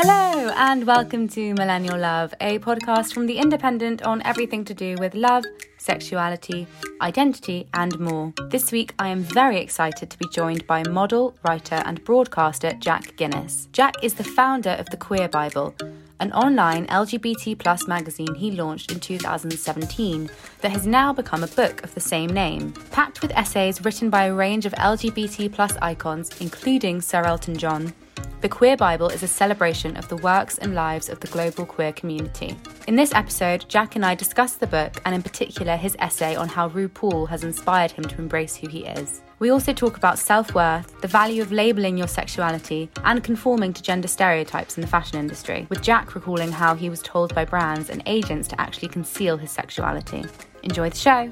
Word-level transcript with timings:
Hello, 0.00 0.52
and 0.54 0.86
welcome 0.86 1.26
to 1.30 1.54
Millennial 1.54 1.98
Love, 1.98 2.32
a 2.40 2.60
podcast 2.60 3.12
from 3.12 3.26
The 3.26 3.36
Independent 3.36 4.00
on 4.02 4.22
everything 4.22 4.64
to 4.66 4.72
do 4.72 4.94
with 5.00 5.12
love, 5.16 5.42
sexuality, 5.76 6.68
identity, 7.00 7.66
and 7.74 7.98
more. 7.98 8.32
This 8.48 8.70
week, 8.70 8.94
I 9.00 9.08
am 9.08 9.24
very 9.24 9.58
excited 9.58 10.08
to 10.08 10.16
be 10.16 10.28
joined 10.32 10.64
by 10.68 10.84
model, 10.84 11.36
writer, 11.42 11.82
and 11.84 12.04
broadcaster 12.04 12.74
Jack 12.74 13.16
Guinness. 13.16 13.66
Jack 13.72 13.96
is 14.04 14.14
the 14.14 14.22
founder 14.22 14.76
of 14.78 14.88
The 14.90 14.98
Queer 14.98 15.28
Bible, 15.28 15.74
an 16.20 16.32
online 16.32 16.86
LGBT 16.86 17.58
plus 17.58 17.86
magazine 17.86 18.34
he 18.34 18.50
launched 18.50 18.92
in 18.92 19.00
2017 19.00 20.30
that 20.60 20.72
has 20.72 20.86
now 20.86 21.12
become 21.12 21.44
a 21.44 21.48
book 21.48 21.82
of 21.84 21.94
the 21.94 22.00
same 22.00 22.30
name. 22.30 22.72
Packed 22.90 23.22
with 23.22 23.32
essays 23.32 23.84
written 23.84 24.10
by 24.10 24.24
a 24.24 24.34
range 24.34 24.66
of 24.66 24.72
LGBT 24.72 25.52
plus 25.52 25.76
icons, 25.82 26.30
including 26.40 27.00
Sir 27.00 27.22
Elton 27.22 27.56
John, 27.56 27.92
the 28.40 28.48
Queer 28.48 28.76
Bible 28.76 29.08
is 29.08 29.24
a 29.24 29.28
celebration 29.28 29.96
of 29.96 30.08
the 30.08 30.16
works 30.18 30.58
and 30.58 30.72
lives 30.72 31.08
of 31.08 31.18
the 31.18 31.26
global 31.26 31.66
queer 31.66 31.92
community. 31.92 32.56
In 32.86 32.94
this 32.94 33.12
episode, 33.12 33.64
Jack 33.68 33.96
and 33.96 34.06
I 34.06 34.14
discuss 34.14 34.54
the 34.54 34.66
book 34.68 35.02
and, 35.04 35.12
in 35.12 35.24
particular, 35.24 35.76
his 35.76 35.96
essay 35.98 36.36
on 36.36 36.48
how 36.48 36.68
RuPaul 36.68 37.28
has 37.28 37.42
inspired 37.42 37.90
him 37.90 38.04
to 38.04 38.18
embrace 38.18 38.54
who 38.54 38.68
he 38.68 38.84
is. 38.84 39.22
We 39.40 39.50
also 39.50 39.72
talk 39.72 39.96
about 39.96 40.18
self 40.18 40.52
worth, 40.52 41.00
the 41.00 41.06
value 41.06 41.42
of 41.42 41.52
labelling 41.52 41.96
your 41.96 42.08
sexuality, 42.08 42.90
and 43.04 43.22
conforming 43.22 43.72
to 43.72 43.82
gender 43.82 44.08
stereotypes 44.08 44.76
in 44.76 44.80
the 44.80 44.88
fashion 44.88 45.16
industry, 45.16 45.68
with 45.68 45.80
Jack 45.80 46.16
recalling 46.16 46.50
how 46.50 46.74
he 46.74 46.90
was 46.90 47.00
told 47.02 47.32
by 47.36 47.44
brands 47.44 47.88
and 47.88 48.02
agents 48.06 48.48
to 48.48 48.60
actually 48.60 48.88
conceal 48.88 49.36
his 49.36 49.52
sexuality. 49.52 50.24
Enjoy 50.64 50.90
the 50.90 50.96
show! 50.96 51.28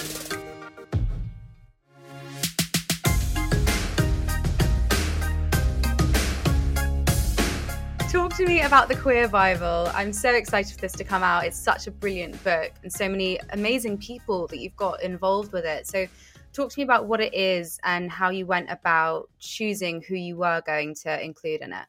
Talk 8.09 8.37
to 8.37 8.47
me 8.47 8.61
about 8.61 8.87
the 8.87 8.95
Queer 8.95 9.27
Bible. 9.27 9.91
I'm 9.95 10.13
so 10.13 10.33
excited 10.33 10.73
for 10.73 10.81
this 10.81 10.93
to 10.93 11.03
come 11.03 11.25
out. 11.25 11.45
It's 11.45 11.59
such 11.59 11.89
a 11.89 11.91
brilliant 11.91 12.43
book 12.45 12.71
and 12.85 12.93
so 12.93 13.09
many 13.09 13.41
amazing 13.51 13.99
people 13.99 14.47
that 14.47 14.59
you've 14.59 14.77
got 14.77 15.03
involved 15.03 15.53
with 15.53 15.65
it. 15.65 15.89
So, 15.89 16.07
talk 16.57 16.71
to 16.71 16.81
me 16.81 16.85
about 16.85 17.07
what 17.07 17.21
it 17.21 17.35
is 17.35 17.79
and 17.85 18.11
how 18.11 18.31
you 18.31 18.47
went 18.47 18.71
about 18.71 19.29
choosing 19.39 20.03
who 20.03 20.17
you 20.17 20.37
were 20.37 20.63
going 20.67 20.95
to 20.95 21.23
include 21.23 21.61
in 21.61 21.73
it. 21.73 21.87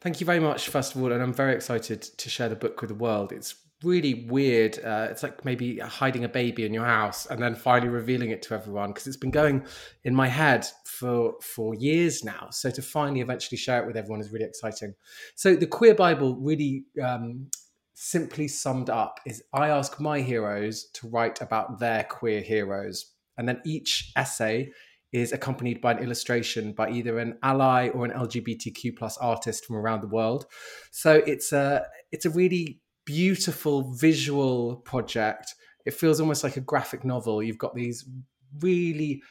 Thank 0.00 0.20
you 0.20 0.26
very 0.26 0.40
much, 0.40 0.68
first 0.68 0.94
of 0.94 1.02
all, 1.02 1.12
and 1.12 1.22
I'm 1.22 1.32
very 1.32 1.54
excited 1.54 2.02
to 2.02 2.28
share 2.28 2.48
the 2.48 2.56
book 2.56 2.80
with 2.80 2.88
the 2.88 2.94
world. 2.94 3.32
It's 3.32 3.54
really 3.82 4.26
weird. 4.28 4.78
Uh, 4.84 5.08
it's 5.10 5.22
like 5.22 5.44
maybe 5.44 5.78
hiding 5.78 6.24
a 6.24 6.28
baby 6.28 6.64
in 6.64 6.74
your 6.74 6.84
house 6.84 7.26
and 7.26 7.40
then 7.40 7.54
finally 7.54 7.88
revealing 7.88 8.30
it 8.30 8.42
to 8.42 8.54
everyone 8.54 8.90
because 8.90 9.06
it's 9.06 9.16
been 9.16 9.30
going 9.30 9.64
in 10.04 10.14
my 10.14 10.26
head 10.26 10.66
for 10.84 11.34
for 11.40 11.74
years 11.74 12.24
now. 12.24 12.48
So 12.50 12.70
to 12.70 12.82
finally 12.82 13.20
eventually 13.20 13.58
share 13.58 13.82
it 13.82 13.86
with 13.86 13.96
everyone 13.96 14.20
is 14.20 14.32
really 14.32 14.46
exciting. 14.46 14.94
So 15.34 15.54
the 15.54 15.66
Queer 15.66 15.94
Bible 15.94 16.36
really 16.36 16.84
um, 17.02 17.48
simply 17.94 18.48
summed 18.48 18.90
up 18.90 19.20
is 19.26 19.42
I 19.52 19.68
ask 19.68 20.00
my 20.00 20.20
heroes 20.20 20.84
to 20.94 21.08
write 21.08 21.40
about 21.40 21.80
their 21.80 22.04
queer 22.04 22.40
heroes, 22.40 23.14
and 23.38 23.48
then 23.48 23.62
each 23.64 24.12
essay 24.16 24.70
is 25.12 25.32
accompanied 25.32 25.80
by 25.80 25.92
an 25.92 25.98
illustration 26.02 26.72
by 26.72 26.90
either 26.90 27.18
an 27.18 27.38
ally 27.42 27.88
or 27.88 28.04
an 28.04 28.10
LGBTQ 28.10 28.96
plus 28.96 29.16
artist 29.18 29.64
from 29.64 29.76
around 29.76 30.02
the 30.02 30.08
world. 30.08 30.44
So 30.90 31.22
it's 31.26 31.52
a 31.52 31.86
it's 32.12 32.26
a 32.26 32.30
really 32.30 32.80
beautiful 33.06 33.94
visual 33.94 34.76
project. 34.76 35.54
It 35.86 35.94
feels 35.94 36.20
almost 36.20 36.44
like 36.44 36.58
a 36.58 36.60
graphic 36.60 37.04
novel. 37.04 37.42
You've 37.42 37.56
got 37.56 37.74
these 37.74 38.04
really 38.60 39.22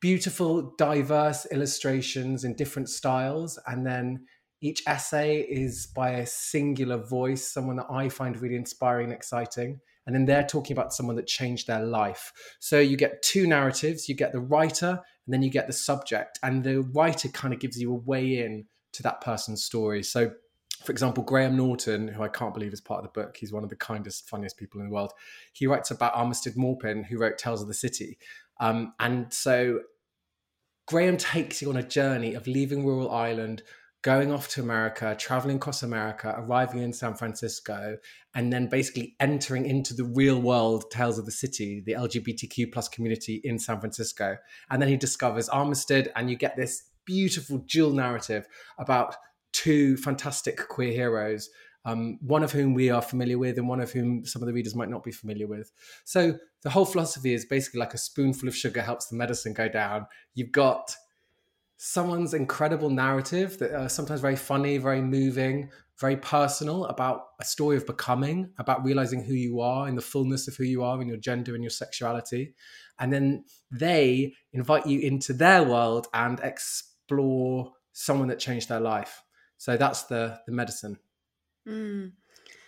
beautiful, 0.00 0.74
diverse 0.76 1.46
illustrations 1.50 2.44
in 2.44 2.54
different 2.54 2.88
styles. 2.88 3.58
And 3.66 3.86
then 3.86 4.26
each 4.60 4.82
essay 4.86 5.40
is 5.40 5.88
by 5.88 6.10
a 6.10 6.26
singular 6.26 6.98
voice, 6.98 7.52
someone 7.52 7.76
that 7.76 7.90
I 7.90 8.08
find 8.08 8.40
really 8.40 8.56
inspiring 8.56 9.06
and 9.06 9.14
exciting. 9.14 9.80
And 10.06 10.14
then 10.14 10.26
they're 10.26 10.44
talking 10.44 10.76
about 10.76 10.92
someone 10.92 11.16
that 11.16 11.26
changed 11.26 11.66
their 11.66 11.84
life. 11.84 12.32
So 12.60 12.78
you 12.78 12.96
get 12.96 13.22
two 13.22 13.46
narratives 13.46 14.08
you 14.08 14.14
get 14.14 14.32
the 14.32 14.40
writer, 14.40 15.00
and 15.26 15.32
then 15.32 15.42
you 15.42 15.50
get 15.50 15.66
the 15.66 15.72
subject. 15.72 16.38
And 16.42 16.62
the 16.62 16.82
writer 16.82 17.28
kind 17.28 17.54
of 17.54 17.60
gives 17.60 17.80
you 17.80 17.90
a 17.90 17.96
way 17.96 18.44
in 18.44 18.66
to 18.92 19.02
that 19.02 19.20
person's 19.20 19.64
story. 19.64 20.02
So 20.02 20.32
for 20.84 20.92
example, 20.92 21.24
Graham 21.24 21.56
Norton, 21.56 22.08
who 22.08 22.22
I 22.22 22.28
can't 22.28 22.52
believe 22.52 22.72
is 22.74 22.80
part 22.80 22.98
of 22.98 23.04
the 23.04 23.20
book, 23.20 23.38
he's 23.38 23.52
one 23.52 23.64
of 23.64 23.70
the 23.70 23.76
kindest, 23.76 24.28
funniest 24.28 24.58
people 24.58 24.80
in 24.80 24.88
the 24.88 24.94
world. 24.94 25.12
He 25.52 25.66
writes 25.66 25.90
about 25.90 26.14
Armistead 26.14 26.56
Maupin, 26.56 27.04
who 27.04 27.18
wrote 27.18 27.38
Tales 27.38 27.62
of 27.62 27.68
the 27.68 27.74
City. 27.74 28.18
Um, 28.60 28.92
and 29.00 29.32
so 29.32 29.80
Graham 30.86 31.16
takes 31.16 31.62
you 31.62 31.70
on 31.70 31.78
a 31.78 31.82
journey 31.82 32.34
of 32.34 32.46
leaving 32.46 32.84
rural 32.84 33.10
Ireland, 33.10 33.62
going 34.04 34.30
off 34.30 34.48
to 34.48 34.60
America, 34.60 35.16
traveling 35.18 35.56
across 35.56 35.82
America, 35.82 36.34
arriving 36.36 36.82
in 36.82 36.92
San 36.92 37.14
Francisco, 37.14 37.96
and 38.34 38.52
then 38.52 38.66
basically 38.68 39.16
entering 39.18 39.64
into 39.64 39.94
the 39.94 40.04
real 40.04 40.42
world 40.42 40.90
Tales 40.90 41.18
of 41.18 41.24
the 41.24 41.32
City, 41.32 41.82
the 41.86 41.92
LGBTQ 41.92 42.70
plus 42.70 42.86
community 42.86 43.40
in 43.44 43.58
San 43.58 43.80
Francisco. 43.80 44.36
And 44.70 44.80
then 44.80 44.90
he 44.90 44.98
discovers 44.98 45.48
Armistead, 45.48 46.08
and 46.16 46.28
you 46.28 46.36
get 46.36 46.54
this 46.54 46.90
beautiful 47.06 47.64
dual 47.66 47.92
narrative 47.92 48.46
about 48.76 49.16
two 49.52 49.96
fantastic 49.96 50.68
queer 50.68 50.92
heroes, 50.92 51.48
um, 51.86 52.18
one 52.20 52.42
of 52.42 52.52
whom 52.52 52.74
we 52.74 52.90
are 52.90 53.02
familiar 53.02 53.38
with, 53.38 53.56
and 53.56 53.68
one 53.68 53.80
of 53.80 53.90
whom 53.90 54.26
some 54.26 54.42
of 54.42 54.46
the 54.46 54.52
readers 54.52 54.74
might 54.74 54.90
not 54.90 55.02
be 55.02 55.12
familiar 55.12 55.46
with. 55.46 55.72
So 56.04 56.38
the 56.62 56.70
whole 56.70 56.84
philosophy 56.84 57.32
is 57.32 57.46
basically 57.46 57.80
like 57.80 57.94
a 57.94 57.98
spoonful 57.98 58.48
of 58.48 58.56
sugar 58.56 58.82
helps 58.82 59.06
the 59.06 59.16
medicine 59.16 59.54
go 59.54 59.66
down. 59.66 60.06
You've 60.34 60.52
got 60.52 60.94
someone's 61.76 62.34
incredible 62.34 62.90
narrative 62.90 63.58
that 63.58 63.72
are 63.72 63.88
sometimes 63.88 64.20
very 64.20 64.36
funny, 64.36 64.78
very 64.78 65.00
moving, 65.00 65.70
very 66.00 66.16
personal 66.16 66.86
about 66.86 67.26
a 67.40 67.44
story 67.44 67.76
of 67.76 67.86
becoming, 67.86 68.50
about 68.58 68.84
realizing 68.84 69.22
who 69.24 69.34
you 69.34 69.60
are 69.60 69.88
in 69.88 69.94
the 69.94 70.02
fullness 70.02 70.48
of 70.48 70.56
who 70.56 70.64
you 70.64 70.82
are 70.82 71.00
in 71.00 71.08
your 71.08 71.16
gender 71.16 71.54
and 71.54 71.62
your 71.62 71.70
sexuality. 71.70 72.54
And 72.98 73.12
then 73.12 73.44
they 73.70 74.34
invite 74.52 74.86
you 74.86 75.00
into 75.00 75.32
their 75.32 75.62
world 75.62 76.06
and 76.14 76.40
explore 76.40 77.72
someone 77.92 78.28
that 78.28 78.38
changed 78.38 78.68
their 78.68 78.80
life. 78.80 79.22
So 79.56 79.76
that's 79.76 80.04
the 80.04 80.38
the 80.46 80.52
medicine. 80.52 80.98
Mm. 81.66 82.12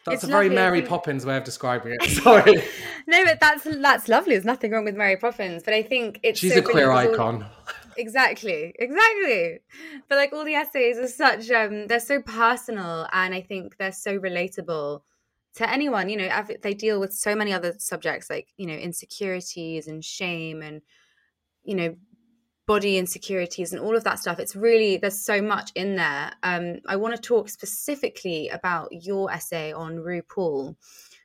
That's 0.04 0.22
it's 0.22 0.24
a 0.24 0.28
very 0.28 0.48
Mary 0.48 0.82
Poppins 0.82 1.26
way 1.26 1.36
of 1.36 1.42
describing 1.42 1.96
it. 1.98 2.10
Sorry. 2.22 2.62
no, 3.08 3.24
but 3.24 3.40
that's 3.40 3.64
that's 3.64 4.08
lovely. 4.08 4.34
There's 4.34 4.44
nothing 4.44 4.70
wrong 4.70 4.84
with 4.84 4.94
Mary 4.94 5.16
Poppins, 5.16 5.64
but 5.64 5.74
I 5.74 5.82
think 5.82 6.20
it's 6.22 6.38
she's 6.38 6.54
so 6.54 6.60
a 6.60 6.62
queer 6.62 6.92
icon. 6.92 7.44
Exactly, 7.96 8.74
exactly. 8.78 9.60
But 10.08 10.16
like 10.16 10.32
all 10.32 10.44
the 10.44 10.54
essays 10.54 10.98
are 10.98 11.08
such, 11.08 11.50
um, 11.50 11.86
they're 11.86 12.00
so 12.00 12.20
personal, 12.22 13.06
and 13.12 13.34
I 13.34 13.40
think 13.40 13.76
they're 13.76 13.92
so 13.92 14.18
relatable 14.18 15.02
to 15.56 15.70
anyone. 15.70 16.08
You 16.08 16.16
know, 16.18 16.44
they 16.62 16.74
deal 16.74 17.00
with 17.00 17.12
so 17.12 17.34
many 17.34 17.52
other 17.52 17.74
subjects 17.78 18.30
like 18.30 18.48
you 18.56 18.66
know 18.66 18.74
insecurities 18.74 19.86
and 19.88 20.04
shame 20.04 20.62
and 20.62 20.82
you 21.64 21.74
know 21.74 21.96
body 22.66 22.98
insecurities 22.98 23.72
and 23.72 23.80
all 23.80 23.96
of 23.96 24.02
that 24.02 24.18
stuff 24.18 24.40
it's 24.40 24.56
really 24.56 24.96
there's 24.96 25.24
so 25.24 25.40
much 25.40 25.70
in 25.76 25.94
there 25.94 26.32
um, 26.42 26.78
i 26.88 26.96
want 26.96 27.14
to 27.14 27.20
talk 27.20 27.48
specifically 27.48 28.48
about 28.48 28.88
your 28.90 29.30
essay 29.30 29.72
on 29.72 29.96
rupaul 29.96 30.74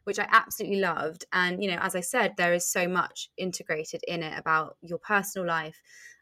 which 0.04 0.19
i 0.19 0.28
absolutely 0.31 0.80
loved 0.80 1.25
and 1.34 1.62
you 1.63 1.69
know 1.69 1.80
as 1.81 1.95
i 1.95 2.00
said 2.00 2.34
there 2.38 2.54
is 2.54 2.72
so 2.72 2.88
much 2.88 3.30
integrated 3.38 4.01
in 4.07 4.22
it 4.22 4.38
about 4.38 4.78
your 4.81 5.00
personal 5.00 5.48
life 5.48 5.81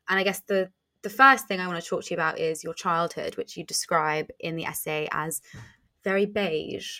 and 0.10 0.20
i 0.20 0.24
guess 0.24 0.42
the 0.48 0.70
the 1.04 1.10
first 1.10 1.48
thing 1.48 1.60
i 1.60 1.68
want 1.68 1.82
to 1.82 1.88
talk 1.88 2.04
to 2.04 2.10
you 2.12 2.16
about 2.16 2.40
is 2.40 2.64
your 2.64 2.74
childhood 2.74 3.38
which 3.38 3.56
you 3.56 3.64
describe 3.64 4.28
in 4.40 4.56
the 4.56 4.66
essay 4.66 5.08
as 5.12 5.42
very 6.04 6.26
beige 6.26 7.00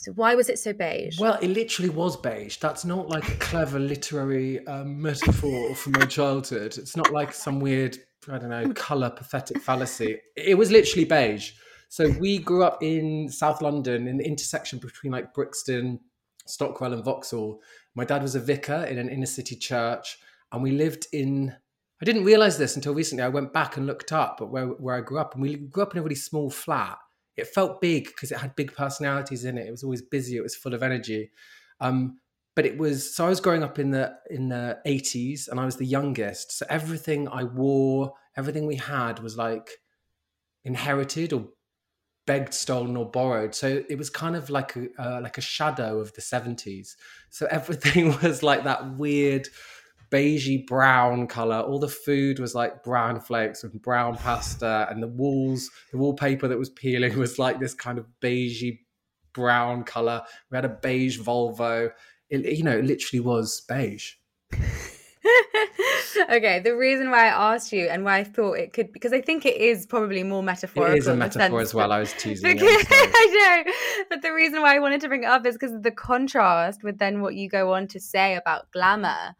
so 0.00 0.12
why 0.12 0.34
was 0.34 0.48
it 0.48 0.58
so 0.58 0.72
beige? 0.72 1.20
Well, 1.20 1.38
it 1.42 1.48
literally 1.48 1.90
was 1.90 2.16
beige. 2.16 2.56
That's 2.56 2.86
not 2.86 3.10
like 3.10 3.28
a 3.28 3.36
clever 3.36 3.78
literary 3.78 4.66
um, 4.66 5.02
metaphor 5.02 5.74
from 5.74 5.92
my 5.92 6.06
childhood. 6.06 6.78
It's 6.78 6.96
not 6.96 7.12
like 7.12 7.34
some 7.34 7.60
weird, 7.60 7.98
I 8.26 8.38
don't 8.38 8.48
know, 8.48 8.72
color 8.72 9.10
pathetic 9.10 9.60
fallacy. 9.60 10.18
It 10.38 10.56
was 10.56 10.70
literally 10.70 11.04
beige. 11.04 11.52
So 11.90 12.08
we 12.18 12.38
grew 12.38 12.64
up 12.64 12.82
in 12.82 13.28
South 13.28 13.60
London, 13.60 14.08
in 14.08 14.16
the 14.16 14.26
intersection 14.26 14.78
between 14.78 15.12
like 15.12 15.34
Brixton, 15.34 16.00
Stockwell, 16.46 16.94
and 16.94 17.04
Vauxhall. 17.04 17.60
My 17.94 18.06
dad 18.06 18.22
was 18.22 18.34
a 18.34 18.40
vicar 18.40 18.84
in 18.84 18.96
an 18.96 19.10
inner 19.10 19.26
city 19.26 19.54
church, 19.54 20.16
and 20.50 20.62
we 20.62 20.70
lived 20.70 21.08
in 21.12 21.54
I 22.00 22.04
didn't 22.04 22.24
realize 22.24 22.56
this 22.56 22.76
until 22.76 22.94
recently. 22.94 23.22
I 23.22 23.28
went 23.28 23.52
back 23.52 23.76
and 23.76 23.86
looked 23.86 24.12
up 24.12 24.38
at 24.40 24.48
where, 24.48 24.66
where 24.66 24.96
I 24.96 25.00
grew 25.00 25.18
up, 25.18 25.34
and 25.34 25.42
we 25.42 25.56
grew 25.56 25.82
up 25.82 25.92
in 25.92 25.98
a 25.98 26.02
really 26.02 26.14
small 26.14 26.50
flat. 26.50 26.98
It 27.36 27.46
felt 27.46 27.80
big 27.80 28.06
because 28.06 28.32
it 28.32 28.38
had 28.38 28.56
big 28.56 28.74
personalities 28.74 29.44
in 29.44 29.58
it. 29.58 29.66
It 29.66 29.70
was 29.70 29.84
always 29.84 30.02
busy. 30.02 30.36
It 30.36 30.42
was 30.42 30.56
full 30.56 30.74
of 30.74 30.82
energy. 30.82 31.30
Um, 31.80 32.18
but 32.56 32.66
it 32.66 32.78
was 32.78 33.14
so 33.14 33.26
I 33.26 33.28
was 33.28 33.40
growing 33.40 33.62
up 33.62 33.78
in 33.78 33.90
the 33.90 34.14
in 34.30 34.48
the 34.48 34.78
80s, 34.86 35.48
and 35.48 35.60
I 35.60 35.64
was 35.64 35.76
the 35.76 35.86
youngest. 35.86 36.56
So 36.58 36.66
everything 36.68 37.28
I 37.28 37.44
wore, 37.44 38.14
everything 38.36 38.66
we 38.66 38.76
had, 38.76 39.20
was 39.20 39.36
like 39.36 39.70
inherited 40.64 41.32
or 41.32 41.48
begged, 42.26 42.54
stolen, 42.54 42.96
or 42.96 43.10
borrowed. 43.10 43.54
So 43.54 43.82
it 43.88 43.96
was 43.96 44.10
kind 44.10 44.36
of 44.36 44.50
like 44.50 44.74
a 44.76 44.88
uh, 44.98 45.20
like 45.22 45.38
a 45.38 45.42
shadow 45.42 46.00
of 46.00 46.12
the 46.14 46.22
70s. 46.22 46.96
So 47.28 47.46
everything 47.50 48.16
was 48.22 48.42
like 48.42 48.64
that 48.64 48.96
weird 48.96 49.48
beigey 50.10 50.66
brown 50.66 51.26
color. 51.26 51.60
All 51.60 51.78
the 51.78 51.88
food 51.88 52.38
was 52.38 52.54
like 52.54 52.82
brown 52.82 53.20
flakes 53.20 53.64
and 53.64 53.80
brown 53.80 54.16
pasta, 54.16 54.86
and 54.90 55.02
the 55.02 55.08
walls, 55.08 55.70
the 55.92 55.98
wallpaper 55.98 56.48
that 56.48 56.58
was 56.58 56.70
peeling 56.70 57.18
was 57.18 57.38
like 57.38 57.58
this 57.58 57.74
kind 57.74 57.98
of 57.98 58.06
beigey 58.20 58.80
brown 59.32 59.84
color. 59.84 60.22
We 60.50 60.56
had 60.56 60.64
a 60.64 60.68
beige 60.68 61.18
Volvo. 61.18 61.90
It, 62.28 62.44
you 62.56 62.62
know, 62.62 62.76
it 62.76 62.84
literally 62.84 63.20
was 63.20 63.62
beige. 63.68 64.14
okay, 66.30 66.60
the 66.60 66.76
reason 66.76 67.10
why 67.10 67.26
I 67.26 67.54
asked 67.54 67.72
you 67.72 67.86
and 67.86 68.04
why 68.04 68.18
I 68.18 68.24
thought 68.24 68.54
it 68.54 68.72
could 68.72 68.92
because 68.92 69.12
I 69.12 69.20
think 69.20 69.46
it 69.46 69.56
is 69.56 69.86
probably 69.86 70.22
more 70.22 70.42
metaphorical. 70.42 70.94
It 70.94 70.98
is 70.98 71.06
a 71.06 71.16
metaphor 71.16 71.60
as 71.60 71.74
well. 71.74 71.92
I 71.92 72.00
was 72.00 72.12
teasing. 72.14 72.52
Because, 72.52 72.86
I 72.90 73.64
know, 73.66 73.72
but 74.08 74.22
the 74.22 74.32
reason 74.32 74.62
why 74.62 74.76
I 74.76 74.78
wanted 74.78 75.00
to 75.02 75.08
bring 75.08 75.24
it 75.24 75.26
up 75.28 75.46
is 75.46 75.54
because 75.54 75.72
of 75.72 75.82
the 75.82 75.90
contrast 75.90 76.82
with 76.82 76.98
then 76.98 77.20
what 77.20 77.34
you 77.34 77.48
go 77.48 77.72
on 77.74 77.86
to 77.88 78.00
say 78.00 78.34
about 78.34 78.70
glamour 78.72 79.36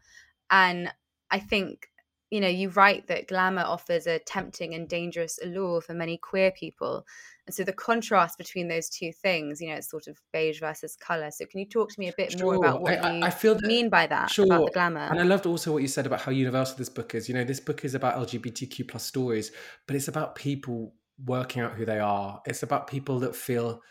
and 0.51 0.91
I 1.31 1.39
think, 1.39 1.87
you 2.29 2.39
know, 2.39 2.47
you 2.47 2.69
write 2.69 3.07
that 3.07 3.27
glamour 3.27 3.63
offers 3.63 4.05
a 4.05 4.19
tempting 4.19 4.73
and 4.73 4.87
dangerous 4.87 5.39
allure 5.43 5.81
for 5.81 5.93
many 5.93 6.17
queer 6.17 6.51
people. 6.51 7.05
And 7.47 7.55
so 7.55 7.63
the 7.63 7.73
contrast 7.73 8.37
between 8.37 8.67
those 8.67 8.89
two 8.89 9.11
things, 9.11 9.59
you 9.59 9.69
know, 9.69 9.75
it's 9.75 9.89
sort 9.89 10.07
of 10.07 10.17
beige 10.31 10.59
versus 10.59 10.95
color. 10.95 11.31
So 11.31 11.45
can 11.45 11.59
you 11.59 11.65
talk 11.65 11.89
to 11.89 11.99
me 11.99 12.09
a 12.09 12.13
bit 12.15 12.33
sure. 12.33 12.41
more 12.41 12.55
about 12.55 12.81
what 12.81 13.03
I, 13.03 13.17
you 13.17 13.23
I 13.23 13.29
feel 13.29 13.55
that, 13.55 13.65
mean 13.65 13.89
by 13.89 14.07
that, 14.07 14.29
sure. 14.29 14.45
about 14.45 14.65
the 14.65 14.71
glamour? 14.71 15.07
And 15.09 15.19
I 15.19 15.23
loved 15.23 15.45
also 15.45 15.73
what 15.73 15.81
you 15.81 15.87
said 15.87 16.05
about 16.05 16.21
how 16.21 16.31
universal 16.31 16.77
this 16.77 16.89
book 16.89 17.15
is. 17.15 17.27
You 17.27 17.35
know, 17.35 17.43
this 17.43 17.59
book 17.59 17.83
is 17.83 17.95
about 17.95 18.15
LGBTQ 18.27 18.87
plus 18.87 19.03
stories, 19.03 19.51
but 19.87 19.95
it's 19.95 20.07
about 20.07 20.35
people 20.35 20.93
working 21.25 21.61
out 21.61 21.73
who 21.73 21.85
they 21.85 21.99
are. 21.99 22.41
It's 22.45 22.63
about 22.63 22.87
people 22.87 23.19
that 23.19 23.35
feel 23.35 23.81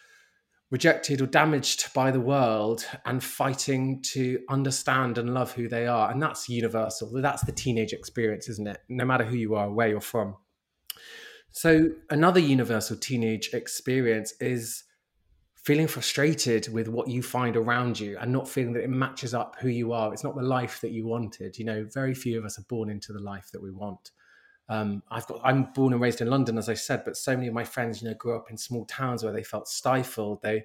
rejected 0.70 1.20
or 1.20 1.26
damaged 1.26 1.93
by 1.94 2.11
the 2.11 2.20
world 2.20 2.87
and 3.05 3.22
fighting 3.22 4.00
to 4.02 4.38
understand 4.49 5.19
and 5.19 5.34
love 5.34 5.52
who 5.52 5.69
they 5.69 5.87
are. 5.87 6.11
And 6.11 6.22
that's 6.22 6.49
universal. 6.49 7.11
That's 7.12 7.44
the 7.44 7.52
teenage 7.52 7.93
experience, 7.93 8.49
isn't 8.49 8.69
it? 8.69 8.78
No 8.88 9.05
matter 9.05 9.25
who 9.25 9.37
you 9.37 9.56
are, 9.56 9.70
where 9.70 9.88
you're 9.88 10.00
from. 10.00 10.37
So, 11.52 11.88
another 12.11 12.38
universal 12.38 12.96
teenage 12.96 13.50
experience 13.52 14.34
is 14.40 14.84
feeling 15.56 15.88
frustrated 15.88 16.73
with 16.73 16.88
what 16.88 17.08
you 17.08 17.23
find 17.23 17.56
around 17.56 17.99
you 17.99 18.16
and 18.19 18.32
not 18.32 18.49
feeling 18.49 18.73
that 18.73 18.84
it 18.84 18.90
matches 18.90 19.34
up 19.34 19.56
who 19.61 19.69
you 19.69 19.93
are. 19.93 20.12
It's 20.12 20.25
not 20.25 20.37
the 20.37 20.43
life 20.43 20.81
that 20.81 20.93
you 20.93 21.06
wanted. 21.06 21.58
You 21.58 21.64
know, 21.64 21.87
very 21.93 22.14
few 22.14 22.38
of 22.38 22.44
us 22.44 22.58
are 22.58 22.64
born 22.69 22.88
into 22.88 23.12
the 23.12 23.20
life 23.20 23.50
that 23.52 23.62
we 23.62 23.70
want. 23.70 24.12
Um, 24.70 25.02
I've 25.11 25.26
got 25.26 25.40
I'm 25.43 25.64
born 25.75 25.93
and 25.93 26.00
raised 26.00 26.20
in 26.20 26.31
London, 26.31 26.56
as 26.56 26.69
I 26.69 26.75
said, 26.75 27.02
but 27.05 27.17
so 27.17 27.34
many 27.34 27.49
of 27.49 27.55
my 27.55 27.64
friends, 27.64 28.00
you 28.00 28.08
know, 28.08 28.14
grew 28.14 28.37
up 28.37 28.50
in 28.50 28.56
small 28.56 28.84
towns 28.87 29.25
where 29.25 29.32
they 29.32 29.43
felt 29.43 29.67
stifled. 29.67 30.40
They 30.43 30.64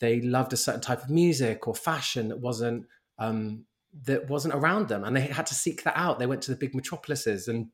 they 0.00 0.22
loved 0.22 0.54
a 0.54 0.56
certain 0.56 0.80
type 0.80 1.04
of 1.04 1.10
music 1.10 1.68
or 1.68 1.74
fashion 1.74 2.28
that 2.28 2.40
wasn't 2.40 2.86
um, 3.18 3.66
that 4.04 4.30
wasn't 4.30 4.54
around 4.54 4.88
them, 4.88 5.04
and 5.04 5.14
they 5.14 5.20
had 5.20 5.46
to 5.46 5.54
seek 5.54 5.84
that 5.84 5.96
out. 5.96 6.18
They 6.18 6.26
went 6.26 6.40
to 6.42 6.52
the 6.52 6.56
big 6.56 6.74
metropolises, 6.74 7.46
and 7.46 7.66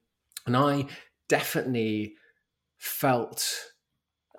and 0.44 0.56
I 0.56 0.86
definitely 1.28 2.16
felt 2.76 3.70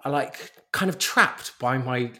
like 0.03 0.51
kind 0.73 0.89
of 0.89 0.99
trapped 0.99 1.57
by 1.59 1.77
my. 1.77 1.97
You 1.97 2.11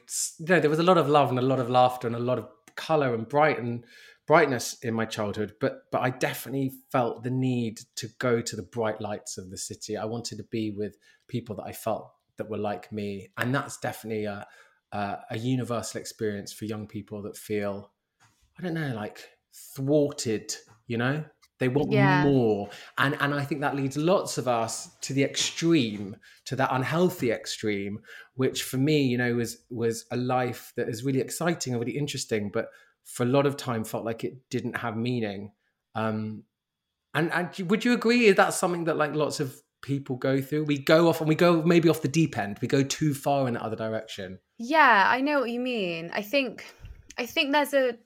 know, 0.47 0.61
there 0.61 0.69
was 0.69 0.79
a 0.79 0.83
lot 0.83 0.97
of 0.97 1.09
love 1.09 1.29
and 1.29 1.37
a 1.37 1.43
lot 1.43 1.59
of 1.59 1.69
laughter 1.69 2.07
and 2.07 2.15
a 2.15 2.19
lot 2.19 2.39
of 2.39 2.47
color 2.77 3.13
and 3.13 3.27
bright 3.27 3.59
and 3.59 3.83
brightness 4.31 4.77
in 4.81 4.93
my 4.93 5.03
childhood, 5.03 5.55
but 5.59 5.91
but 5.91 5.99
I 5.99 6.09
definitely 6.09 6.71
felt 6.89 7.21
the 7.21 7.29
need 7.29 7.81
to 7.97 8.07
go 8.17 8.39
to 8.39 8.55
the 8.55 8.63
bright 8.63 9.01
lights 9.01 9.37
of 9.37 9.49
the 9.49 9.57
city. 9.57 9.97
I 9.97 10.05
wanted 10.05 10.37
to 10.37 10.45
be 10.45 10.71
with 10.71 10.95
people 11.27 11.53
that 11.57 11.65
I 11.65 11.73
felt 11.73 12.09
that 12.37 12.49
were 12.49 12.57
like 12.57 12.93
me, 12.93 13.27
and 13.37 13.53
that's 13.53 13.77
definitely 13.79 14.23
a 14.23 14.47
a, 14.93 15.17
a 15.31 15.37
universal 15.37 15.99
experience 15.99 16.53
for 16.53 16.63
young 16.63 16.87
people 16.87 17.21
that 17.23 17.35
feel 17.35 17.91
I 18.57 18.63
don't 18.63 18.73
know 18.73 18.93
like 18.95 19.19
thwarted. 19.75 20.55
You 20.87 20.99
know, 20.99 21.25
they 21.59 21.67
want 21.67 21.91
yeah. 21.91 22.23
more, 22.23 22.69
and 22.97 23.17
and 23.19 23.33
I 23.35 23.43
think 23.43 23.59
that 23.59 23.75
leads 23.75 23.97
lots 23.97 24.37
of 24.37 24.47
us 24.47 24.95
to 25.01 25.13
the 25.13 25.25
extreme, 25.25 26.15
to 26.45 26.55
that 26.55 26.69
unhealthy 26.71 27.31
extreme, 27.31 27.99
which 28.35 28.63
for 28.63 28.77
me, 28.77 29.03
you 29.03 29.17
know, 29.17 29.33
was 29.35 29.65
was 29.69 30.05
a 30.09 30.15
life 30.15 30.71
that 30.77 30.87
is 30.87 31.03
really 31.03 31.19
exciting 31.19 31.73
and 31.73 31.81
really 31.81 31.97
interesting, 31.97 32.49
but 32.49 32.69
for 33.05 33.23
a 33.23 33.27
lot 33.27 33.45
of 33.45 33.57
time 33.57 33.83
felt 33.83 34.05
like 34.05 34.23
it 34.23 34.49
didn't 34.49 34.77
have 34.77 34.95
meaning. 34.95 35.51
Um, 35.95 36.43
and, 37.13 37.31
and 37.33 37.69
would 37.69 37.83
you 37.83 37.93
agree 37.93 38.27
is 38.27 38.35
that 38.35 38.53
something 38.53 38.85
that 38.85 38.97
like 38.97 39.13
lots 39.13 39.39
of 39.39 39.61
people 39.81 40.15
go 40.15 40.41
through? 40.41 40.63
We 40.65 40.77
go 40.77 41.09
off 41.09 41.19
and 41.19 41.27
we 41.27 41.35
go 41.35 41.61
maybe 41.61 41.89
off 41.89 42.01
the 42.01 42.07
deep 42.07 42.37
end. 42.37 42.59
We 42.61 42.67
go 42.67 42.83
too 42.83 43.13
far 43.13 43.47
in 43.47 43.55
the 43.55 43.63
other 43.63 43.75
direction. 43.75 44.39
Yeah, 44.57 45.05
I 45.07 45.21
know 45.21 45.39
what 45.39 45.49
you 45.49 45.59
mean. 45.59 46.11
I 46.13 46.21
think 46.21 46.73
I 47.17 47.25
think 47.25 47.51
there's 47.51 47.73
a 47.73 47.97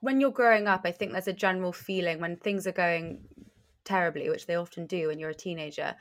when 0.00 0.20
you're 0.20 0.30
growing 0.30 0.66
up, 0.66 0.82
I 0.84 0.92
think 0.92 1.12
there's 1.12 1.28
a 1.28 1.32
general 1.32 1.72
feeling 1.72 2.20
when 2.20 2.36
things 2.36 2.66
are 2.66 2.72
going 2.72 3.20
terribly, 3.84 4.30
which 4.30 4.46
they 4.46 4.54
often 4.54 4.86
do 4.86 5.08
when 5.08 5.18
you're 5.18 5.30
a 5.30 5.34
teenager, 5.34 5.94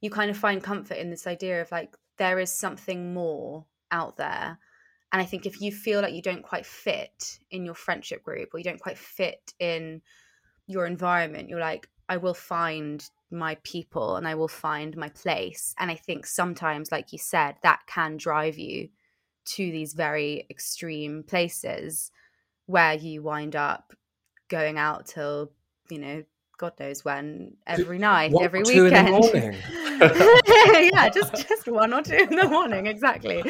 you 0.00 0.10
kind 0.10 0.30
of 0.30 0.36
find 0.36 0.62
comfort 0.62 0.98
in 0.98 1.10
this 1.10 1.26
idea 1.26 1.60
of 1.60 1.70
like 1.72 1.96
there 2.16 2.38
is 2.38 2.52
something 2.52 3.12
more 3.12 3.66
out 3.90 4.16
there 4.16 4.58
and 5.12 5.20
I 5.20 5.24
think 5.24 5.46
if 5.46 5.60
you 5.60 5.72
feel 5.72 6.00
like 6.00 6.14
you 6.14 6.22
don't 6.22 6.42
quite 6.42 6.66
fit 6.66 7.40
in 7.50 7.64
your 7.64 7.74
friendship 7.74 8.22
group 8.22 8.54
or 8.54 8.58
you 8.58 8.64
don't 8.64 8.80
quite 8.80 8.98
fit 8.98 9.52
in 9.58 10.02
your 10.66 10.86
environment, 10.86 11.48
you're 11.48 11.58
like, 11.60 11.88
I 12.08 12.16
will 12.16 12.34
find 12.34 13.04
my 13.30 13.56
people 13.64 14.16
and 14.16 14.26
I 14.26 14.34
will 14.34 14.48
find 14.48 14.96
my 14.96 15.08
place. 15.08 15.74
And 15.78 15.90
I 15.90 15.96
think 15.96 16.26
sometimes, 16.26 16.92
like 16.92 17.12
you 17.12 17.18
said, 17.18 17.56
that 17.62 17.80
can 17.86 18.16
drive 18.16 18.58
you 18.58 18.88
to 19.46 19.70
these 19.70 19.94
very 19.94 20.46
extreme 20.50 21.24
places 21.24 22.10
where 22.66 22.94
you 22.94 23.22
wind 23.22 23.56
up 23.56 23.92
going 24.48 24.78
out 24.78 25.06
till, 25.06 25.50
you 25.88 25.98
know, 25.98 26.22
God 26.60 26.74
knows 26.78 27.06
when, 27.06 27.54
every 27.66 27.96
night, 27.96 28.34
every 28.38 28.62
weekend. 28.62 29.24
yeah, 30.92 31.08
just 31.08 31.48
just 31.48 31.66
one 31.66 31.94
or 31.94 32.02
two 32.02 32.16
in 32.16 32.36
the 32.36 32.48
morning, 32.48 32.86
exactly. 32.86 33.40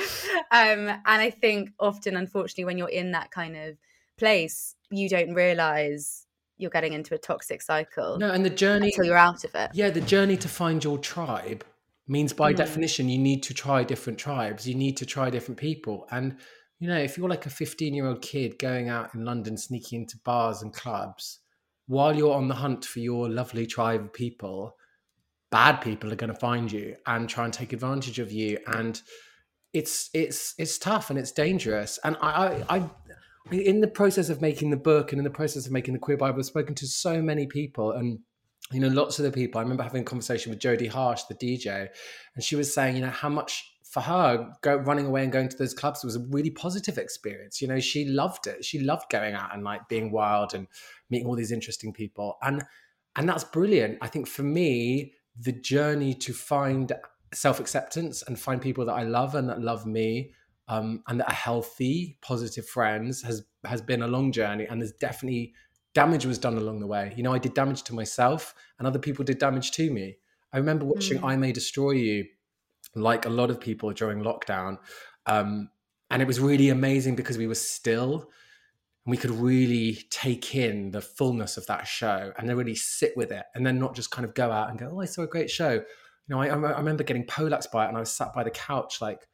Um, 0.52 0.88
and 0.88 1.02
I 1.04 1.30
think 1.30 1.70
often, 1.80 2.16
unfortunately, 2.16 2.66
when 2.66 2.78
you're 2.78 2.88
in 2.88 3.10
that 3.10 3.32
kind 3.32 3.56
of 3.56 3.76
place, 4.16 4.76
you 4.92 5.08
don't 5.08 5.34
realize 5.34 6.24
you're 6.56 6.70
getting 6.70 6.92
into 6.92 7.12
a 7.16 7.18
toxic 7.18 7.62
cycle. 7.62 8.16
No, 8.16 8.30
and 8.30 8.44
the 8.44 8.50
journey 8.50 8.86
until 8.86 9.06
you're 9.06 9.16
out 9.16 9.42
of 9.42 9.56
it. 9.56 9.72
Yeah, 9.74 9.90
the 9.90 10.02
journey 10.02 10.36
to 10.36 10.48
find 10.48 10.82
your 10.84 10.96
tribe 10.96 11.64
means, 12.06 12.32
by 12.32 12.52
mm. 12.52 12.56
definition, 12.56 13.08
you 13.08 13.18
need 13.18 13.42
to 13.42 13.54
try 13.54 13.82
different 13.82 14.20
tribes. 14.20 14.68
You 14.68 14.76
need 14.76 14.96
to 14.98 15.06
try 15.06 15.30
different 15.30 15.58
people, 15.58 16.06
and 16.12 16.36
you 16.78 16.86
know, 16.86 16.98
if 16.98 17.18
you're 17.18 17.28
like 17.28 17.46
a 17.46 17.50
15 17.50 17.92
year 17.92 18.06
old 18.06 18.22
kid 18.22 18.56
going 18.60 18.88
out 18.88 19.16
in 19.16 19.24
London, 19.24 19.56
sneaking 19.56 20.02
into 20.02 20.16
bars 20.24 20.62
and 20.62 20.72
clubs 20.72 21.39
while 21.90 22.16
you're 22.16 22.36
on 22.36 22.46
the 22.46 22.54
hunt 22.54 22.84
for 22.84 23.00
your 23.00 23.28
lovely 23.28 23.66
tribe 23.66 24.00
of 24.00 24.12
people, 24.12 24.76
bad 25.50 25.80
people 25.80 26.12
are 26.12 26.16
going 26.16 26.32
to 26.32 26.38
find 26.38 26.70
you 26.70 26.94
and 27.04 27.28
try 27.28 27.44
and 27.44 27.52
take 27.52 27.72
advantage 27.72 28.20
of 28.20 28.30
you. 28.30 28.56
And 28.68 29.02
it's 29.72 30.08
it's 30.14 30.54
it's 30.56 30.78
tough 30.78 31.10
and 31.10 31.18
it's 31.18 31.32
dangerous. 31.32 31.98
And 32.04 32.16
I 32.22 32.64
I, 32.68 32.76
I 32.76 32.90
in 33.50 33.80
the 33.80 33.88
process 33.88 34.28
of 34.28 34.40
making 34.40 34.70
the 34.70 34.76
book 34.76 35.10
and 35.10 35.18
in 35.18 35.24
the 35.24 35.30
process 35.30 35.66
of 35.66 35.72
making 35.72 35.94
the 35.94 35.98
queer 35.98 36.16
Bible, 36.16 36.38
I've 36.38 36.46
spoken 36.46 36.76
to 36.76 36.86
so 36.86 37.20
many 37.20 37.48
people 37.48 37.90
and 37.90 38.20
you 38.72 38.80
know 38.80 38.88
lots 38.88 39.18
of 39.18 39.24
the 39.24 39.32
people. 39.32 39.58
I 39.58 39.62
remember 39.62 39.82
having 39.82 40.02
a 40.02 40.04
conversation 40.04 40.50
with 40.50 40.60
Jodie 40.60 40.88
Harsh, 40.88 41.24
the 41.24 41.34
DJ, 41.34 41.88
and 42.34 42.44
she 42.44 42.56
was 42.56 42.72
saying, 42.72 42.96
you 42.96 43.02
know, 43.02 43.10
how 43.10 43.28
much 43.28 43.70
for 43.90 44.00
her, 44.00 44.52
go, 44.62 44.76
running 44.76 45.06
away 45.06 45.24
and 45.24 45.32
going 45.32 45.48
to 45.48 45.56
those 45.56 45.74
clubs 45.74 46.04
was 46.04 46.14
a 46.14 46.20
really 46.30 46.50
positive 46.50 46.96
experience. 46.96 47.60
You 47.60 47.66
know, 47.66 47.80
she 47.80 48.04
loved 48.04 48.46
it. 48.46 48.64
She 48.64 48.78
loved 48.78 49.10
going 49.10 49.34
out 49.34 49.52
and 49.52 49.64
like 49.64 49.88
being 49.88 50.12
wild 50.12 50.54
and 50.54 50.68
meeting 51.10 51.26
all 51.26 51.34
these 51.34 51.50
interesting 51.50 51.92
people. 51.92 52.38
And 52.42 52.64
and 53.16 53.28
that's 53.28 53.42
brilliant. 53.42 53.98
I 54.00 54.06
think 54.06 54.28
for 54.28 54.44
me, 54.44 55.14
the 55.36 55.52
journey 55.52 56.14
to 56.14 56.32
find 56.32 56.92
self 57.34 57.58
acceptance 57.58 58.22
and 58.22 58.38
find 58.38 58.62
people 58.62 58.84
that 58.84 58.92
I 58.92 59.02
love 59.02 59.34
and 59.34 59.48
that 59.48 59.60
love 59.60 59.86
me 59.86 60.30
um, 60.68 61.02
and 61.08 61.18
that 61.18 61.28
are 61.28 61.34
healthy, 61.34 62.16
positive 62.22 62.66
friends 62.66 63.22
has 63.22 63.42
has 63.64 63.82
been 63.82 64.02
a 64.02 64.08
long 64.08 64.30
journey. 64.30 64.66
And 64.66 64.80
there's 64.80 64.92
definitely 64.92 65.52
damage 65.94 66.26
was 66.26 66.38
done 66.38 66.56
along 66.56 66.80
the 66.80 66.86
way. 66.86 67.12
You 67.16 67.22
know, 67.22 67.32
I 67.32 67.38
did 67.38 67.54
damage 67.54 67.82
to 67.84 67.94
myself, 67.94 68.54
and 68.78 68.86
other 68.86 68.98
people 68.98 69.24
did 69.24 69.38
damage 69.38 69.72
to 69.72 69.90
me. 69.90 70.16
I 70.52 70.58
remember 70.58 70.84
watching 70.84 71.18
mm. 71.18 71.28
I 71.28 71.36
May 71.36 71.52
Destroy 71.52 71.92
You 71.92 72.24
like 72.94 73.24
a 73.24 73.30
lot 73.30 73.50
of 73.50 73.60
people 73.60 73.92
during 73.92 74.22
lockdown. 74.22 74.78
Um, 75.26 75.70
and 76.10 76.20
it 76.20 76.26
was 76.26 76.40
really 76.40 76.70
amazing 76.70 77.14
because 77.14 77.38
we 77.38 77.46
were 77.46 77.54
still 77.54 78.30
we 79.06 79.16
could 79.16 79.30
really 79.30 79.98
take 80.10 80.54
in 80.54 80.90
the 80.90 81.00
fullness 81.00 81.56
of 81.56 81.66
that 81.66 81.86
show 81.86 82.32
and 82.36 82.48
then 82.48 82.56
really 82.56 82.74
sit 82.74 83.16
with 83.16 83.32
it 83.32 83.44
and 83.54 83.64
then 83.64 83.78
not 83.78 83.94
just 83.94 84.10
kind 84.10 84.26
of 84.26 84.34
go 84.34 84.52
out 84.52 84.68
and 84.68 84.78
go, 84.78 84.90
oh, 84.92 85.00
I 85.00 85.06
saw 85.06 85.22
a 85.22 85.26
great 85.26 85.50
show. 85.50 85.72
You 85.72 85.82
know, 86.28 86.40
I, 86.40 86.48
I 86.48 86.78
remember 86.78 87.02
getting 87.02 87.24
Polax 87.24 87.70
by 87.70 87.86
it 87.86 87.88
and 87.88 87.96
I 87.96 88.00
was 88.00 88.12
sat 88.12 88.34
by 88.34 88.44
the 88.44 88.50
couch 88.50 89.00
like, 89.00 89.26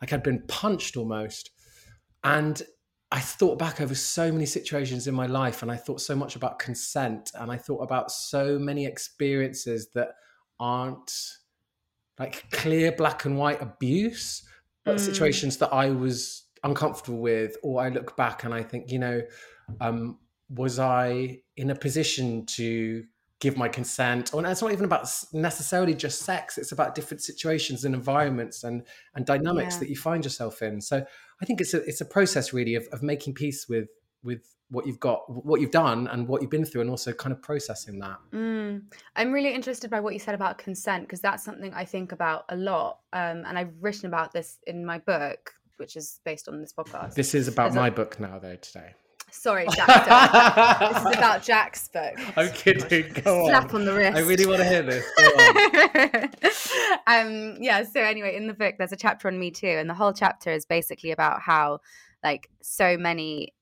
like 0.00 0.12
I'd 0.12 0.22
been 0.22 0.44
punched 0.46 0.96
almost. 0.96 1.50
And 2.22 2.62
I 3.10 3.20
thought 3.20 3.58
back 3.58 3.80
over 3.80 3.94
so 3.94 4.30
many 4.30 4.44
situations 4.44 5.06
in 5.06 5.14
my 5.14 5.26
life 5.26 5.62
and 5.62 5.70
I 5.70 5.76
thought 5.76 6.00
so 6.00 6.14
much 6.14 6.36
about 6.36 6.58
consent 6.58 7.30
and 7.34 7.50
I 7.50 7.56
thought 7.56 7.78
about 7.78 8.10
so 8.10 8.58
many 8.58 8.84
experiences 8.84 9.88
that 9.94 10.10
aren't 10.60 11.10
like 12.18 12.50
clear 12.50 12.92
black 12.92 13.24
and 13.24 13.38
white 13.38 13.62
abuse, 13.62 14.46
but 14.84 14.96
mm. 14.96 15.00
situations 15.00 15.56
that 15.58 15.72
I 15.72 15.90
was 15.90 16.44
uncomfortable 16.64 17.20
with, 17.20 17.56
or 17.62 17.80
I 17.80 17.88
look 17.88 18.16
back 18.16 18.44
and 18.44 18.52
I 18.52 18.62
think, 18.62 18.90
you 18.92 18.98
know, 18.98 19.22
um, 19.80 20.18
was 20.50 20.78
I 20.78 21.40
in 21.56 21.70
a 21.70 21.74
position 21.74 22.44
to 22.46 23.04
give 23.40 23.56
my 23.56 23.68
consent? 23.68 24.34
Or 24.34 24.44
it's 24.44 24.62
not 24.62 24.72
even 24.72 24.84
about 24.84 25.08
necessarily 25.32 25.94
just 25.94 26.22
sex; 26.22 26.58
it's 26.58 26.72
about 26.72 26.94
different 26.94 27.22
situations 27.22 27.84
and 27.84 27.94
environments 27.94 28.64
and 28.64 28.82
and 29.14 29.24
dynamics 29.24 29.74
yeah. 29.74 29.80
that 29.80 29.88
you 29.88 29.96
find 29.96 30.24
yourself 30.24 30.62
in. 30.62 30.80
So 30.80 31.04
I 31.40 31.44
think 31.44 31.60
it's 31.60 31.74
a 31.74 31.82
it's 31.84 32.00
a 32.00 32.06
process 32.06 32.52
really 32.52 32.74
of 32.74 32.86
of 32.92 33.02
making 33.02 33.34
peace 33.34 33.68
with 33.68 33.88
with 34.22 34.42
what 34.70 34.86
you've 34.86 35.00
got, 35.00 35.22
what 35.28 35.60
you've 35.60 35.70
done, 35.70 36.06
and 36.08 36.28
what 36.28 36.42
you've 36.42 36.50
been 36.50 36.64
through, 36.64 36.82
and 36.82 36.90
also 36.90 37.12
kind 37.12 37.32
of 37.32 37.40
processing 37.40 37.98
that. 38.00 38.18
Mm. 38.32 38.82
I'm 39.16 39.32
really 39.32 39.54
interested 39.54 39.90
by 39.90 40.00
what 40.00 40.12
you 40.12 40.20
said 40.20 40.34
about 40.34 40.58
consent 40.58 41.04
because 41.04 41.20
that's 41.20 41.42
something 41.42 41.72
I 41.72 41.84
think 41.84 42.12
about 42.12 42.44
a 42.50 42.56
lot, 42.56 42.98
um, 43.12 43.44
and 43.46 43.58
I've 43.58 43.72
written 43.80 44.06
about 44.06 44.32
this 44.32 44.58
in 44.66 44.84
my 44.84 44.98
book, 44.98 45.54
which 45.78 45.96
is 45.96 46.20
based 46.24 46.48
on 46.48 46.60
this 46.60 46.72
podcast. 46.72 47.14
This 47.14 47.34
is 47.34 47.48
about 47.48 47.72
my 47.74 47.88
book 47.88 48.20
now, 48.20 48.38
though. 48.38 48.56
Today. 48.56 48.94
Sorry, 49.30 49.66
Jack. 49.74 50.80
this 50.80 50.98
is 50.98 51.16
about 51.16 51.42
Jack's 51.42 51.88
book. 51.88 52.14
I'm 52.36 52.50
kidding. 52.50 53.12
Go 53.22 53.44
on. 53.44 53.50
Slap 53.50 53.74
on. 53.74 53.80
on 53.80 53.84
the 53.86 53.94
wrist. 53.94 54.16
I 54.16 54.20
really 54.20 54.46
want 54.46 54.58
to 54.60 54.68
hear 54.68 54.82
this. 54.82 55.04
um, 57.06 57.56
yeah. 57.60 57.82
So 57.84 58.00
anyway, 58.00 58.36
in 58.36 58.46
the 58.46 58.54
book, 58.54 58.76
there's 58.78 58.92
a 58.92 58.96
chapter 58.96 59.28
on 59.28 59.38
Me 59.38 59.50
Too, 59.50 59.66
and 59.66 59.88
the 59.88 59.94
whole 59.94 60.12
chapter 60.12 60.50
is 60.50 60.64
basically 60.64 61.10
about 61.10 61.40
how, 61.40 61.80
like, 62.22 62.50
so 62.62 62.96
many 62.96 63.54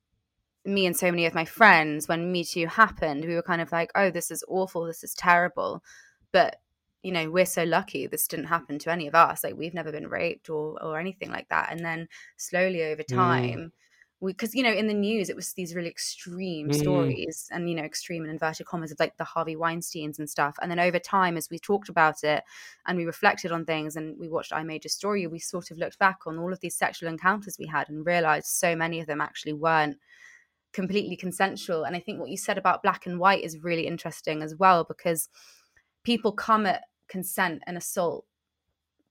me 0.65 0.85
and 0.85 0.97
so 0.97 1.11
many 1.11 1.27
of 1.27 1.35
my 1.35 1.45
friends 1.45 2.09
when 2.09 2.33
me 2.33 2.43
too 2.43 2.67
happened 2.67 3.25
we 3.25 3.37
were 3.37 3.43
kind 3.43 3.63
of 3.63 3.71
like 3.71 3.89
oh 3.95 4.11
this 4.11 4.33
is 4.33 4.43
awful 4.49 4.85
this 4.85 5.05
is 5.05 5.15
terrible 5.15 5.81
but 6.33 6.57
you 7.05 7.13
know 7.13 7.31
we're 7.31 7.47
so 7.47 7.63
lucky 7.63 8.09
this 8.09 8.27
didn't 8.27 8.47
happen 8.47 8.77
to 8.77 8.91
any 8.91 9.07
of 9.07 9.15
us 9.15 9.45
like 9.45 9.57
we've 9.57 9.75
never 9.75 9.93
been 9.93 10.09
raped 10.09 10.51
or 10.51 10.77
or 10.83 10.99
anything 10.99 11.31
like 11.31 11.49
that 11.51 11.71
and 11.71 11.85
then 11.85 12.09
slowly 12.37 12.83
over 12.83 13.05
mm. 13.05 13.15
time 13.15 13.59
mm. 13.59 13.71
We 14.21 14.33
because 14.33 14.55
you 14.55 14.63
know 14.63 14.73
in 14.73 14.87
the 14.87 14.95
news 14.95 15.29
it 15.29 15.37
was 15.37 15.53
these 15.53 15.75
really 15.75 15.91
extreme 15.91 16.69
mm. 16.69 16.75
stories 16.75 17.49
and 17.53 17.69
you 17.69 17.75
know 17.75 17.83
extreme 17.83 18.23
and 18.23 18.31
inverted 18.31 18.67
commas 18.67 18.91
of 18.91 18.99
like 18.99 19.17
the 19.19 19.25
Harvey 19.25 19.57
Weinsteins 19.57 20.19
and 20.19 20.29
stuff 20.29 20.57
and 20.63 20.71
then 20.71 20.81
over 20.81 20.99
time 20.99 21.37
as 21.37 21.51
we 21.51 21.59
talked 21.59 21.89
about 21.89 22.25
it 22.25 22.43
and 22.87 22.97
we 22.97 23.05
reflected 23.05 23.53
on 23.53 23.65
things 23.65 23.97
and 23.97 24.19
we 24.19 24.29
watched 24.29 24.53
I 24.53 24.63
May 24.63 24.79
Destroy 24.79 25.15
You 25.15 25.31
we 25.31 25.39
sort 25.39 25.71
of 25.71 25.79
looked 25.79 25.99
back 25.99 26.21
on 26.27 26.39
all 26.39 26.53
of 26.53 26.61
these 26.61 26.77
sexual 26.77 27.09
encounters 27.09 27.59
we 27.59 27.67
had 27.67 27.89
and 27.89 28.07
realized 28.07 28.47
so 28.47 28.75
many 28.75 29.01
of 29.01 29.07
them 29.07 29.21
actually 29.21 29.53
weren't 29.53 29.99
completely 30.77 31.17
consensual. 31.17 31.85
And 31.85 31.97
I 31.97 32.01
think 32.01 32.21
what 32.21 32.29
you 32.29 32.37
said 32.37 32.59
about 32.59 32.83
black 32.83 33.07
and 33.07 33.19
white 33.19 33.43
is 33.43 33.65
really 33.65 33.87
interesting 33.87 34.43
as 34.43 34.55
well, 34.55 34.85
because 34.85 35.31
people 36.05 36.33
come 36.33 36.67
at 36.67 36.83
consent 37.09 37.63
and 37.67 37.79
assault, 37.79 38.27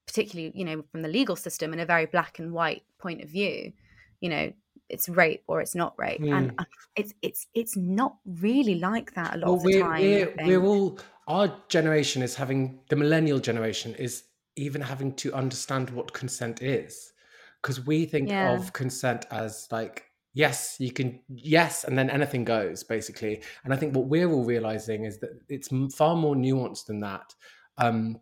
particularly, 0.06 0.52
you 0.54 0.64
know, 0.64 0.84
from 0.92 1.02
the 1.02 1.08
legal 1.08 1.34
system 1.34 1.72
in 1.72 1.80
a 1.80 1.84
very 1.84 2.06
black 2.06 2.38
and 2.38 2.52
white 2.52 2.84
point 2.98 3.20
of 3.20 3.28
view. 3.28 3.72
You 4.20 4.28
know, 4.30 4.52
it's 4.88 5.08
rape 5.08 5.42
or 5.46 5.60
it's 5.60 5.74
not 5.74 5.94
rape, 5.98 6.20
mm. 6.20 6.36
and 6.36 6.66
it's 6.96 7.12
it's 7.22 7.46
it's 7.54 7.76
not 7.76 8.16
really 8.40 8.76
like 8.76 9.14
that 9.14 9.34
a 9.34 9.38
lot 9.38 9.46
well, 9.46 9.56
of 9.56 9.62
the 9.62 9.82
we're, 9.82 10.26
time. 10.26 10.46
We're, 10.46 10.60
we're 10.60 10.66
all 10.66 10.98
our 11.28 11.52
generation 11.68 12.22
is 12.22 12.34
having 12.34 12.80
the 12.88 12.96
millennial 12.96 13.38
generation 13.38 13.94
is 13.94 14.24
even 14.56 14.80
having 14.80 15.12
to 15.14 15.32
understand 15.34 15.90
what 15.90 16.12
consent 16.12 16.62
is 16.62 17.12
because 17.60 17.84
we 17.84 18.06
think 18.06 18.28
yeah. 18.28 18.52
of 18.52 18.72
consent 18.72 19.26
as 19.30 19.66
like 19.70 20.04
yes 20.34 20.76
you 20.78 20.92
can 20.92 21.18
yes 21.28 21.84
and 21.84 21.98
then 21.98 22.08
anything 22.10 22.44
goes 22.44 22.84
basically 22.84 23.42
and 23.64 23.72
i 23.72 23.76
think 23.76 23.94
what 23.94 24.06
we're 24.06 24.30
all 24.30 24.44
realizing 24.44 25.04
is 25.04 25.18
that 25.18 25.30
it's 25.48 25.68
far 25.94 26.14
more 26.14 26.34
nuanced 26.34 26.86
than 26.86 27.00
that 27.00 27.34
um, 27.78 28.18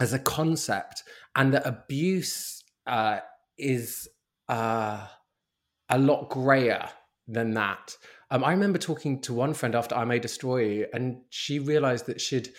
as 0.00 0.12
a 0.12 0.18
concept 0.18 1.02
and 1.36 1.52
that 1.52 1.66
abuse 1.66 2.64
uh, 2.86 3.18
is 3.58 4.08
uh, 4.48 5.06
a 5.94 5.98
lot 5.98 6.28
grayer 6.28 6.88
than 7.26 7.52
that 7.52 7.96
um, 8.30 8.44
i 8.44 8.50
remember 8.50 8.78
talking 8.78 9.20
to 9.20 9.32
one 9.32 9.54
friend 9.54 9.74
after 9.74 9.94
i 9.94 10.04
may 10.04 10.18
destroy 10.18 10.62
you 10.62 10.86
and 10.92 11.18
she 11.30 11.58
realized 11.58 12.06
that 12.06 12.20
she'd 12.20 12.50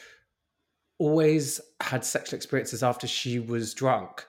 always 0.97 1.59
had 1.81 2.03
sexual 2.03 2.37
experiences 2.37 2.81
after 2.81 3.07
she 3.07 3.39
was 3.39 3.73
drunk 3.73 4.25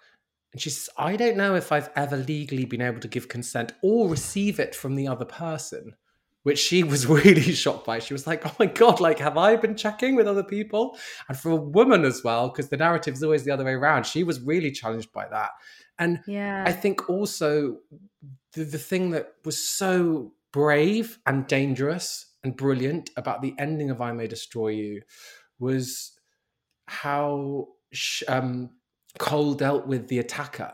and 0.57 0.63
she 0.63 0.71
says, 0.71 0.89
I 0.97 1.17
don't 1.17 1.37
know 1.37 1.55
if 1.55 1.71
I've 1.71 1.91
ever 1.97 2.17
legally 2.17 2.65
been 2.65 2.81
able 2.81 3.01
to 3.01 3.09
give 3.09 3.29
consent 3.29 3.73
or 3.83 4.09
receive 4.09 4.59
it 4.59 4.75
from 4.75 4.95
the 4.95 5.07
other 5.07 5.27
person, 5.27 5.95
which 6.45 6.59
she 6.59 6.83
was 6.83 7.07
really 7.07 7.53
shocked 7.53 7.85
by. 7.85 7.99
She 7.99 8.15
was 8.15 8.27
like, 8.27 8.47
oh 8.47 8.57
my 8.59 8.65
God, 8.65 8.99
like, 8.99 9.19
have 9.19 9.37
I 9.37 9.57
been 9.57 9.77
checking 9.77 10.15
with 10.15 10.27
other 10.27 10.43
people? 10.43 10.97
And 11.29 11.37
for 11.37 11.51
a 11.51 11.57
woman 11.57 12.07
as 12.07 12.25
well, 12.25 12.49
because 12.49 12.71
the 12.71 12.79
narrative 12.79 13.13
is 13.13 13.23
always 13.23 13.45
the 13.45 13.51
other 13.51 13.67
way 13.67 13.75
around, 13.75 14.07
she 14.07 14.25
was 14.25 14.41
really 14.41 14.71
challenged 14.71 15.13
by 15.13 15.29
that. 15.29 15.51
And 15.99 16.21
yeah. 16.27 16.65
I 16.67 16.73
think 16.73 17.11
also 17.11 17.77
the, 18.57 18.65
the 18.65 18.79
thing 18.79 19.11
that 19.11 19.35
was 19.45 19.59
so 19.59 20.33
brave 20.53 21.19
and 21.27 21.47
dangerous 21.47 22.35
and 22.43 22.57
brilliant 22.57 23.11
about 23.17 23.43
the 23.43 23.55
ending 23.59 23.91
of 23.91 24.01
I 24.01 24.13
May 24.13 24.27
Destroy 24.27 24.69
You 24.69 25.03
was 25.59 26.13
how 26.89 27.69
um, 28.27 28.71
Coel 29.19 29.55
dealt 29.55 29.87
with 29.87 30.09
the 30.09 30.19
attacker, 30.19 30.73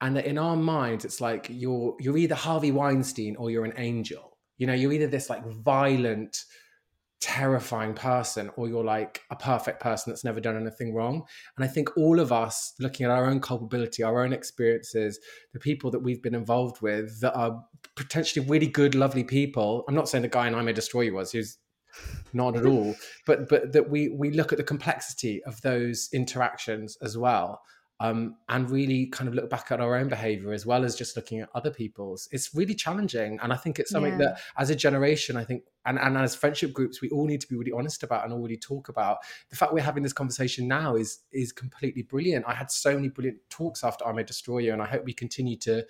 and 0.00 0.16
that 0.16 0.26
in 0.26 0.38
our 0.38 0.56
minds, 0.56 1.04
it's 1.04 1.20
like 1.20 1.46
you're 1.48 1.96
you're 2.00 2.16
either 2.16 2.34
Harvey 2.34 2.72
Weinstein 2.72 3.36
or 3.36 3.50
you're 3.50 3.64
an 3.64 3.74
angel. 3.76 4.38
You 4.58 4.66
know, 4.66 4.74
you're 4.74 4.92
either 4.92 5.06
this 5.06 5.30
like 5.30 5.46
violent, 5.46 6.36
terrifying 7.20 7.94
person, 7.94 8.50
or 8.56 8.68
you're 8.68 8.84
like 8.84 9.22
a 9.30 9.36
perfect 9.36 9.80
person 9.80 10.10
that's 10.10 10.24
never 10.24 10.40
done 10.40 10.56
anything 10.56 10.94
wrong. 10.94 11.22
And 11.56 11.64
I 11.64 11.68
think 11.68 11.96
all 11.96 12.18
of 12.18 12.32
us, 12.32 12.74
looking 12.80 13.04
at 13.04 13.12
our 13.12 13.26
own 13.26 13.40
culpability, 13.40 14.02
our 14.02 14.24
own 14.24 14.32
experiences, 14.32 15.20
the 15.52 15.60
people 15.60 15.90
that 15.90 16.00
we've 16.00 16.22
been 16.22 16.34
involved 16.34 16.80
with 16.80 17.20
that 17.20 17.34
are 17.34 17.62
potentially 17.96 18.46
really 18.46 18.66
good, 18.66 18.94
lovely 18.94 19.24
people. 19.24 19.84
I'm 19.88 19.94
not 19.94 20.08
saying 20.08 20.22
the 20.22 20.28
guy 20.28 20.48
in 20.48 20.54
I 20.54 20.62
May 20.62 20.72
Destroy 20.72 21.02
You 21.02 21.14
was, 21.14 21.32
who's 21.32 21.58
not 22.32 22.56
at 22.56 22.64
all 22.64 22.94
but 23.26 23.48
but 23.48 23.72
that 23.72 23.90
we 23.90 24.10
we 24.10 24.30
look 24.30 24.52
at 24.52 24.58
the 24.58 24.64
complexity 24.64 25.42
of 25.42 25.60
those 25.62 26.08
interactions 26.12 26.96
as 27.02 27.18
well 27.18 27.60
um, 28.00 28.36
and 28.48 28.70
really 28.70 29.06
kind 29.06 29.28
of 29.28 29.34
look 29.34 29.50
back 29.50 29.70
at 29.70 29.80
our 29.80 29.94
own 29.94 30.08
behavior 30.08 30.52
as 30.52 30.64
well 30.64 30.84
as 30.84 30.96
just 30.96 31.16
looking 31.16 31.40
at 31.40 31.50
other 31.54 31.70
people's. 31.70 32.28
It's 32.32 32.54
really 32.54 32.74
challenging. 32.74 33.38
And 33.42 33.52
I 33.52 33.56
think 33.56 33.78
it's 33.78 33.90
something 33.90 34.12
yeah. 34.12 34.30
that 34.30 34.40
as 34.56 34.70
a 34.70 34.74
generation, 34.74 35.36
I 35.36 35.44
think, 35.44 35.64
and, 35.84 35.98
and 35.98 36.16
as 36.16 36.34
friendship 36.34 36.72
groups, 36.72 37.02
we 37.02 37.10
all 37.10 37.26
need 37.26 37.42
to 37.42 37.46
be 37.46 37.56
really 37.56 37.72
honest 37.72 38.02
about 38.02 38.24
and 38.24 38.32
already 38.32 38.56
talk 38.56 38.88
about. 38.88 39.18
The 39.50 39.56
fact 39.56 39.74
we're 39.74 39.82
having 39.82 40.02
this 40.02 40.14
conversation 40.14 40.66
now 40.66 40.96
is 40.96 41.20
is 41.30 41.52
completely 41.52 42.02
brilliant. 42.02 42.46
I 42.48 42.54
had 42.54 42.70
so 42.70 42.94
many 42.94 43.08
brilliant 43.08 43.38
talks 43.50 43.84
after 43.84 44.06
I 44.06 44.12
May 44.12 44.24
Destroy 44.24 44.58
You, 44.58 44.72
and 44.72 44.82
I 44.82 44.86
hope 44.86 45.04
we 45.04 45.12
continue 45.12 45.56
to 45.58 45.84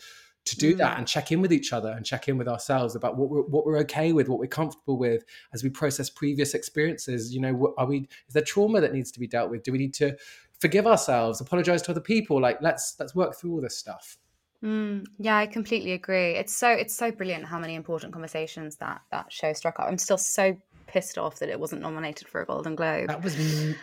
to 0.47 0.57
do 0.57 0.75
mm. 0.75 0.79
that 0.79 0.97
and 0.97 1.07
check 1.07 1.31
in 1.33 1.43
with 1.43 1.53
each 1.53 1.73
other 1.73 1.91
and 1.91 2.05
check 2.05 2.27
in 2.27 2.39
with 2.39 2.49
ourselves 2.49 2.97
about 2.97 3.17
what 3.17 3.29
we're 3.29 3.43
what 3.43 3.67
we're 3.67 3.79
okay 3.79 4.13
with, 4.13 4.29
what 4.29 4.39
we're 4.39 4.47
comfortable 4.47 4.99
with 4.99 5.25
as 5.53 5.63
we 5.63 5.71
process 5.71 6.11
previous 6.11 6.55
experiences. 6.55 7.33
You 7.33 7.41
know, 7.41 7.75
are 7.79 7.87
we 7.87 8.09
is 8.27 8.35
there 8.35 8.43
trauma 8.43 8.81
that 8.81 8.93
needs 8.93 9.13
to 9.13 9.21
be 9.21 9.27
dealt 9.27 9.51
with? 9.51 9.63
Do 9.63 9.73
we 9.73 9.79
need 9.79 9.95
to 9.95 10.17
forgive 10.61 10.87
ourselves, 10.87 11.41
apologize 11.41 11.83
to 11.83 11.91
other 11.91 12.01
people. 12.01 12.41
Like 12.41 12.61
let's 12.61 12.97
let's 12.99 13.15
work 13.15 13.35
through 13.35 13.55
all 13.55 13.61
this 13.61 13.77
stuff. 13.77 14.19
Mm, 14.63 15.07
yeah, 15.19 15.39
I 15.39 15.47
completely 15.47 15.93
agree. 15.93 16.33
It's 16.33 16.55
so 16.55 16.69
it's 16.71 16.95
so 16.95 17.11
brilliant 17.11 17.47
how 17.47 17.59
many 17.59 17.75
important 17.75 18.13
conversations 18.13 18.77
that 18.77 19.01
that 19.11 19.33
show 19.33 19.53
struck 19.53 19.81
up. 19.81 19.87
I'm 19.89 19.99
still 19.99 20.19
so 20.19 20.57
pissed 20.87 21.19
off 21.19 21.39
that 21.39 21.49
it 21.49 21.59
wasn't 21.59 21.83
nominated 21.83 22.29
for 22.29 22.43
a 22.43 22.47
Golden 22.47 22.75
Globe. 22.75 23.09
That 23.09 23.23
was 23.23 23.37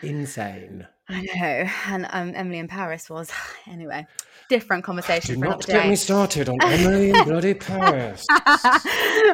insane. 0.03 0.87
I 1.09 1.21
know, 1.21 1.69
and 1.87 2.07
um, 2.11 2.33
Emily 2.35 2.59
in 2.59 2.67
Paris 2.67 3.09
was 3.09 3.31
anyway 3.67 4.05
different 4.49 4.83
conversation. 4.83 5.35
Do 5.35 5.41
for 5.41 5.49
not 5.49 5.65
get 5.65 5.83
day. 5.83 5.89
me 5.89 5.95
started 5.95 6.49
on 6.49 6.57
Emily 6.61 7.09
in 7.09 7.23
bloody 7.25 7.53
Paris. 7.53 8.25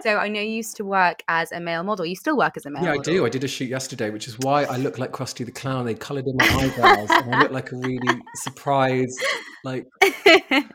so 0.01 0.17
I 0.17 0.27
know 0.29 0.39
you 0.41 0.51
used 0.51 0.75
to 0.77 0.85
work 0.85 1.23
as 1.27 1.51
a 1.51 1.59
male 1.59 1.83
model. 1.83 2.05
You 2.05 2.15
still 2.15 2.37
work 2.37 2.57
as 2.57 2.65
a 2.65 2.69
male. 2.69 2.81
Model. 2.81 2.93
Yeah, 2.93 2.97
model. 2.97 3.13
I 3.13 3.17
do. 3.17 3.25
I 3.25 3.29
did 3.29 3.43
a 3.43 3.47
shoot 3.47 3.69
yesterday, 3.69 4.09
which 4.09 4.27
is 4.27 4.37
why 4.39 4.63
I 4.65 4.77
look 4.77 4.97
like 4.99 5.11
Krusty 5.11 5.45
the 5.45 5.51
Clown. 5.51 5.85
They 5.85 5.95
coloured 5.95 6.25
in 6.27 6.35
my 6.35 6.45
eyebrows, 6.45 7.09
and 7.09 7.35
I 7.35 7.39
look 7.39 7.51
like 7.51 7.71
a 7.71 7.77
really 7.77 8.21
surprised, 8.35 9.19
like 9.63 9.87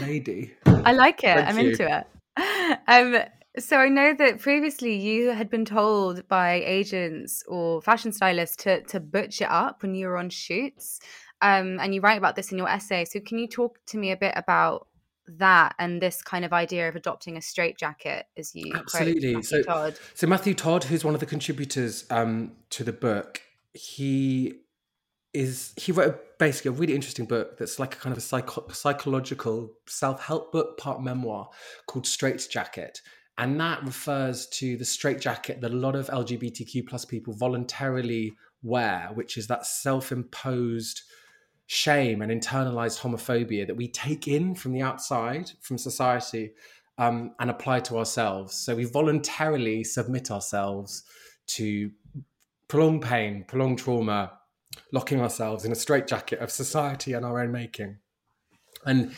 lady. 0.00 0.54
I 0.66 0.92
like 0.92 1.24
it. 1.24 1.36
Thank 1.36 1.48
I'm 1.48 1.58
you. 1.58 1.70
into 1.70 1.98
it. 1.98 2.06
Um, 2.86 3.16
so 3.58 3.76
I 3.78 3.88
know 3.88 4.14
that 4.14 4.38
previously 4.38 4.94
you 4.94 5.30
had 5.30 5.50
been 5.50 5.64
told 5.64 6.26
by 6.28 6.62
agents 6.64 7.42
or 7.48 7.82
fashion 7.82 8.12
stylists 8.12 8.56
to 8.64 8.82
to 8.84 9.00
butch 9.00 9.40
it 9.40 9.50
up 9.50 9.82
when 9.82 9.94
you 9.94 10.06
were 10.06 10.16
on 10.16 10.30
shoots 10.30 11.00
um, 11.40 11.78
and 11.80 11.94
you 11.94 12.00
write 12.00 12.18
about 12.18 12.36
this 12.36 12.52
in 12.52 12.58
your 12.58 12.68
essay. 12.68 13.04
So 13.04 13.20
can 13.20 13.38
you 13.38 13.48
talk 13.48 13.78
to 13.86 13.98
me 13.98 14.10
a 14.10 14.16
bit 14.16 14.32
about 14.36 14.88
that 15.36 15.74
and 15.78 16.00
this 16.00 16.22
kind 16.22 16.44
of 16.44 16.52
idea 16.52 16.88
of 16.88 16.96
adopting 16.96 17.36
a 17.36 17.42
straitjacket 17.42 18.26
as 18.36 18.54
you 18.54 18.72
absolutely 18.74 19.34
Matthew 19.34 19.42
so 19.42 19.62
Todd. 19.62 19.98
so 20.14 20.26
Matthew 20.26 20.54
Todd 20.54 20.84
who's 20.84 21.04
one 21.04 21.12
of 21.12 21.20
the 21.20 21.26
contributors 21.26 22.06
um, 22.10 22.52
to 22.70 22.82
the 22.82 22.92
book 22.92 23.42
he 23.74 24.60
is 25.34 25.74
he 25.76 25.92
wrote 25.92 26.38
basically 26.38 26.70
a 26.70 26.72
really 26.72 26.94
interesting 26.94 27.26
book 27.26 27.58
that's 27.58 27.78
like 27.78 27.94
a 27.94 27.98
kind 27.98 28.12
of 28.12 28.18
a 28.18 28.22
psycho- 28.22 28.66
psychological 28.72 29.74
self-help 29.86 30.50
book 30.50 30.78
part 30.78 31.02
memoir 31.02 31.48
called 31.86 32.06
Straitjacket 32.06 33.02
and 33.36 33.60
that 33.60 33.84
refers 33.84 34.46
to 34.46 34.76
the 34.76 34.84
straitjacket 34.84 35.60
that 35.60 35.70
a 35.70 35.76
lot 35.76 35.94
of 35.94 36.08
lgbtq 36.08 36.86
plus 36.86 37.04
people 37.04 37.34
voluntarily 37.34 38.32
wear 38.62 39.10
which 39.14 39.36
is 39.36 39.46
that 39.46 39.66
self-imposed 39.66 41.02
shame 41.68 42.22
and 42.22 42.32
internalized 42.32 42.98
homophobia 42.98 43.66
that 43.66 43.76
we 43.76 43.86
take 43.86 44.26
in 44.26 44.54
from 44.54 44.72
the 44.72 44.82
outside 44.82 45.50
from 45.60 45.78
society 45.78 46.52
um, 46.98 47.32
and 47.38 47.50
apply 47.50 47.78
to 47.78 47.96
ourselves 47.96 48.54
so 48.54 48.74
we 48.74 48.84
voluntarily 48.84 49.84
submit 49.84 50.30
ourselves 50.30 51.04
to 51.46 51.90
prolonged 52.66 53.02
pain 53.02 53.44
prolonged 53.46 53.78
trauma 53.78 54.32
locking 54.92 55.20
ourselves 55.20 55.64
in 55.64 55.72
a 55.72 55.76
straitjacket 55.76 56.40
of 56.40 56.50
society 56.50 57.12
and 57.12 57.24
our 57.24 57.40
own 57.40 57.52
making 57.52 57.96
and 58.86 59.12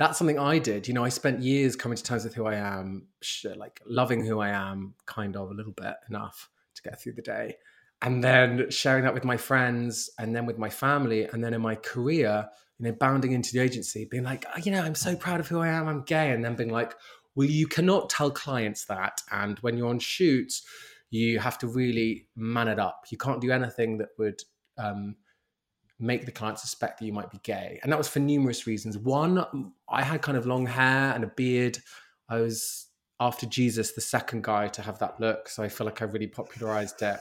that's 0.00 0.16
something 0.16 0.38
I 0.38 0.58
did. 0.58 0.88
You 0.88 0.94
know, 0.94 1.04
I 1.04 1.10
spent 1.10 1.42
years 1.42 1.76
coming 1.76 1.94
to 1.94 2.02
terms 2.02 2.24
with 2.24 2.34
who 2.34 2.46
I 2.46 2.54
am, 2.54 3.08
like 3.54 3.82
loving 3.84 4.24
who 4.24 4.40
I 4.40 4.48
am, 4.48 4.94
kind 5.04 5.36
of 5.36 5.50
a 5.50 5.54
little 5.54 5.74
bit 5.74 5.94
enough 6.08 6.48
to 6.74 6.82
get 6.82 6.98
through 6.98 7.12
the 7.12 7.22
day. 7.22 7.56
And 8.02 8.24
then 8.24 8.70
sharing 8.70 9.04
that 9.04 9.12
with 9.12 9.24
my 9.24 9.36
friends 9.36 10.08
and 10.18 10.34
then 10.34 10.46
with 10.46 10.58
my 10.58 10.70
family. 10.70 11.24
And 11.24 11.44
then 11.44 11.52
in 11.52 11.60
my 11.60 11.74
career, 11.74 12.48
you 12.78 12.86
know, 12.86 12.92
bounding 12.92 13.32
into 13.32 13.52
the 13.52 13.60
agency, 13.60 14.06
being 14.06 14.22
like, 14.22 14.46
oh, 14.54 14.58
you 14.64 14.72
know, 14.72 14.82
I'm 14.82 14.94
so 14.94 15.14
proud 15.14 15.40
of 15.40 15.48
who 15.48 15.60
I 15.60 15.68
am, 15.68 15.86
I'm 15.86 16.02
gay. 16.02 16.30
And 16.30 16.42
then 16.42 16.56
being 16.56 16.70
like, 16.70 16.94
well, 17.34 17.46
you 17.46 17.66
cannot 17.66 18.08
tell 18.08 18.30
clients 18.30 18.86
that. 18.86 19.20
And 19.30 19.58
when 19.58 19.76
you're 19.76 19.88
on 19.88 19.98
shoots, 19.98 20.62
you 21.10 21.38
have 21.38 21.58
to 21.58 21.66
really 21.66 22.28
man 22.36 22.68
it 22.68 22.78
up. 22.78 23.04
You 23.10 23.18
can't 23.18 23.40
do 23.40 23.50
anything 23.50 23.98
that 23.98 24.08
would 24.18 24.40
um, 24.78 25.16
make 25.98 26.24
the 26.24 26.32
client 26.32 26.58
suspect 26.58 26.98
that 26.98 27.04
you 27.04 27.12
might 27.12 27.30
be 27.30 27.40
gay. 27.42 27.80
And 27.82 27.92
that 27.92 27.98
was 27.98 28.08
for 28.08 28.20
numerous 28.20 28.66
reasons. 28.66 28.96
One, 28.96 29.72
I 29.88 30.02
had 30.02 30.22
kind 30.22 30.38
of 30.38 30.46
long 30.46 30.66
hair 30.66 31.12
and 31.14 31.22
a 31.22 31.26
beard. 31.26 31.78
I 32.30 32.40
was 32.40 32.86
after 33.18 33.44
Jesus, 33.44 33.92
the 33.92 34.00
second 34.00 34.42
guy 34.42 34.68
to 34.68 34.80
have 34.80 34.98
that 35.00 35.20
look. 35.20 35.50
So 35.50 35.62
I 35.62 35.68
feel 35.68 35.84
like 35.84 36.00
I 36.00 36.06
really 36.06 36.28
popularized 36.28 37.02
it 37.02 37.20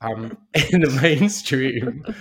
um, 0.00 0.36
in 0.72 0.80
the 0.80 0.98
mainstream. 1.02 2.04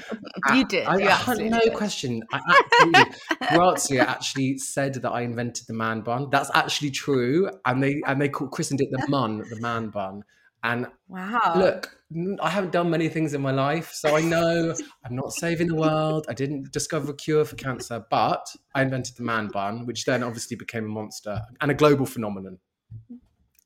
You 0.53 0.65
did. 0.65 0.85
I, 0.87 0.95
I 0.95 1.33
no 1.35 1.59
did. 1.59 1.73
question. 1.73 2.23
I 2.31 2.39
absolutely, 2.49 3.15
Grazia 3.51 4.03
actually 4.05 4.57
said 4.59 4.93
that 4.95 5.09
I 5.11 5.21
invented 5.21 5.67
the 5.67 5.73
man 5.73 6.01
bun. 6.01 6.29
That's 6.29 6.49
actually 6.53 6.91
true. 6.91 7.49
And 7.65 7.83
they 7.83 8.01
and 8.05 8.21
they 8.21 8.29
called 8.29 8.51
christened 8.51 8.79
it 8.81 8.89
the 8.91 9.05
mun, 9.09 9.39
the 9.49 9.59
man 9.59 9.89
bun. 9.89 10.23
And 10.63 10.87
Wow. 11.07 11.53
look, 11.55 11.97
I 12.41 12.49
haven't 12.49 12.71
done 12.71 12.89
many 12.89 13.09
things 13.09 13.33
in 13.33 13.41
my 13.41 13.51
life, 13.51 13.91
so 13.93 14.15
I 14.15 14.21
know 14.21 14.73
I'm 15.03 15.15
not 15.15 15.31
saving 15.33 15.67
the 15.67 15.75
world. 15.75 16.25
I 16.29 16.33
didn't 16.33 16.71
discover 16.71 17.11
a 17.11 17.15
cure 17.15 17.45
for 17.45 17.55
cancer, 17.55 18.05
but 18.09 18.47
I 18.73 18.81
invented 18.83 19.17
the 19.17 19.23
man 19.23 19.47
bun, 19.47 19.85
which 19.85 20.05
then 20.05 20.23
obviously 20.23 20.55
became 20.55 20.85
a 20.85 20.89
monster 20.89 21.41
and 21.61 21.71
a 21.71 21.73
global 21.73 22.05
phenomenon. 22.05 22.59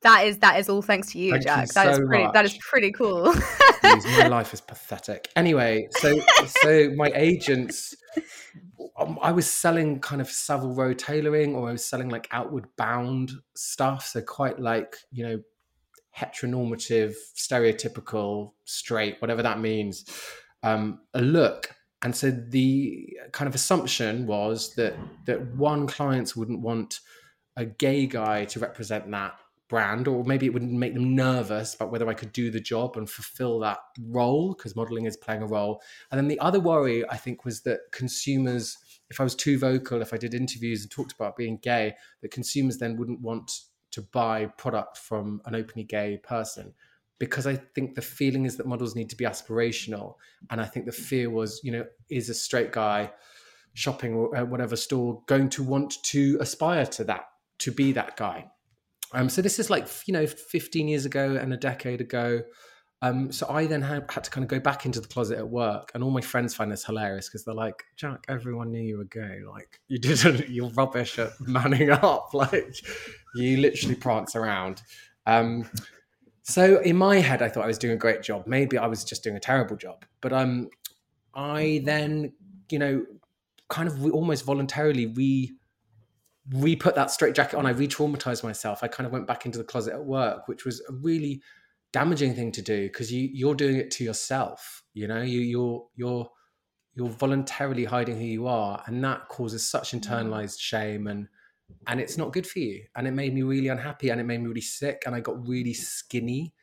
That 0.01 0.25
is 0.25 0.39
that 0.39 0.59
is 0.59 0.69
all 0.69 0.81
thanks 0.81 1.11
to 1.11 1.19
you, 1.19 1.31
Thank 1.31 1.43
you 1.43 1.47
Jack. 1.47 1.69
That 1.69 1.87
is 1.89 1.97
so 1.97 2.05
pretty 2.05 2.27
that 2.33 2.45
is 2.45 2.57
pretty 2.57 2.91
cool. 2.91 3.33
Jeez, 3.83 4.19
my 4.19 4.27
life 4.27 4.53
is 4.53 4.61
pathetic. 4.61 5.29
Anyway, 5.35 5.87
so 5.91 6.19
so 6.63 6.91
my 6.95 7.11
agents, 7.13 7.95
um, 8.97 9.19
I 9.21 9.31
was 9.31 9.45
selling 9.45 9.99
kind 9.99 10.19
of 10.19 10.29
Savile 10.29 10.73
Row 10.73 10.93
tailoring, 10.93 11.55
or 11.55 11.69
I 11.69 11.73
was 11.73 11.85
selling 11.85 12.09
like 12.09 12.27
outward 12.31 12.65
bound 12.77 13.31
stuff. 13.55 14.07
So 14.07 14.21
quite 14.21 14.59
like 14.59 14.95
you 15.11 15.23
know 15.23 15.39
heteronormative, 16.17 17.13
stereotypical, 17.37 18.53
straight, 18.65 19.21
whatever 19.21 19.43
that 19.43 19.59
means, 19.59 20.05
um, 20.63 20.99
a 21.13 21.21
look. 21.21 21.75
And 22.03 22.15
so 22.15 22.31
the 22.31 23.07
kind 23.31 23.47
of 23.47 23.53
assumption 23.53 24.25
was 24.25 24.73
that 24.75 24.95
that 25.25 25.55
one 25.55 25.85
clients 25.85 26.35
wouldn't 26.35 26.61
want 26.61 26.99
a 27.55 27.65
gay 27.65 28.07
guy 28.07 28.45
to 28.45 28.59
represent 28.59 29.09
that 29.11 29.35
brand, 29.71 30.05
or 30.05 30.25
maybe 30.25 30.45
it 30.45 30.53
would 30.53 30.61
make 30.61 30.93
them 30.93 31.15
nervous 31.15 31.73
about 31.73 31.93
whether 31.93 32.09
I 32.09 32.13
could 32.13 32.33
do 32.33 32.51
the 32.51 32.59
job 32.59 32.97
and 32.97 33.09
fulfill 33.09 33.57
that 33.59 33.79
role 34.09 34.53
because 34.53 34.75
modeling 34.75 35.05
is 35.05 35.15
playing 35.15 35.41
a 35.41 35.47
role. 35.47 35.81
And 36.11 36.19
then 36.19 36.27
the 36.27 36.39
other 36.39 36.59
worry, 36.59 37.09
I 37.09 37.15
think, 37.15 37.45
was 37.45 37.61
that 37.61 37.79
consumers, 37.93 38.77
if 39.09 39.21
I 39.21 39.23
was 39.23 39.33
too 39.33 39.57
vocal, 39.57 40.01
if 40.01 40.13
I 40.13 40.17
did 40.17 40.33
interviews 40.33 40.81
and 40.81 40.91
talked 40.91 41.13
about 41.13 41.37
being 41.37 41.57
gay, 41.63 41.95
that 42.21 42.31
consumers 42.31 42.79
then 42.79 42.97
wouldn't 42.97 43.21
want 43.21 43.61
to 43.91 44.01
buy 44.01 44.47
product 44.57 44.97
from 44.97 45.41
an 45.45 45.55
openly 45.55 45.85
gay 45.85 46.19
person. 46.21 46.73
Because 47.17 47.47
I 47.47 47.55
think 47.55 47.95
the 47.95 48.01
feeling 48.01 48.43
is 48.43 48.57
that 48.57 48.67
models 48.67 48.93
need 48.93 49.09
to 49.11 49.15
be 49.15 49.23
aspirational. 49.23 50.15
And 50.49 50.59
I 50.59 50.65
think 50.65 50.85
the 50.85 50.91
fear 50.91 51.29
was, 51.29 51.61
you 51.63 51.71
know, 51.71 51.85
is 52.09 52.27
a 52.27 52.33
straight 52.33 52.73
guy 52.73 53.13
shopping 53.73 54.29
at 54.35 54.41
uh, 54.41 54.45
whatever 54.45 54.75
store 54.75 55.23
going 55.27 55.47
to 55.51 55.63
want 55.63 56.03
to 56.03 56.37
aspire 56.41 56.85
to 56.87 57.05
that, 57.05 57.29
to 57.59 57.71
be 57.71 57.93
that 57.93 58.17
guy? 58.17 58.51
Um, 59.13 59.29
so 59.29 59.41
this 59.41 59.59
is 59.59 59.69
like 59.69 59.87
you 60.05 60.13
know 60.13 60.25
15 60.25 60.87
years 60.87 61.05
ago 61.05 61.37
and 61.39 61.53
a 61.53 61.57
decade 61.57 62.01
ago. 62.01 62.41
Um, 63.03 63.31
so 63.31 63.47
I 63.49 63.65
then 63.65 63.81
had, 63.81 64.05
had 64.11 64.23
to 64.25 64.29
kind 64.29 64.43
of 64.43 64.47
go 64.47 64.59
back 64.59 64.85
into 64.85 65.01
the 65.01 65.07
closet 65.07 65.39
at 65.39 65.49
work, 65.49 65.91
and 65.95 66.03
all 66.03 66.11
my 66.11 66.21
friends 66.21 66.53
find 66.53 66.71
this 66.71 66.85
hilarious 66.85 67.27
because 67.27 67.43
they're 67.43 67.55
like, 67.55 67.83
"Jack, 67.95 68.25
everyone 68.27 68.71
knew 68.71 68.81
you 68.81 68.97
were 68.97 69.05
gay. 69.05 69.39
Like 69.49 69.79
you 69.87 69.97
didn't. 69.97 70.49
You're 70.49 70.69
rubbish 70.69 71.17
at 71.17 71.31
manning 71.39 71.89
up. 71.91 72.33
Like 72.33 72.75
you 73.35 73.57
literally 73.57 73.95
prance 73.95 74.35
around." 74.35 74.83
Um, 75.25 75.69
so 76.43 76.79
in 76.81 76.95
my 76.95 77.17
head, 77.17 77.41
I 77.41 77.49
thought 77.49 77.63
I 77.63 77.67
was 77.67 77.77
doing 77.77 77.93
a 77.93 77.97
great 77.97 78.23
job. 78.23 78.45
Maybe 78.47 78.77
I 78.77 78.87
was 78.87 79.03
just 79.03 79.23
doing 79.23 79.35
a 79.35 79.39
terrible 79.39 79.75
job. 79.75 80.05
But 80.21 80.33
um, 80.33 80.69
I 81.33 81.81
then, 81.85 82.33
you 82.69 82.79
know, 82.79 83.05
kind 83.69 83.87
of 83.87 84.03
almost 84.13 84.45
voluntarily 84.45 85.07
re 85.07 85.51
re 86.49 86.75
put 86.75 86.95
that 86.95 87.11
straight 87.11 87.35
jacket 87.35 87.57
on. 87.57 87.65
I 87.65 87.71
re 87.71 87.87
traumatized 87.87 88.43
myself. 88.43 88.83
I 88.83 88.87
kind 88.87 89.05
of 89.05 89.13
went 89.13 89.27
back 89.27 89.45
into 89.45 89.57
the 89.57 89.63
closet 89.63 89.93
at 89.93 90.05
work, 90.05 90.47
which 90.47 90.65
was 90.65 90.81
a 90.89 90.93
really 90.93 91.41
damaging 91.93 92.33
thing 92.35 92.51
to 92.53 92.61
do 92.61 92.87
because 92.87 93.11
you 93.11 93.29
you're 93.31 93.55
doing 93.55 93.77
it 93.77 93.91
to 93.91 94.03
yourself. 94.03 94.83
You 94.93 95.07
know, 95.07 95.21
you 95.21 95.41
you're 95.41 95.85
you're 95.95 96.29
you're 96.93 97.09
voluntarily 97.09 97.85
hiding 97.85 98.17
who 98.17 98.25
you 98.25 98.47
are, 98.47 98.83
and 98.87 99.03
that 99.03 99.27
causes 99.29 99.69
such 99.69 99.91
mm. 99.91 100.01
internalized 100.01 100.59
shame 100.59 101.07
and 101.07 101.27
and 101.87 102.01
it's 102.01 102.17
not 102.17 102.33
good 102.33 102.45
for 102.45 102.59
you. 102.59 102.83
And 102.95 103.07
it 103.07 103.11
made 103.11 103.33
me 103.33 103.43
really 103.43 103.69
unhappy, 103.69 104.09
and 104.09 104.19
it 104.19 104.25
made 104.25 104.41
me 104.41 104.47
really 104.47 104.61
sick, 104.61 105.03
and 105.05 105.15
I 105.15 105.19
got 105.19 105.47
really 105.47 105.73
skinny. 105.73 106.53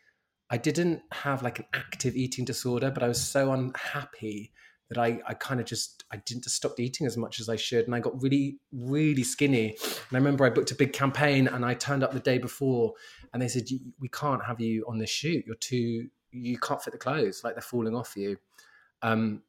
I 0.51 0.57
didn't 0.57 1.03
have 1.13 1.43
like 1.43 1.59
an 1.59 1.67
active 1.75 2.17
eating 2.17 2.45
disorder, 2.45 2.91
but 2.91 3.03
I 3.03 3.09
was 3.09 3.23
so 3.23 3.53
unhappy 3.53 4.53
that 4.89 4.99
I, 4.99 5.21
I 5.27 5.35
kind 5.35 5.61
of 5.61 5.67
just 5.67 6.05
I 6.11 6.17
didn't 6.17 6.45
just 6.45 6.57
stop 6.57 6.79
eating 6.81 7.07
as 7.07 7.17
much 7.17 7.41
as 7.41 7.49
I 7.49 7.57
should, 7.57 7.87
and 7.87 7.95
I 7.95 8.01
got 8.01 8.21
really 8.23 8.59
really 8.73 9.25
skinny. 9.25 9.77
And 9.83 10.13
I 10.13 10.17
remember 10.17 10.45
I 10.45 10.51
booked 10.51 10.71
a 10.71 10.75
big 10.77 10.93
campaign, 10.93 11.49
and 11.49 11.65
I 11.65 11.75
turned 11.75 12.03
up 12.03 12.13
the 12.13 12.21
day 12.21 12.39
before, 12.39 12.95
and 13.33 13.43
they 13.43 13.49
said 13.49 13.65
we 14.01 14.09
can't 14.09 14.45
have 14.45 14.61
you 14.61 14.85
on 14.89 14.99
this 14.99 15.11
shoot. 15.11 15.45
You're 15.47 15.57
too 15.57 16.09
you 16.31 16.59
can't 16.59 16.83
fit 16.83 16.93
the 16.93 16.99
clothes, 16.99 17.43
like 17.45 17.55
they're 17.55 17.63
falling 17.63 17.95
off 17.95 18.17
you. 18.17 18.37
Um, 19.03 19.43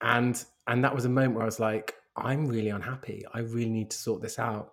and 0.00 0.42
and 0.66 0.84
that 0.84 0.94
was 0.94 1.04
a 1.04 1.08
moment 1.08 1.34
where 1.34 1.42
I 1.42 1.46
was 1.46 1.60
like, 1.60 1.94
I'm 2.16 2.46
really 2.46 2.68
unhappy. 2.68 3.24
I 3.32 3.40
really 3.40 3.70
need 3.70 3.90
to 3.90 3.96
sort 3.96 4.22
this 4.22 4.38
out. 4.38 4.72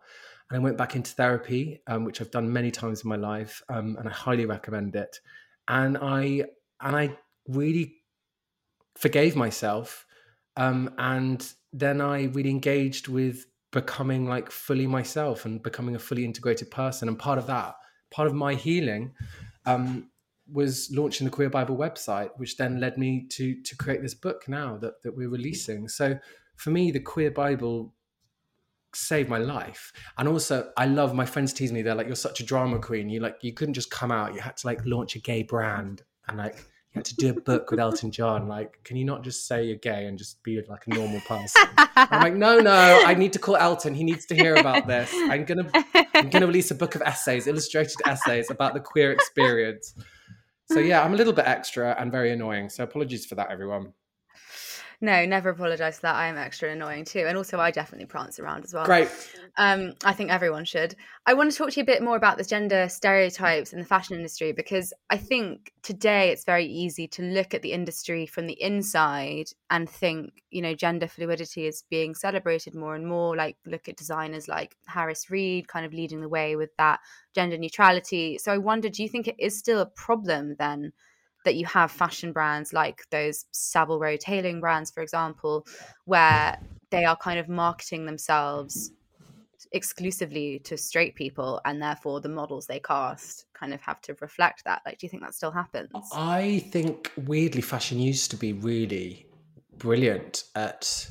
And 0.50 0.58
I 0.58 0.64
went 0.64 0.78
back 0.78 0.96
into 0.96 1.12
therapy, 1.12 1.82
um, 1.88 2.06
which 2.06 2.22
I've 2.22 2.32
done 2.32 2.52
many 2.52 2.72
times 2.72 3.04
in 3.04 3.10
my 3.10 3.16
life, 3.16 3.62
um, 3.70 3.96
and 4.00 4.08
I 4.08 4.12
highly 4.12 4.46
recommend 4.46 4.96
it. 4.96 5.20
And 5.68 5.98
I 5.98 6.46
and 6.82 6.96
I 6.96 7.18
really 7.48 7.99
forgave 8.96 9.36
myself, 9.36 10.06
um, 10.58 10.94
and 10.98 11.52
then 11.72 12.02
I 12.02 12.26
really 12.26 12.50
engaged 12.50 13.08
with 13.08 13.46
becoming 13.72 14.28
like 14.28 14.50
fully 14.52 14.88
myself 14.88 15.46
and 15.46 15.62
becoming 15.62 15.96
a 15.96 16.00
fully 16.00 16.26
integrated 16.26 16.72
person. 16.72 17.08
And 17.08 17.18
part 17.18 17.38
of 17.38 17.48
that, 17.48 17.76
part 18.12 18.28
of 18.28 18.34
my 18.34 18.56
healing, 18.56 19.14
um, 19.66 20.10
was 20.52 20.90
launching 20.92 21.26
the 21.26 21.32
Queer 21.32 21.50
Bible 21.50 21.78
website, 21.78 22.32
which 22.38 22.58
then 22.58 22.80
led 22.80 22.98
me 22.98 23.28
to 23.30 23.62
to 23.62 23.76
create 23.78 24.02
this 24.02 24.16
book 24.16 24.48
now 24.48 24.78
that 24.78 25.02
that 25.04 25.16
we're 25.16 25.30
releasing. 25.30 25.88
So 25.88 26.18
for 26.56 26.72
me, 26.72 26.92
the 26.92 27.00
Queer 27.00 27.32
Bible 27.32 27.94
saved 28.96 29.30
my 29.30 29.38
life. 29.38 29.94
And 30.18 30.28
also 30.28 30.72
I 30.76 30.86
love 30.86 31.14
my 31.14 31.26
friends 31.26 31.54
tease 31.54 31.72
me, 31.72 31.82
they're 31.82 31.96
like, 31.96 32.08
You're 32.08 32.16
such 32.16 32.40
a 32.40 32.46
drama 32.46 32.80
queen. 32.80 33.10
You 33.10 33.20
like 33.20 33.38
you 33.42 33.54
couldn't 33.54 33.76
just 33.76 33.92
come 33.92 34.12
out, 34.12 34.34
you 34.34 34.42
had 34.42 34.58
to 34.58 34.68
like 34.68 34.86
launch 34.86 35.16
a 35.16 35.20
gay 35.20 35.44
brand 35.44 36.02
and 36.28 36.38
like 36.38 36.66
you 36.94 37.00
had 37.00 37.06
to 37.06 37.16
do 37.16 37.30
a 37.30 37.34
book 37.34 37.70
with 37.70 37.80
Elton 37.80 38.10
John. 38.10 38.48
Like, 38.48 38.80
can 38.84 38.98
you 38.98 39.06
not 39.06 39.24
just 39.24 39.48
say 39.48 39.64
you're 39.64 39.78
gay 39.78 40.06
and 40.06 40.18
just 40.18 40.42
be 40.42 40.60
like 40.68 40.88
a 40.88 40.90
normal 40.90 41.22
person? 41.22 41.62
I'm 41.96 42.22
like, 42.22 42.34
no, 42.34 42.60
no, 42.60 43.04
I 43.06 43.14
need 43.14 43.32
to 43.34 43.40
call 43.40 43.58
Elton. 43.58 43.94
He 43.94 44.04
needs 44.04 44.26
to 44.28 44.36
hear 44.36 44.56
about 44.56 44.88
this. 44.88 45.12
I'm 45.14 45.46
gonna 45.46 45.70
I'm 46.16 46.30
gonna 46.30 46.48
release 46.48 46.72
a 46.72 46.76
book 46.76 46.96
of 46.96 47.04
essays, 47.04 47.46
illustrated 47.46 47.98
essays 48.06 48.50
about 48.50 48.74
the 48.74 48.80
queer 48.80 49.12
experience. 49.12 49.94
So 50.72 50.80
yeah, 50.80 51.04
I'm 51.04 51.14
a 51.14 51.18
little 51.18 51.34
bit 51.34 51.46
extra 51.48 51.96
and 52.00 52.12
very 52.12 52.32
annoying. 52.32 52.70
So 52.70 52.84
apologies 52.84 53.26
for 53.26 53.36
that, 53.36 53.52
everyone. 53.52 53.94
No, 55.02 55.26
never 55.26 55.50
apologise 55.50 55.96
for 55.96 56.02
that. 56.04 56.16
I 56.16 56.28
am 56.28 56.38
extra 56.38 56.72
annoying 56.72 57.06
too. 57.06 57.24
And 57.26 57.38
also, 57.38 57.58
I 57.58 57.72
definitely 57.72 58.06
prance 58.06 58.38
around 58.38 58.66
as 58.66 58.74
well. 58.74 58.84
Great. 58.84 59.10
Um, 59.58 59.94
I 60.04 60.12
think 60.12 60.30
everyone 60.30 60.66
should. 60.66 60.94
I 61.26 61.34
want 61.34 61.52
to 61.52 61.58
talk 61.58 61.72
to 61.72 61.80
you 61.80 61.84
a 61.84 61.86
bit 61.86 62.04
more 62.04 62.18
about 62.18 62.38
the 62.38 62.44
gender 62.44 62.90
stereotypes 62.90 63.72
in 63.72 63.80
the 63.80 63.86
fashion 63.86 64.18
industry 64.18 64.52
because 64.52 64.94
I 65.10 65.16
think 65.16 65.72
today 65.84 66.32
it's 66.32 66.44
very 66.44 66.66
easy 66.66 67.08
to 67.10 67.22
look 67.22 67.54
at 67.54 67.62
the 67.62 67.72
industry 67.72 68.26
from 68.26 68.46
the 68.46 68.62
inside 68.62 69.46
and 69.70 69.90
think, 69.90 70.44
you 70.50 70.62
know, 70.62 70.76
gender 70.76 71.08
fluidity 71.08 71.66
is 71.66 71.86
being 71.90 72.14
celebrated 72.14 72.76
more 72.76 72.96
and 72.96 73.08
more. 73.08 73.38
Like, 73.38 73.56
look 73.66 73.88
at 73.88 73.96
designers 73.96 74.50
like 74.50 74.76
Harris 74.86 75.30
Reed 75.30 75.70
kind 75.70 75.86
of 75.86 75.94
leading 75.94 76.20
the 76.20 76.28
way 76.28 76.58
with 76.58 76.76
that 76.78 77.00
gender 77.34 77.58
neutrality. 77.58 78.38
So 78.38 78.52
I 78.52 78.58
wonder, 78.58 78.90
do 78.90 79.02
you 79.02 79.08
think 79.08 79.30
it 79.30 79.36
is 79.40 79.58
still 79.58 79.80
a 79.80 79.86
problem 79.86 80.58
then? 80.60 80.92
That 81.46 81.56
you 81.56 81.66
have 81.66 81.92
fashion 81.92 82.32
brands 82.34 82.74
like 82.74 83.04
those 83.12 83.46
Savile 83.52 84.00
Row 84.00 84.18
tailoring 84.18 84.60
brands, 84.60 84.92
for 84.92 85.02
example, 85.02 85.66
where 86.06 86.58
they 86.92 87.06
are 87.06 87.16
kind 87.16 87.40
of 87.40 87.48
marketing 87.48 88.06
themselves 88.06 88.92
exclusively 89.72 90.60
to 90.60 90.78
straight 90.78 91.16
people 91.16 91.62
and 91.66 91.82
therefore 91.82 92.22
the 92.22 92.30
models 92.30 92.66
they 92.66 92.80
cast 92.80 93.46
kind 93.54 93.74
of 93.74 93.82
have 93.82 94.02
to 94.02 94.16
reflect 94.22 94.64
that. 94.64 94.82
Like 94.86 94.98
do 94.98 95.06
you 95.06 95.10
think 95.10 95.22
that 95.24 95.36
still 95.36 95.52
happens? 95.52 95.92
I 96.14 96.66
think 96.72 97.12
weirdly 97.18 97.62
fashion 97.62 98.00
used 98.00 98.32
to 98.32 98.38
be 98.38 98.54
really 98.54 99.28
brilliant 99.78 100.46
at 100.56 101.08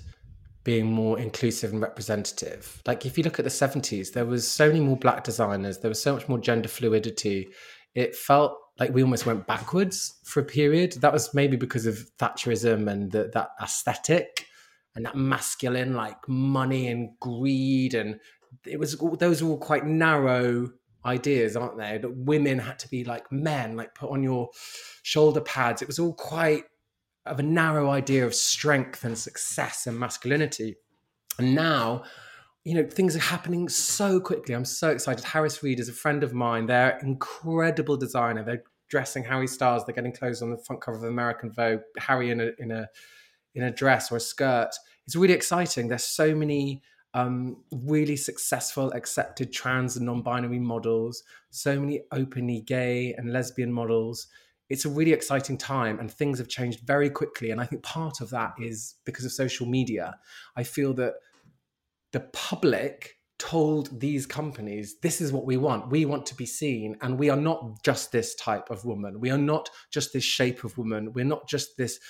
being 0.65 0.87
more 0.87 1.19
inclusive 1.19 1.73
and 1.73 1.81
representative. 1.81 2.83
Like 2.87 3.07
if 3.07 3.17
you 3.17 3.25
look 3.25 3.39
at 3.39 3.45
the 3.45 3.51
70s 3.51 4.13
there 4.13 4.27
was 4.27 4.47
so 4.47 4.69
many 4.69 4.81
more 4.81 4.97
black 4.97 5.25
designers 5.25 5.79
there 5.79 5.91
was 5.91 6.03
so 6.03 6.15
much 6.15 6.29
more 6.29 6.39
gender 6.39 6.69
fluidity. 6.69 7.49
It 7.95 8.17
felt 8.17 8.57
like 8.79 8.93
we 8.93 9.03
almost 9.03 9.27
went 9.27 9.47
backwards 9.47 10.15
for 10.25 10.41
a 10.41 10.45
period. 10.45 10.93
That 10.93 11.13
was 11.13 11.35
maybe 11.35 11.57
because 11.57 11.87
of 11.87 12.11
Thatcherism 12.19 12.91
and 12.91 13.11
the, 13.11 13.31
that 13.35 13.51
aesthetic 13.63 14.47
and 14.95 15.05
that 15.05 15.17
masculine, 15.17 15.95
like 15.95 16.29
money 16.29 16.89
and 16.89 17.11
greed. 17.21 17.95
And 17.95 18.21
it 18.65 18.79
was, 18.79 18.97
those 19.19 19.43
were 19.43 19.51
all 19.51 19.59
quite 19.59 19.85
narrow 19.85 20.71
ideas, 21.05 21.57
aren't 21.57 21.79
they? 21.79 21.99
That 21.99 22.17
women 22.17 22.59
had 22.59 22.79
to 22.81 22.89
be 22.89 23.05
like 23.05 23.31
men, 23.33 23.77
like 23.77 23.95
put 23.95 24.11
on 24.11 24.23
your 24.23 24.51
shoulder 25.03 25.41
pads. 25.41 25.83
It 25.83 25.89
was 25.89 25.99
all 25.99 26.15
quite 26.15 26.65
of 27.27 27.39
a 27.39 27.43
narrow 27.43 27.91
idea 27.91 28.25
of 28.25 28.35
strength 28.35 29.05
and 29.05 29.19
success 29.19 29.87
and 29.87 29.99
masculinity. 29.99 30.77
And 31.39 31.55
now, 31.55 32.05
you 32.65 32.75
know, 32.75 32.85
things 32.85 33.17
are 33.17 33.21
happening 33.21 33.69
so 33.69 34.21
quickly. 34.21 34.55
I'm 34.55 34.65
so 34.65 34.91
excited. 34.91 35.25
Harris 35.25 35.63
Reed 35.63 35.81
is 35.81 35.89
a 35.89 35.93
friend 35.93 36.23
of 36.23 36.35
mine. 36.35 36.67
They're 36.67 36.99
incredible 36.99 37.97
designer. 37.97 38.45
They're 38.45 38.65
dressing 38.89 39.25
Harry 39.25 39.47
Styles. 39.47 39.85
They're 39.85 39.95
getting 39.95 40.13
clothes 40.13 40.43
on 40.43 40.51
the 40.51 40.59
front 40.59 40.83
cover 40.83 40.99
of 40.99 41.05
American 41.05 41.51
Vogue. 41.53 41.81
Harry 41.99 42.31
in 42.31 42.41
a 42.41 42.51
in 42.59 42.71
a 42.71 42.89
in 43.55 43.63
a 43.65 43.71
dress 43.71 44.13
or 44.13 44.17
a 44.17 44.21
skirt. 44.21 44.71
It's 45.07 45.17
really 45.17 45.35
exciting. 45.35 45.89
There's 45.89 46.05
so 46.05 46.35
many 46.35 46.83
um, 47.15 47.65
really 47.71 48.17
successful, 48.17 48.93
accepted 48.93 49.53
trans 49.53 49.97
and 49.97 50.07
non-binary 50.07 50.59
models. 50.59 51.23
So 51.51 51.81
many 51.81 52.03
openly 52.13 52.61
gay 52.61 53.15
and 53.15 53.33
lesbian 53.33 53.73
models. 53.73 54.27
It's 54.69 54.85
a 54.85 54.91
really 54.91 55.15
exciting 55.15 55.57
time, 55.57 55.99
and 55.99 56.11
things 56.11 56.39
have 56.39 56.49
changed 56.49 56.81
very 56.81 57.09
quickly. 57.09 57.51
And 57.51 57.61
I 57.61 57.65
think 57.65 57.83
part 57.83 58.21
of 58.21 58.29
that 58.31 58.53
is 58.59 58.97
because 59.07 59.25
of 59.25 59.33
social 59.33 59.67
media. 59.67 60.19
I 60.57 60.63
feel 60.63 60.93
that 60.95 61.15
the 62.13 62.21
public 62.33 63.15
told 63.39 64.01
these 64.01 64.27
companies 64.27 64.97
this 65.01 65.21
is 65.21 65.33
what 65.33 65.47
we 65.47 65.57
want. 65.57 65.91
We 65.91 66.05
want 66.05 66.27
to 66.27 66.35
be 66.35 66.47
seen 66.47 66.97
and 67.01 67.19
we 67.19 67.31
are 67.31 67.37
not 67.37 67.83
just 67.85 68.11
this 68.11 68.35
type 68.35 68.71
of 68.71 68.85
woman. 68.85 69.21
We 69.21 69.31
are 69.31 69.39
not 69.39 69.71
just 69.93 70.13
this 70.13 70.25
shape 70.25 70.65
of 70.65 70.77
woman. 70.77 71.13
We're 71.13 71.25
not 71.25 71.49
just 71.49 71.77
this 71.77 72.01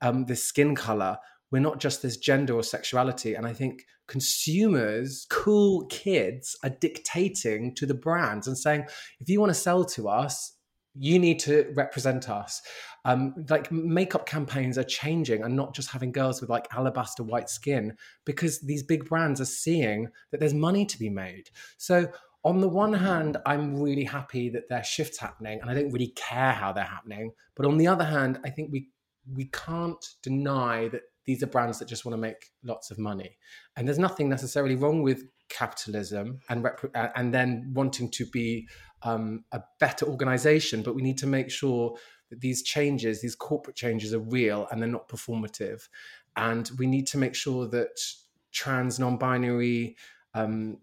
um, 0.00 0.24
this 0.26 0.44
skin 0.44 0.74
color. 0.74 1.18
We're 1.50 1.60
not 1.60 1.80
just 1.80 2.02
this 2.02 2.16
gender 2.16 2.54
or 2.54 2.62
sexuality. 2.62 3.34
And 3.34 3.46
i 3.46 3.52
think 3.52 3.84
consumers 4.08 5.26
cool 5.28 5.86
kids 5.86 6.56
are 6.64 6.70
dictating 6.70 7.74
to 7.74 7.86
the 7.86 7.94
brands 7.94 8.48
and 8.48 8.58
saying 8.58 8.84
if 9.20 9.28
you 9.28 9.38
want 9.38 9.50
to 9.50 9.54
sell 9.54 9.84
to 9.84 10.08
us 10.08 10.54
you 10.98 11.18
need 11.18 11.38
to 11.40 11.72
represent 11.74 12.28
us. 12.28 12.62
Um, 13.04 13.34
like 13.48 13.70
makeup 13.70 14.26
campaigns 14.26 14.76
are 14.76 14.84
changing 14.84 15.42
and 15.42 15.54
not 15.54 15.74
just 15.74 15.90
having 15.90 16.12
girls 16.12 16.40
with 16.40 16.50
like 16.50 16.66
alabaster 16.74 17.22
white 17.22 17.48
skin 17.48 17.96
because 18.24 18.60
these 18.60 18.82
big 18.82 19.08
brands 19.08 19.40
are 19.40 19.46
seeing 19.46 20.08
that 20.30 20.40
there's 20.40 20.54
money 20.54 20.84
to 20.84 20.98
be 20.98 21.08
made. 21.08 21.50
So 21.76 22.08
on 22.44 22.60
the 22.60 22.68
one 22.68 22.92
hand 22.92 23.36
i'm 23.46 23.74
really 23.80 24.04
happy 24.04 24.48
that 24.48 24.68
there 24.68 24.78
are 24.78 24.84
shifts 24.84 25.18
happening 25.18 25.60
and 25.60 25.68
i 25.68 25.74
don't 25.74 25.90
really 25.90 26.12
care 26.14 26.52
how 26.52 26.72
they're 26.72 26.84
happening. 26.84 27.32
But 27.56 27.66
on 27.66 27.78
the 27.78 27.88
other 27.88 28.04
hand 28.04 28.38
i 28.44 28.50
think 28.50 28.70
we 28.70 28.90
we 29.34 29.46
can't 29.46 30.04
deny 30.22 30.88
that 30.88 31.02
these 31.28 31.42
are 31.42 31.46
brands 31.46 31.78
that 31.78 31.88
just 31.88 32.06
want 32.06 32.14
to 32.14 32.20
make 32.20 32.52
lots 32.64 32.90
of 32.90 32.98
money. 32.98 33.36
And 33.76 33.86
there's 33.86 33.98
nothing 33.98 34.30
necessarily 34.30 34.76
wrong 34.76 35.02
with 35.02 35.24
capitalism 35.50 36.40
and 36.48 36.64
rep- 36.64 36.90
and 36.94 37.34
then 37.34 37.70
wanting 37.74 38.10
to 38.12 38.24
be 38.24 38.66
um, 39.02 39.44
a 39.52 39.62
better 39.78 40.06
organization, 40.06 40.82
but 40.82 40.94
we 40.94 41.02
need 41.02 41.18
to 41.18 41.26
make 41.26 41.50
sure 41.50 41.96
that 42.30 42.40
these 42.40 42.62
changes, 42.62 43.20
these 43.20 43.34
corporate 43.34 43.76
changes, 43.76 44.12
are 44.12 44.18
real 44.18 44.66
and 44.70 44.80
they're 44.80 44.88
not 44.88 45.08
performative. 45.08 45.88
And 46.36 46.70
we 46.78 46.86
need 46.86 47.06
to 47.08 47.18
make 47.18 47.34
sure 47.34 47.66
that 47.68 48.00
trans, 48.52 48.98
non-binary, 48.98 49.96
um, 50.34 50.78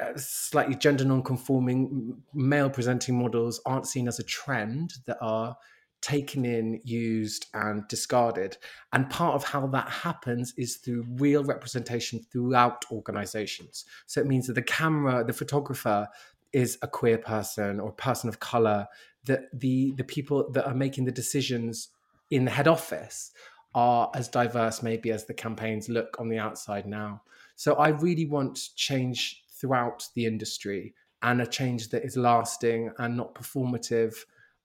uh, 0.00 0.12
slightly 0.16 0.74
gender 0.74 1.04
non-conforming, 1.04 2.22
male-presenting 2.34 3.18
models 3.18 3.60
aren't 3.64 3.86
seen 3.86 4.08
as 4.08 4.18
a 4.18 4.24
trend 4.24 4.94
that 5.06 5.18
are 5.20 5.56
taken 6.02 6.44
in, 6.44 6.80
used, 6.84 7.46
and 7.54 7.88
discarded. 7.88 8.58
And 8.92 9.08
part 9.08 9.36
of 9.36 9.44
how 9.44 9.66
that 9.68 9.88
happens 9.88 10.52
is 10.58 10.76
through 10.76 11.06
real 11.14 11.42
representation 11.44 12.20
throughout 12.30 12.84
organizations. 12.90 13.86
So 14.06 14.20
it 14.20 14.26
means 14.26 14.46
that 14.46 14.52
the 14.52 14.62
camera, 14.62 15.24
the 15.24 15.32
photographer, 15.32 16.08
is 16.54 16.78
a 16.82 16.88
queer 16.88 17.18
person 17.18 17.80
or 17.80 17.92
person 17.92 18.28
of 18.28 18.40
color 18.40 18.86
that 19.24 19.42
the 19.52 19.92
the 19.96 20.04
people 20.04 20.50
that 20.52 20.66
are 20.66 20.74
making 20.74 21.04
the 21.04 21.12
decisions 21.12 21.88
in 22.30 22.44
the 22.44 22.50
head 22.50 22.68
office 22.68 23.32
are 23.74 24.10
as 24.14 24.28
diverse 24.28 24.82
maybe 24.82 25.10
as 25.10 25.24
the 25.24 25.34
campaigns 25.34 25.88
look 25.88 26.16
on 26.18 26.28
the 26.28 26.38
outside 26.38 26.86
now. 26.86 27.22
So 27.56 27.74
i 27.74 27.88
really 27.88 28.26
want 28.26 28.70
change 28.76 29.44
throughout 29.50 30.08
the 30.14 30.26
industry 30.26 30.94
and 31.22 31.40
a 31.40 31.46
change 31.46 31.88
that 31.90 32.04
is 32.04 32.16
lasting 32.16 32.90
and 32.98 33.16
not 33.16 33.34
performative 33.34 34.14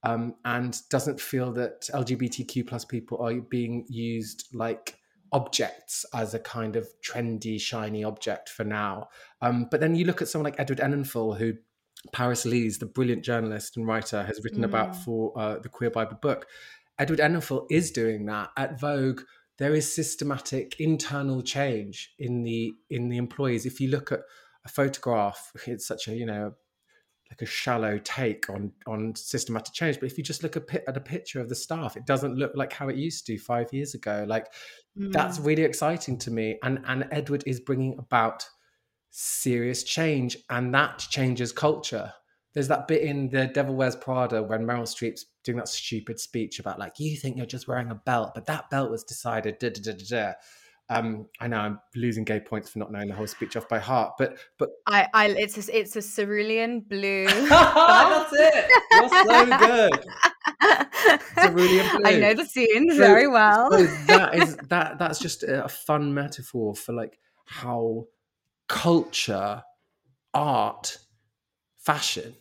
um, 0.02 0.34
and 0.44 0.78
doesn't 0.90 1.20
feel 1.20 1.52
that 1.52 1.82
lgbtq 1.92 2.66
plus 2.66 2.84
people 2.84 3.18
are 3.18 3.34
being 3.34 3.84
used 3.88 4.48
like 4.52 5.00
objects 5.32 6.04
as 6.14 6.34
a 6.34 6.38
kind 6.38 6.76
of 6.76 6.88
trendy 7.02 7.60
shiny 7.60 8.04
object 8.04 8.48
for 8.48 8.64
now. 8.64 9.08
Um, 9.40 9.68
but 9.70 9.80
then 9.80 9.94
you 9.94 10.04
look 10.04 10.20
at 10.20 10.28
someone 10.28 10.50
like 10.50 10.60
edward 10.60 10.80
enninful 10.80 11.36
who 11.38 11.54
Paris 12.12 12.44
Lees, 12.44 12.78
the 12.78 12.86
brilliant 12.86 13.24
journalist 13.24 13.76
and 13.76 13.86
writer, 13.86 14.22
has 14.22 14.42
written 14.42 14.62
mm. 14.62 14.66
about 14.66 14.96
for 14.96 15.38
uh, 15.38 15.58
the 15.58 15.68
Queer 15.68 15.90
Bible 15.90 16.18
book. 16.20 16.46
Edward 16.98 17.20
Enninful 17.20 17.66
is 17.70 17.90
doing 17.90 18.26
that 18.26 18.50
at 18.56 18.80
Vogue. 18.80 19.22
There 19.58 19.74
is 19.74 19.92
systematic 19.92 20.78
internal 20.80 21.42
change 21.42 22.14
in 22.18 22.42
the 22.42 22.72
in 22.88 23.08
the 23.08 23.18
employees. 23.18 23.66
If 23.66 23.80
you 23.80 23.88
look 23.88 24.12
at 24.12 24.20
a 24.64 24.68
photograph, 24.68 25.52
it's 25.66 25.86
such 25.86 26.08
a 26.08 26.14
you 26.14 26.26
know 26.26 26.54
like 27.30 27.42
a 27.42 27.46
shallow 27.46 27.98
take 27.98 28.50
on 28.50 28.72
on 28.86 29.14
systematic 29.14 29.72
change. 29.72 30.00
But 30.00 30.06
if 30.06 30.18
you 30.18 30.24
just 30.24 30.42
look 30.42 30.56
at, 30.56 30.64
at 30.88 30.96
a 30.96 31.00
picture 31.00 31.40
of 31.40 31.48
the 31.48 31.54
staff, 31.54 31.96
it 31.96 32.06
doesn't 32.06 32.36
look 32.36 32.52
like 32.54 32.72
how 32.72 32.88
it 32.88 32.96
used 32.96 33.26
to 33.26 33.38
five 33.38 33.72
years 33.72 33.94
ago. 33.94 34.24
Like 34.26 34.46
mm. 34.98 35.12
that's 35.12 35.38
really 35.38 35.62
exciting 35.62 36.18
to 36.18 36.30
me. 36.30 36.58
And 36.62 36.80
and 36.86 37.06
Edward 37.10 37.44
is 37.46 37.60
bringing 37.60 37.98
about 37.98 38.46
serious 39.10 39.82
change, 39.84 40.36
and 40.48 40.72
that 40.74 40.98
changes 40.98 41.52
culture. 41.52 42.12
There's 42.52 42.68
that 42.68 42.88
bit 42.88 43.02
in 43.02 43.28
The 43.28 43.46
Devil 43.46 43.76
Wears 43.76 43.94
Prada 43.94 44.42
when 44.42 44.66
Meryl 44.66 44.82
Streep's 44.82 45.26
doing 45.44 45.58
that 45.58 45.68
stupid 45.68 46.18
speech 46.18 46.58
about 46.58 46.78
like 46.78 46.98
you 46.98 47.16
think 47.16 47.36
you're 47.36 47.46
just 47.46 47.68
wearing 47.68 47.90
a 47.90 47.94
belt, 47.94 48.32
but 48.34 48.46
that 48.46 48.70
belt 48.70 48.90
was 48.90 49.04
decided. 49.04 49.58
Da, 49.58 49.70
da, 49.70 49.80
da, 49.80 49.92
da, 49.92 50.04
da. 50.08 50.32
um, 50.98 51.26
I 51.40 51.46
know 51.46 51.58
I'm 51.58 51.80
losing 51.94 52.24
gay 52.24 52.40
points 52.40 52.68
for 52.68 52.80
not 52.80 52.90
knowing 52.90 53.06
the 53.06 53.14
whole 53.14 53.28
speech 53.28 53.56
off 53.56 53.68
by 53.68 53.78
heart, 53.78 54.14
but 54.18 54.38
but 54.58 54.70
I, 54.86 55.06
I 55.14 55.28
it's 55.28 55.68
a, 55.68 55.78
it's 55.78 55.94
a 55.94 56.02
cerulean 56.02 56.80
blue. 56.80 57.26
That's 57.48 58.32
it. 58.32 58.70
You're 58.92 59.08
so 59.08 59.58
good. 59.58 60.06
Cerulean 61.40 61.96
blue. 61.96 62.04
I 62.04 62.18
know 62.18 62.34
the 62.34 62.44
scene 62.44 62.90
so, 62.90 62.96
very 62.96 63.28
well. 63.28 63.70
so 63.70 63.86
that 64.08 64.34
is 64.34 64.56
that 64.68 64.98
that's 64.98 65.20
just 65.20 65.44
a 65.44 65.68
fun 65.68 66.12
metaphor 66.12 66.74
for 66.74 66.92
like 66.92 67.18
how 67.44 68.06
culture, 68.70 69.64
art, 70.32 70.96
fashion 71.76 72.36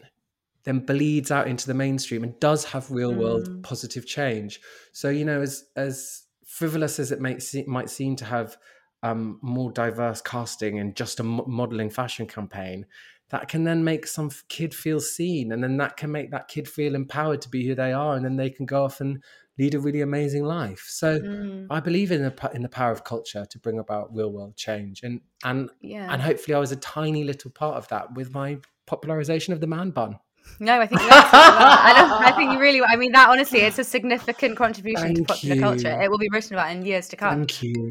then 0.64 0.80
bleeds 0.80 1.32
out 1.32 1.48
into 1.48 1.66
the 1.66 1.74
mainstream 1.74 2.24
and 2.24 2.40
does 2.40 2.64
have 2.66 2.92
real 2.92 3.14
world 3.14 3.50
mm. 3.50 3.64
positive 3.64 4.06
change. 4.06 4.62
So, 4.92 5.10
you 5.10 5.26
know, 5.26 5.42
as 5.42 5.64
as 5.76 6.24
frivolous 6.46 7.00
as 7.00 7.12
it 7.12 7.20
might 7.20 7.42
seem, 7.42 7.68
might 7.68 7.90
seem 7.90 8.16
to 8.18 8.26
have 8.26 8.58
um, 9.02 9.40
more 9.42 9.72
diverse 9.72 10.22
casting 10.22 10.78
and 10.78 10.96
just 10.96 11.20
a 11.20 11.24
modeling 11.24 11.90
fashion 11.90 12.28
campaign, 12.28 12.86
that 13.30 13.48
can 13.48 13.64
then 13.64 13.84
make 13.84 14.06
some 14.06 14.30
kid 14.50 14.76
feel 14.76 15.00
seen, 15.00 15.52
and 15.52 15.64
then 15.64 15.78
that 15.78 15.98
can 15.98 16.12
make 16.12 16.30
that 16.30 16.48
kid 16.48 16.68
feel 16.68 16.94
empowered 16.94 17.42
to 17.42 17.50
be 17.50 17.66
who 17.66 17.74
they 17.74 17.94
are, 17.94 18.16
and 18.16 18.24
then 18.24 18.36
they 18.36 18.52
can 18.52 18.68
go 18.68 18.84
off 18.84 19.02
and 19.02 19.24
lead 19.60 19.76
a 19.76 19.80
really 19.80 20.02
amazing 20.02 20.46
life. 20.46 20.86
So 20.88 21.20
mm. 21.20 21.68
I 21.70 21.80
believe 21.82 22.12
in 22.12 22.24
the 22.24 22.52
in 22.54 22.64
the 22.64 22.70
power 22.70 22.92
of 22.92 23.04
culture 23.04 23.46
to 23.46 23.60
bring 23.60 23.78
about 23.78 24.16
real 24.16 24.32
world 24.32 24.56
change, 24.56 25.04
and 25.04 25.22
and 25.44 25.70
yeah. 25.82 26.12
and 26.12 26.22
hopefully 26.22 26.56
I 26.56 26.60
was 26.60 26.72
a 26.72 26.78
tiny 26.78 27.24
little 27.24 27.52
part 27.52 27.76
of 27.76 27.88
that 27.90 28.14
with 28.16 28.34
my 28.34 28.58
popularization 28.88 29.54
of 29.54 29.60
the 29.60 29.68
man 29.68 29.92
bun. 29.92 30.18
No, 30.60 30.80
I 30.80 30.88
think 30.88 31.02
I 31.04 31.94
don't. 31.96 32.12
I 32.24 32.32
think 32.36 32.54
you 32.54 32.60
really. 32.60 32.82
I 32.82 32.96
mean, 32.96 33.12
that 33.12 33.30
honestly, 33.30 33.60
it's 33.60 33.78
a 33.78 33.84
significant 33.84 34.58
contribution 34.58 35.14
Thank 35.14 35.18
to 35.18 35.24
popular 35.26 35.56
you. 35.56 35.62
culture. 35.62 36.02
It 36.02 36.10
will 36.10 36.18
be 36.18 36.30
written 36.32 36.56
about 36.56 36.72
in 36.72 36.86
years 36.86 37.10
to 37.10 37.18
come. 37.18 37.46
Thank 37.46 37.62
you. 37.62 37.88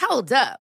Hold 0.00 0.32
up. 0.32 0.63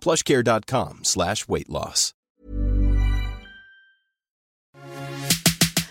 plushcare.com 0.00 1.00
slash 1.02 1.46
weight 1.48 1.68
loss. 1.68 2.14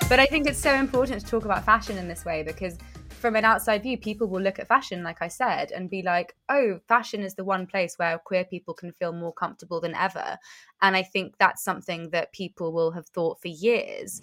But 0.10 0.20
I 0.20 0.26
think 0.26 0.48
it's 0.48 0.60
so 0.60 0.74
important 0.74 1.20
to 1.20 1.28
talk 1.28 1.44
about 1.44 1.66
fashion 1.66 1.98
in 1.98 2.08
this 2.08 2.24
way 2.24 2.42
because 2.42 2.78
from 3.18 3.36
an 3.36 3.46
outside 3.46 3.84
view, 3.84 3.98
people 3.98 4.28
will 4.28 4.42
look 4.42 4.60
at 4.60 4.68
fashion, 4.68 5.04
like 5.04 5.22
I 5.22 5.28
said, 5.28 5.72
and 5.72 5.90
be 5.90 6.02
like, 6.02 6.36
oh, 6.50 6.80
fashion 6.88 7.22
is 7.22 7.36
the 7.36 7.44
one 7.44 7.66
place 7.66 7.96
where 7.98 8.18
queer 8.20 8.46
people 8.46 8.74
can 8.74 8.92
feel 8.92 9.12
more 9.12 9.34
comfortable 9.34 9.82
than 9.82 9.96
ever. 9.96 10.38
And 10.82 10.96
I 10.96 11.04
think 11.04 11.36
that's 11.38 11.64
something 11.64 12.12
that 12.12 12.32
people 12.32 12.72
will 12.72 12.92
have 12.92 13.08
thought 13.08 13.42
for 13.42 13.48
years. 13.48 14.22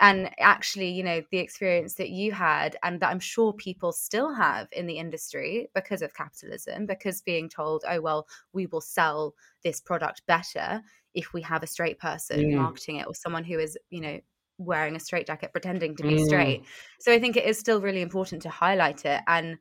And 0.00 0.30
actually, 0.38 0.90
you 0.90 1.02
know, 1.02 1.22
the 1.30 1.38
experience 1.38 1.94
that 1.94 2.10
you 2.10 2.32
had, 2.32 2.76
and 2.82 3.00
that 3.00 3.10
I'm 3.10 3.20
sure 3.20 3.52
people 3.52 3.92
still 3.92 4.34
have 4.34 4.68
in 4.72 4.86
the 4.86 4.98
industry 4.98 5.68
because 5.74 6.02
of 6.02 6.14
capitalism, 6.14 6.86
because 6.86 7.20
being 7.22 7.48
told, 7.48 7.84
oh, 7.88 8.00
well, 8.00 8.26
we 8.52 8.66
will 8.66 8.80
sell 8.80 9.34
this 9.62 9.80
product 9.80 10.22
better 10.26 10.82
if 11.14 11.32
we 11.32 11.42
have 11.42 11.62
a 11.62 11.66
straight 11.66 11.98
person 11.98 12.40
mm. 12.40 12.54
marketing 12.54 12.96
it 12.96 13.06
or 13.06 13.14
someone 13.14 13.44
who 13.44 13.58
is, 13.58 13.76
you 13.90 14.00
know, 14.00 14.20
wearing 14.60 14.94
a 14.94 15.00
straight 15.00 15.26
jacket 15.26 15.52
pretending 15.52 15.96
to 15.96 16.02
be 16.02 16.16
mm. 16.16 16.26
straight. 16.26 16.64
So 17.00 17.12
I 17.12 17.18
think 17.18 17.36
it 17.36 17.44
is 17.44 17.58
still 17.58 17.80
really 17.80 18.02
important 18.02 18.42
to 18.42 18.50
highlight 18.50 19.04
it. 19.04 19.22
And, 19.26 19.56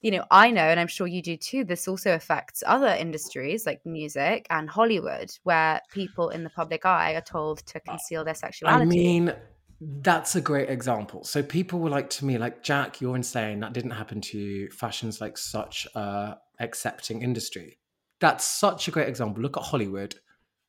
you 0.00 0.10
know, 0.10 0.24
I 0.30 0.50
know, 0.50 0.62
and 0.62 0.80
I'm 0.80 0.88
sure 0.88 1.06
you 1.06 1.22
do 1.22 1.36
too, 1.36 1.64
this 1.64 1.86
also 1.86 2.12
affects 2.14 2.62
other 2.66 2.88
industries 2.88 3.64
like 3.64 3.80
music 3.86 4.46
and 4.50 4.68
Hollywood, 4.68 5.30
where 5.44 5.80
people 5.92 6.30
in 6.30 6.42
the 6.42 6.50
public 6.50 6.84
eye 6.84 7.14
are 7.14 7.20
told 7.20 7.64
to 7.66 7.78
conceal 7.80 8.24
their 8.24 8.34
sexuality. 8.34 8.82
I 8.82 8.84
mean, 8.84 9.34
that's 9.80 10.34
a 10.34 10.40
great 10.40 10.70
example. 10.70 11.24
So 11.24 11.42
people 11.42 11.78
were 11.78 11.90
like 11.90 12.10
to 12.10 12.24
me, 12.24 12.36
like, 12.36 12.62
Jack, 12.62 13.00
you're 13.00 13.16
insane. 13.16 13.60
That 13.60 13.72
didn't 13.72 13.92
happen 13.92 14.20
to 14.20 14.38
you. 14.38 14.70
Fashion's 14.70 15.20
like 15.20 15.38
such 15.38 15.86
a 15.94 16.36
accepting 16.58 17.22
industry. 17.22 17.78
That's 18.20 18.44
such 18.44 18.88
a 18.88 18.90
great 18.90 19.08
example. 19.08 19.42
Look 19.42 19.56
at 19.56 19.64
Hollywood. 19.64 20.14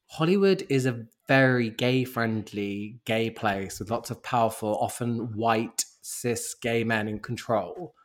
Hollywood 0.07 0.63
is 0.69 0.85
a 0.85 1.05
very 1.27 1.69
gay 1.69 2.03
friendly 2.03 2.99
gay 3.05 3.29
place 3.29 3.79
with 3.79 3.89
lots 3.89 4.11
of 4.11 4.21
powerful, 4.21 4.77
often 4.79 5.35
white, 5.35 5.85
cis 6.01 6.53
gay 6.55 6.83
men 6.83 7.07
in 7.07 7.19
control. 7.19 7.95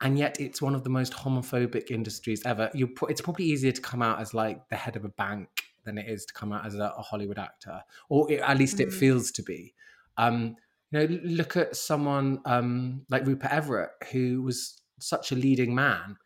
And 0.00 0.18
yet 0.18 0.40
it's 0.40 0.62
one 0.62 0.74
of 0.74 0.84
the 0.84 0.90
most 0.90 1.12
homophobic 1.12 1.90
industries 1.90 2.44
ever. 2.44 2.70
You 2.74 2.92
it's 3.08 3.20
probably 3.20 3.46
easier 3.46 3.72
to 3.72 3.80
come 3.80 4.02
out 4.02 4.20
as 4.20 4.34
like 4.34 4.68
the 4.68 4.76
head 4.76 4.96
of 4.96 5.04
a 5.04 5.08
bank 5.08 5.48
than 5.84 5.98
it 5.98 6.08
is 6.08 6.24
to 6.26 6.34
come 6.34 6.52
out 6.52 6.66
as 6.66 6.74
a, 6.74 6.92
a 6.96 7.02
Hollywood 7.02 7.38
actor, 7.38 7.82
or 8.08 8.30
it, 8.30 8.40
at 8.40 8.58
least 8.58 8.76
mm. 8.76 8.80
it 8.80 8.92
feels 8.92 9.30
to 9.32 9.42
be. 9.42 9.74
Um, 10.16 10.56
you 10.90 11.00
know, 11.00 11.18
look 11.24 11.56
at 11.56 11.76
someone 11.76 12.40
um, 12.44 13.02
like 13.08 13.26
Rupert 13.26 13.50
Everett, 13.50 13.90
who 14.12 14.42
was 14.42 14.80
such 15.00 15.32
a 15.32 15.34
leading 15.34 15.74
man, 15.74 16.16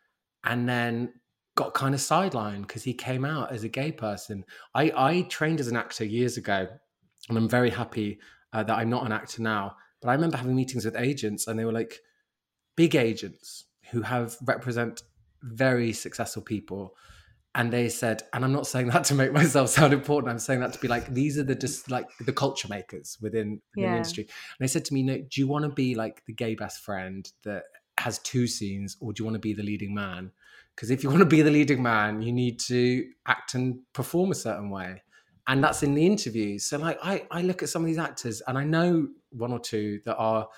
and 0.44 0.68
then 0.68 1.14
got 1.54 1.74
kind 1.74 1.94
of 1.94 2.00
sidelined 2.00 2.62
because 2.62 2.82
he 2.82 2.94
came 2.94 3.24
out 3.24 3.52
as 3.52 3.64
a 3.64 3.68
gay 3.68 3.92
person. 3.92 4.44
I, 4.74 4.92
I 4.96 5.22
trained 5.22 5.60
as 5.60 5.68
an 5.68 5.76
actor 5.76 6.04
years 6.04 6.36
ago, 6.36 6.66
and 7.28 7.38
I'm 7.38 7.48
very 7.48 7.70
happy 7.70 8.18
uh, 8.52 8.62
that 8.62 8.78
I'm 8.78 8.90
not 8.90 9.04
an 9.04 9.12
actor 9.12 9.42
now. 9.42 9.76
But 10.00 10.08
I 10.08 10.14
remember 10.14 10.36
having 10.36 10.56
meetings 10.56 10.84
with 10.84 10.96
agents, 10.96 11.46
and 11.46 11.58
they 11.58 11.64
were 11.64 11.72
like 11.72 12.00
big 12.76 12.94
agents 12.94 13.66
who 13.90 14.02
have 14.02 14.36
represent 14.42 15.02
very 15.42 15.92
successful 15.92 16.42
people. 16.42 16.94
And 17.54 17.70
they 17.70 17.90
said, 17.90 18.22
and 18.32 18.44
I'm 18.46 18.52
not 18.52 18.66
saying 18.66 18.88
that 18.88 19.04
to 19.04 19.14
make 19.14 19.32
myself 19.40 19.68
sound 19.68 19.92
important. 19.92 20.32
I'm 20.32 20.38
saying 20.38 20.60
that 20.60 20.72
to 20.72 20.78
be 20.78 20.88
like, 20.88 21.12
these 21.12 21.36
are 21.36 21.42
the 21.42 21.54
just 21.54 21.90
like 21.90 22.06
the 22.20 22.32
culture 22.32 22.68
makers 22.68 23.18
within, 23.20 23.60
within 23.74 23.84
yeah. 23.84 23.90
the 23.90 23.96
industry. 23.98 24.22
And 24.24 24.58
they 24.58 24.68
said 24.68 24.86
to 24.86 24.94
me, 24.94 25.02
no, 25.02 25.18
do 25.18 25.40
you 25.40 25.46
want 25.46 25.64
to 25.64 25.68
be 25.68 25.94
like 25.94 26.22
the 26.26 26.32
gay 26.32 26.54
best 26.54 26.80
friend 26.80 27.30
that 27.44 27.64
has 27.98 28.18
two 28.20 28.46
scenes, 28.46 28.96
or 29.00 29.12
do 29.12 29.20
you 29.20 29.26
want 29.26 29.34
to 29.34 29.40
be 29.40 29.52
the 29.52 29.62
leading 29.62 29.94
man? 29.94 30.32
Because 30.74 30.90
if 30.90 31.02
you 31.02 31.10
want 31.10 31.20
to 31.20 31.26
be 31.26 31.42
the 31.42 31.50
leading 31.50 31.82
man, 31.82 32.22
you 32.22 32.32
need 32.32 32.58
to 32.60 33.06
act 33.26 33.54
and 33.54 33.80
perform 33.92 34.30
a 34.30 34.34
certain 34.34 34.70
way. 34.70 35.02
And 35.46 35.62
that's 35.62 35.82
in 35.82 35.94
the 35.94 36.06
interviews. 36.06 36.64
So 36.64 36.78
like 36.78 36.98
I, 37.02 37.26
I 37.30 37.42
look 37.42 37.62
at 37.62 37.68
some 37.68 37.82
of 37.82 37.86
these 37.86 37.98
actors 37.98 38.42
and 38.46 38.56
I 38.56 38.64
know 38.64 39.08
one 39.30 39.52
or 39.52 39.58
two 39.58 40.00
that 40.04 40.16
are 40.16 40.48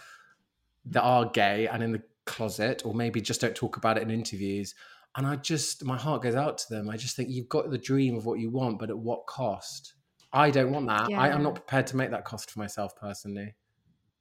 that 0.87 1.03
are 1.03 1.31
gay 1.31 1.67
and 1.67 1.83
in 1.83 1.93
the 1.93 2.03
closet 2.27 2.83
or 2.85 2.95
maybe 2.95 3.21
just 3.21 3.41
don't 3.41 3.55
talk 3.55 3.77
about 3.77 3.97
it 3.97 4.03
in 4.03 4.11
interviews. 4.11 4.75
And 5.17 5.27
I 5.27 5.37
just 5.37 5.85
my 5.85 5.97
heart 5.97 6.23
goes 6.23 6.35
out 6.35 6.59
to 6.59 6.75
them. 6.75 6.91
I 6.91 6.97
just 6.97 7.17
think 7.17 7.31
you've 7.31 7.49
got 7.49 7.71
the 7.71 7.79
dream 7.79 8.17
of 8.17 8.27
what 8.27 8.39
you 8.39 8.51
want, 8.51 8.79
but 8.79 8.91
at 8.91 8.99
what 8.99 9.27
cost? 9.27 9.95
I 10.33 10.51
don't 10.51 10.73
want 10.73 10.89
that. 10.89 11.09
Yeah. 11.09 11.21
I, 11.21 11.33
I'm 11.33 11.43
not 11.43 11.55
prepared 11.55 11.87
to 11.89 11.97
make 11.97 12.11
that 12.11 12.25
cost 12.25 12.51
for 12.51 12.59
myself 12.59 12.95
personally. 12.97 13.55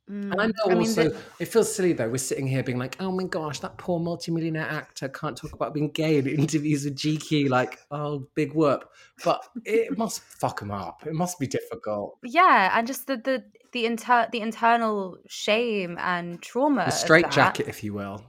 Mm. 0.09 0.31
And 0.31 0.41
I 0.41 0.45
know 0.47 0.53
I 0.67 0.73
also 0.75 1.03
mean, 1.03 1.11
the... 1.11 1.17
it 1.39 1.45
feels 1.45 1.73
silly 1.73 1.93
though. 1.93 2.09
We're 2.09 2.17
sitting 2.17 2.45
here 2.45 2.61
being 2.61 2.77
like, 2.77 2.97
"Oh 2.99 3.11
my 3.11 3.23
gosh, 3.23 3.59
that 3.59 3.77
poor 3.77 3.99
multimillionaire 3.99 4.67
actor 4.67 5.07
can't 5.07 5.37
talk 5.37 5.53
about 5.53 5.73
being 5.73 5.91
gay 5.91 6.17
in 6.17 6.27
interviews 6.39 6.83
with 6.83 6.95
GQ." 6.95 7.49
Like, 7.49 7.79
oh, 7.89 8.27
big 8.35 8.53
whoop. 8.53 8.89
But 9.23 9.47
it 9.63 9.97
must 9.97 10.21
fuck 10.21 10.61
him 10.61 10.71
up. 10.71 11.05
It 11.05 11.13
must 11.13 11.39
be 11.39 11.47
difficult. 11.47 12.17
Yeah, 12.23 12.77
and 12.77 12.85
just 12.85 13.07
the 13.07 13.15
the 13.15 13.45
the 13.71 13.85
inter 13.85 14.27
the 14.31 14.41
internal 14.41 15.17
shame 15.27 15.97
and 15.99 16.41
trauma. 16.41 16.85
The 16.85 16.91
straight 16.91 17.31
jacket, 17.31 17.69
if 17.69 17.81
you 17.83 17.93
will. 17.93 18.25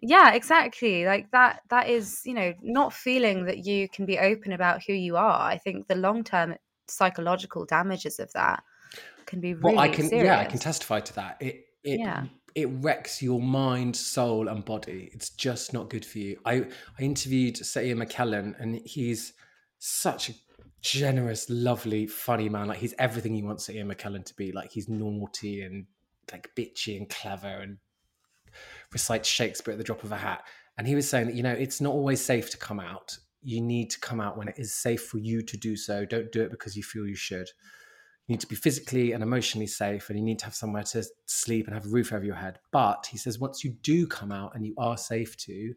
Yeah, 0.00 0.32
exactly. 0.32 1.04
Like 1.04 1.30
that. 1.32 1.60
That 1.68 1.90
is, 1.90 2.22
you 2.24 2.32
know, 2.32 2.54
not 2.62 2.94
feeling 2.94 3.44
that 3.44 3.66
you 3.66 3.90
can 3.90 4.06
be 4.06 4.18
open 4.18 4.52
about 4.52 4.82
who 4.82 4.94
you 4.94 5.18
are. 5.18 5.42
I 5.42 5.58
think 5.58 5.86
the 5.86 5.96
long 5.96 6.24
term 6.24 6.54
psychological 6.88 7.66
damages 7.66 8.18
of 8.18 8.32
that 8.32 8.62
can 9.30 9.40
be 9.40 9.54
really 9.54 9.76
well, 9.76 9.78
I 9.78 9.88
can 9.88 10.08
serious. 10.08 10.26
yeah, 10.26 10.38
I 10.38 10.44
can 10.44 10.58
testify 10.58 11.00
to 11.00 11.14
that. 11.14 11.36
It 11.40 11.64
it 11.84 12.00
yeah. 12.00 12.24
it 12.54 12.66
wrecks 12.66 13.22
your 13.22 13.40
mind, 13.40 13.96
soul, 13.96 14.48
and 14.48 14.64
body. 14.64 15.08
It's 15.14 15.30
just 15.30 15.72
not 15.72 15.88
good 15.88 16.04
for 16.04 16.18
you. 16.18 16.38
I 16.44 16.66
I 16.98 17.02
interviewed 17.02 17.56
Sir 17.56 17.82
Ian 17.82 17.98
McKellen, 17.98 18.60
and 18.60 18.80
he's 18.84 19.32
such 19.78 20.28
a 20.28 20.32
generous, 20.82 21.48
lovely, 21.48 22.06
funny 22.06 22.48
man. 22.48 22.66
Like 22.66 22.78
he's 22.78 22.94
everything 22.98 23.34
you 23.34 23.44
want 23.44 23.62
Sir 23.62 23.74
Ian 23.74 23.88
McKellen 23.88 24.24
to 24.24 24.34
be. 24.34 24.52
Like 24.52 24.72
he's 24.72 24.88
naughty 24.88 25.62
and 25.62 25.86
like 26.32 26.50
bitchy 26.56 26.96
and 26.96 27.08
clever 27.08 27.48
and 27.48 27.78
recites 28.92 29.28
Shakespeare 29.28 29.72
at 29.72 29.78
the 29.78 29.84
drop 29.84 30.02
of 30.02 30.12
a 30.12 30.16
hat. 30.16 30.42
And 30.76 30.86
he 30.86 30.94
was 30.94 31.08
saying 31.08 31.26
that 31.26 31.36
you 31.36 31.44
know 31.44 31.52
it's 31.52 31.80
not 31.80 31.94
always 31.94 32.20
safe 32.20 32.50
to 32.50 32.56
come 32.58 32.80
out. 32.80 33.16
You 33.42 33.60
need 33.62 33.90
to 33.90 34.00
come 34.00 34.20
out 34.20 34.36
when 34.36 34.48
it 34.48 34.58
is 34.58 34.74
safe 34.74 35.02
for 35.04 35.18
you 35.18 35.40
to 35.40 35.56
do 35.56 35.76
so. 35.76 36.04
Don't 36.04 36.30
do 36.32 36.42
it 36.42 36.50
because 36.50 36.76
you 36.76 36.82
feel 36.82 37.06
you 37.06 37.14
should. 37.14 37.48
You 38.30 38.34
need 38.34 38.42
to 38.42 38.46
be 38.46 38.54
physically 38.54 39.10
and 39.10 39.24
emotionally 39.24 39.66
safe, 39.66 40.08
and 40.08 40.16
you 40.16 40.24
need 40.24 40.38
to 40.38 40.44
have 40.44 40.54
somewhere 40.54 40.84
to 40.84 41.04
sleep 41.26 41.66
and 41.66 41.74
have 41.74 41.86
a 41.86 41.88
roof 41.88 42.12
over 42.12 42.24
your 42.24 42.36
head. 42.36 42.60
But 42.70 43.08
he 43.10 43.18
says, 43.18 43.40
once 43.40 43.64
you 43.64 43.70
do 43.82 44.06
come 44.06 44.30
out 44.30 44.54
and 44.54 44.64
you 44.64 44.72
are 44.78 44.96
safe 44.96 45.36
to, 45.38 45.74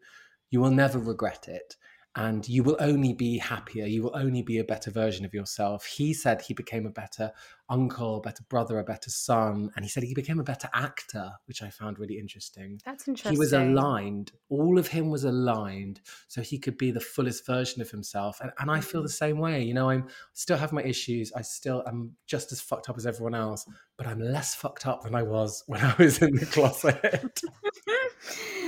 you 0.52 0.60
will 0.60 0.70
never 0.70 1.00
regret 1.00 1.48
it. 1.48 1.76
And 2.15 2.47
you 2.47 2.62
will 2.62 2.78
only 2.80 3.13
be 3.13 3.39
happier. 3.39 3.86
You 3.88 4.04
will 4.04 4.15
only 4.15 4.43
be 4.43 4.60
a 4.60 4.63
better 4.63 4.91
version 4.91 5.26
of 5.26 5.34
yourself. 5.34 5.86
He 5.86 6.13
said 6.13 6.41
he 6.41 6.54
became 6.54 6.86
a 6.86 6.91
better 6.91 7.32
uncle, 7.69 8.17
a 8.17 8.21
better 8.21 8.43
brother, 8.49 8.78
a 8.78 8.84
better 8.84 9.10
son. 9.10 9.71
And 9.76 9.84
he 9.84 9.89
said 9.89 10.04
he 10.04 10.13
became 10.13 10.39
a 10.39 10.43
better 10.43 10.69
actor, 10.76 11.32
which 11.45 11.63
I 11.63 11.71
found 11.71 11.97
really 11.97 12.19
interesting. 12.19 12.80
That's 12.86 13.08
interesting. 13.08 13.32
He 13.32 13.39
was 13.39 13.54
aligned. 13.54 14.32
All 14.49 14.78
of 14.78 14.88
him 14.88 15.10
was 15.10 15.23
aligned 15.23 16.02
so 16.28 16.41
he 16.41 16.60
could 16.60 16.78
be 16.78 16.91
the 16.91 16.99
fullest 16.99 17.47
version 17.47 17.82
of 17.82 17.89
himself. 17.89 18.39
And, 18.41 18.52
and 18.60 18.69
I 18.69 18.80
feel 18.80 19.02
the 19.02 19.10
mm. 19.10 19.13
same 19.13 19.39
way. 19.39 19.63
You 19.63 19.73
know, 19.73 19.89
I'm 19.89 20.08
still 20.34 20.58
have 20.58 20.71
my 20.71 20.84
issues. 20.84 21.34
I 21.34 21.41
still 21.41 21.84
am 21.88 22.12
just 22.28 22.52
as 22.52 22.62
fucked 22.62 22.89
up 22.89 22.97
as 22.97 23.08
everyone 23.08 23.34
else, 23.34 23.67
but 23.97 24.06
I'm 24.06 24.19
less 24.19 24.54
fucked 24.54 24.86
up 24.86 25.04
than 25.04 25.15
I 25.15 25.23
was 25.23 25.63
when 25.65 25.82
I 25.82 25.95
was 25.97 26.21
in 26.21 26.36
the 26.36 26.45
closet. 26.52 27.41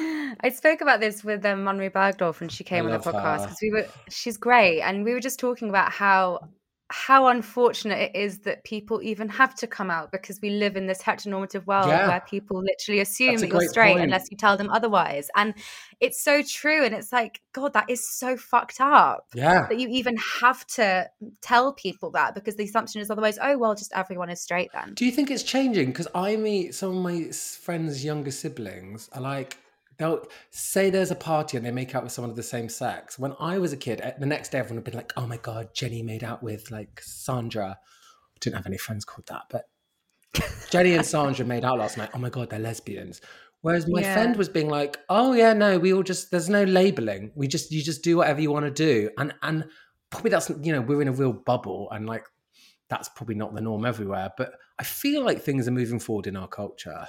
I 0.41 0.49
spoke 0.49 0.81
about 0.81 0.99
this 0.99 1.23
with 1.23 1.45
um, 1.45 1.63
Munroe 1.63 1.89
Bergdorf 1.89 2.39
when 2.39 2.49
she 2.49 2.63
came 2.63 2.85
on 2.85 2.91
the 2.91 2.99
podcast 2.99 3.43
because 3.43 3.59
we 3.61 3.71
were. 3.71 3.87
She's 4.09 4.37
great, 4.37 4.81
and 4.81 5.03
we 5.03 5.13
were 5.13 5.19
just 5.19 5.39
talking 5.39 5.69
about 5.69 5.91
how 5.91 6.49
how 6.91 7.27
unfortunate 7.27 7.97
it 7.99 8.15
is 8.15 8.39
that 8.39 8.63
people 8.63 9.01
even 9.01 9.27
have 9.27 9.55
to 9.55 9.65
come 9.65 9.89
out 9.89 10.11
because 10.11 10.39
we 10.41 10.51
live 10.51 10.77
in 10.77 10.85
this 10.85 11.01
heteronormative 11.01 11.65
world 11.65 11.87
yeah. 11.87 12.07
where 12.07 12.23
people 12.29 12.61
literally 12.61 13.01
assume 13.01 13.37
that 13.37 13.49
you're 13.49 13.67
straight 13.67 13.93
point. 13.93 14.03
unless 14.03 14.29
you 14.29 14.37
tell 14.37 14.55
them 14.55 14.69
otherwise. 14.69 15.27
And 15.35 15.55
it's 15.99 16.23
so 16.23 16.43
true. 16.43 16.85
And 16.85 16.93
it's 16.93 17.11
like, 17.11 17.41
God, 17.53 17.73
that 17.73 17.89
is 17.89 18.07
so 18.07 18.37
fucked 18.37 18.79
up. 18.79 19.25
Yeah. 19.33 19.65
That 19.67 19.79
you 19.79 19.89
even 19.89 20.15
have 20.41 20.65
to 20.67 21.09
tell 21.41 21.73
people 21.73 22.11
that 22.11 22.35
because 22.35 22.55
the 22.55 22.65
assumption 22.65 23.01
is 23.01 23.09
otherwise, 23.09 23.39
oh, 23.41 23.57
well, 23.57 23.73
just 23.73 23.91
everyone 23.93 24.29
is 24.29 24.39
straight 24.39 24.71
then. 24.71 24.93
Do 24.93 25.05
you 25.05 25.11
think 25.11 25.31
it's 25.31 25.43
changing? 25.43 25.87
Because 25.87 26.07
I 26.13 26.35
meet 26.35 26.75
some 26.75 26.97
of 26.97 27.03
my 27.03 27.31
friends' 27.31 28.05
younger 28.05 28.31
siblings 28.31 29.09
are 29.11 29.21
like, 29.21 29.57
they'll 29.97 30.25
say 30.51 30.89
there's 30.89 31.11
a 31.11 31.15
party 31.15 31.57
and 31.57 31.65
they 31.65 31.71
make 31.71 31.95
out 31.95 32.03
with 32.03 32.11
someone 32.11 32.29
of 32.29 32.35
the 32.35 32.43
same 32.43 32.69
sex. 32.69 33.17
When 33.17 33.33
I 33.39 33.57
was 33.59 33.73
a 33.73 33.77
kid, 33.77 34.01
eh, 34.01 34.13
the 34.19 34.25
next 34.25 34.51
day 34.51 34.59
everyone 34.59 34.83
would 34.83 34.91
be 34.91 34.97
like, 34.97 35.13
"Oh 35.17 35.27
my 35.27 35.37
god, 35.37 35.69
Jenny 35.73 36.01
made 36.03 36.23
out 36.23 36.43
with 36.43 36.71
like 36.71 37.01
Sandra." 37.01 37.77
I 37.79 38.37
didn't 38.39 38.57
have 38.57 38.67
any 38.67 38.77
friends 38.77 39.05
called 39.05 39.27
that, 39.27 39.43
but 39.49 39.69
Jenny 40.69 40.93
and 40.93 41.05
Sandra 41.05 41.45
made 41.45 41.63
out 41.63 41.79
last 41.79 41.97
night. 41.97 42.09
Oh 42.13 42.19
my 42.19 42.29
god, 42.29 42.49
they're 42.49 42.59
lesbians. 42.59 43.21
Whereas 43.61 43.87
my 43.87 44.01
yeah. 44.01 44.13
friend 44.13 44.35
was 44.35 44.49
being 44.49 44.69
like, 44.69 44.99
"Oh 45.09 45.33
yeah, 45.33 45.53
no, 45.53 45.79
we 45.79 45.93
all 45.93 46.03
just 46.03 46.31
there's 46.31 46.49
no 46.49 46.63
labeling. 46.63 47.31
We 47.35 47.47
just 47.47 47.71
you 47.71 47.81
just 47.81 48.03
do 48.03 48.17
whatever 48.17 48.41
you 48.41 48.51
want 48.51 48.65
to 48.65 48.71
do." 48.71 49.09
And 49.17 49.33
and 49.41 49.65
probably 50.09 50.31
that's 50.31 50.51
you 50.61 50.71
know 50.71 50.81
we're 50.81 51.01
in 51.01 51.07
a 51.07 51.13
real 51.13 51.33
bubble 51.33 51.89
and 51.91 52.05
like 52.05 52.25
that's 52.89 53.09
probably 53.09 53.35
not 53.35 53.55
the 53.55 53.61
norm 53.61 53.85
everywhere. 53.85 54.31
But 54.37 54.53
I 54.77 54.83
feel 54.83 55.23
like 55.23 55.41
things 55.41 55.67
are 55.67 55.71
moving 55.71 55.99
forward 55.99 56.27
in 56.27 56.35
our 56.35 56.47
culture. 56.47 57.07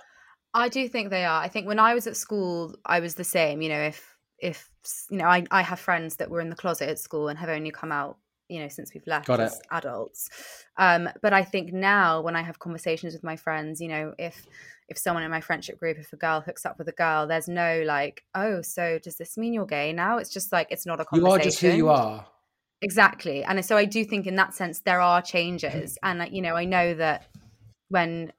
I 0.57 0.71
do 0.71 0.89
think 0.89 1.11
they 1.11 1.25
are. 1.25 1.43
I 1.43 1.49
think 1.49 1.67
when 1.67 1.79
I 1.79 1.93
was 1.93 2.07
at 2.07 2.17
school, 2.17 2.75
I 2.87 3.01
was 3.01 3.15
the 3.15 3.25
same. 3.25 3.61
You 3.61 3.69
know, 3.69 3.81
if 3.83 4.17
if 4.39 4.71
you 5.11 5.19
know, 5.19 5.27
I 5.27 5.45
I 5.51 5.61
have 5.61 5.79
friends 5.79 6.17
that 6.17 6.31
were 6.31 6.41
in 6.41 6.49
the 6.49 6.57
closet 6.57 6.89
at 6.89 6.99
school 6.99 7.29
and 7.29 7.39
have 7.39 7.51
only 7.51 7.71
come 7.71 7.93
out, 7.93 8.17
you 8.49 8.61
know, 8.61 8.69
since 8.69 8.95
we've 8.95 9.07
left 9.07 9.29
as 9.29 9.61
adults. 9.71 10.31
Um, 10.79 11.11
but 11.21 11.35
I 11.35 11.45
think 11.45 11.75
now 11.75 12.23
when 12.23 12.37
I 12.37 12.43
have 12.43 12.59
conversations 12.59 13.13
with 13.13 13.23
my 13.23 13.37
friends, 13.37 13.83
you 13.83 13.89
know, 13.89 14.15
if 14.19 14.47
if 14.89 14.97
someone 14.97 15.25
in 15.25 15.31
my 15.31 15.43
friendship 15.43 15.79
group, 15.79 15.99
if 15.99 16.11
a 16.15 16.17
girl 16.17 16.41
hooks 16.41 16.65
up 16.65 16.79
with 16.79 16.89
a 16.89 16.93
girl, 16.93 17.27
there's 17.27 17.49
no 17.49 17.83
like, 17.85 18.25
oh, 18.35 18.63
so 18.63 18.99
does 18.99 19.17
this 19.17 19.37
mean 19.37 19.53
you're 19.53 19.67
gay 19.67 19.93
now? 19.93 20.17
It's 20.17 20.33
just 20.33 20.53
like 20.53 20.69
it's 20.71 20.87
not 20.87 21.01
a 21.01 21.05
conversation. 21.05 21.29
You 21.29 21.37
are 21.37 21.45
just 21.45 21.61
who 21.61 21.71
you 21.71 21.89
are. 21.91 22.27
Exactly. 22.81 23.45
And 23.45 23.63
so 23.63 23.77
I 23.77 23.85
do 23.85 24.07
think 24.07 24.27
in 24.27 24.37
that 24.37 24.55
sense 24.55 24.81
there 24.81 25.03
are 25.03 25.21
changes. 25.21 25.99
And 26.03 26.27
you 26.35 26.41
know, 26.41 26.57
I 26.57 26.65
know 26.65 26.95
that 26.95 27.27
when 27.91 28.33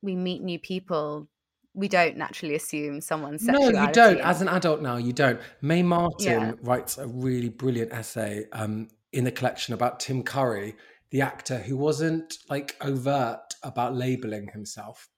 we 0.00 0.16
meet 0.16 0.42
new 0.42 0.58
people, 0.58 1.28
we 1.74 1.88
don't 1.88 2.16
naturally 2.16 2.54
assume 2.54 3.00
someone's 3.00 3.44
sexuality. 3.44 3.76
No, 3.76 3.86
you 3.86 3.92
don't. 3.92 4.18
As 4.18 4.42
an 4.42 4.48
adult 4.48 4.82
now, 4.82 4.96
you 4.96 5.12
don't. 5.12 5.40
Mae 5.60 5.82
Martin 5.82 6.40
yeah. 6.40 6.52
writes 6.62 6.98
a 6.98 7.06
really 7.06 7.48
brilliant 7.48 7.92
essay 7.92 8.46
um, 8.52 8.88
in 9.12 9.24
the 9.24 9.30
collection 9.30 9.74
about 9.74 10.00
Tim 10.00 10.22
Curry, 10.22 10.74
the 11.10 11.20
actor 11.20 11.58
who 11.58 11.76
wasn't 11.76 12.34
like 12.48 12.76
overt 12.80 13.54
about 13.62 13.94
labeling 13.94 14.48
himself. 14.52 15.08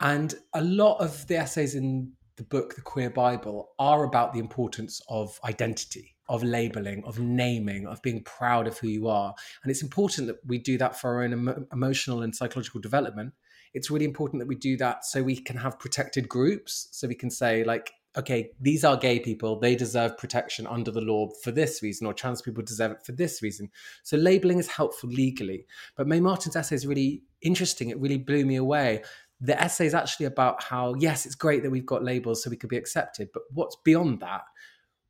And 0.00 0.34
a 0.52 0.62
lot 0.62 0.98
of 0.98 1.26
the 1.26 1.36
essays 1.36 1.74
in 1.74 2.12
the 2.36 2.44
book, 2.44 2.74
The 2.74 2.82
Queer 2.82 3.10
Bible, 3.10 3.70
are 3.78 4.04
about 4.04 4.32
the 4.32 4.40
importance 4.40 5.00
of 5.08 5.38
identity, 5.44 6.16
of 6.28 6.42
labeling, 6.42 7.02
of 7.04 7.18
naming, 7.18 7.86
of 7.86 8.02
being 8.02 8.22
proud 8.24 8.66
of 8.66 8.78
who 8.78 8.88
you 8.88 9.08
are. 9.08 9.34
And 9.62 9.70
it's 9.70 9.82
important 9.82 10.26
that 10.28 10.38
we 10.44 10.58
do 10.58 10.78
that 10.78 10.98
for 11.00 11.14
our 11.14 11.24
own 11.24 11.32
emo- 11.32 11.66
emotional 11.72 12.22
and 12.22 12.34
psychological 12.34 12.80
development 12.80 13.32
it's 13.74 13.90
really 13.90 14.04
important 14.04 14.40
that 14.40 14.48
we 14.48 14.54
do 14.54 14.76
that 14.78 15.04
so 15.04 15.22
we 15.22 15.36
can 15.36 15.56
have 15.56 15.78
protected 15.78 16.28
groups. 16.28 16.88
So 16.92 17.06
we 17.08 17.14
can 17.14 17.30
say, 17.30 17.64
like, 17.64 17.92
okay, 18.16 18.50
these 18.60 18.84
are 18.84 18.96
gay 18.96 19.18
people. 19.18 19.58
They 19.58 19.74
deserve 19.74 20.16
protection 20.16 20.66
under 20.68 20.92
the 20.92 21.00
law 21.00 21.30
for 21.42 21.50
this 21.50 21.82
reason, 21.82 22.06
or 22.06 22.14
trans 22.14 22.40
people 22.40 22.62
deserve 22.62 22.92
it 22.92 23.04
for 23.04 23.12
this 23.12 23.42
reason. 23.42 23.70
So 24.04 24.16
labeling 24.16 24.58
is 24.58 24.68
helpful 24.68 25.10
legally. 25.10 25.66
But 25.96 26.06
Mae 26.06 26.20
Martin's 26.20 26.54
essay 26.54 26.76
is 26.76 26.86
really 26.86 27.24
interesting. 27.42 27.90
It 27.90 27.98
really 27.98 28.18
blew 28.18 28.44
me 28.44 28.56
away. 28.56 29.02
The 29.40 29.60
essay 29.60 29.86
is 29.86 29.94
actually 29.94 30.26
about 30.26 30.62
how, 30.62 30.94
yes, 30.94 31.26
it's 31.26 31.34
great 31.34 31.64
that 31.64 31.70
we've 31.70 31.84
got 31.84 32.04
labels 32.04 32.42
so 32.42 32.50
we 32.50 32.56
could 32.56 32.70
be 32.70 32.76
accepted, 32.76 33.30
but 33.34 33.42
what's 33.50 33.76
beyond 33.84 34.20
that? 34.20 34.42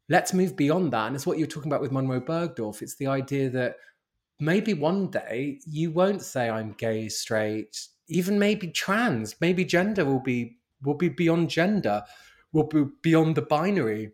Let's 0.09 0.33
move 0.33 0.57
beyond 0.57 0.93
that. 0.93 1.07
And 1.07 1.15
it's 1.15 1.27
what 1.27 1.39
you're 1.39 1.47
talking 1.47 1.71
about 1.71 1.83
with 1.83 1.93
Munroe 1.93 2.23
Bergdorf. 2.23 2.81
It's 2.81 2.97
the 2.97 3.07
idea 3.07 3.51
that 3.51 3.77
maybe 4.41 4.73
one 4.73 5.11
day 5.11 5.61
you 5.67 5.91
won't 5.91 6.23
say 6.23 6.49
I'm 6.49 6.73
gay, 6.73 7.09
straight, 7.11 7.87
even 8.09 8.39
maybe 8.39 8.69
trans, 8.69 9.37
maybe 9.41 9.65
gender 9.65 10.05
will 10.05 10.21
be 10.21 10.59
will 10.83 10.95
be 10.95 11.09
beyond 11.09 11.51
gender, 11.51 12.03
will 12.53 12.67
be 12.67 12.85
beyond 13.03 13.37
the 13.37 13.43
binary. 13.43 14.13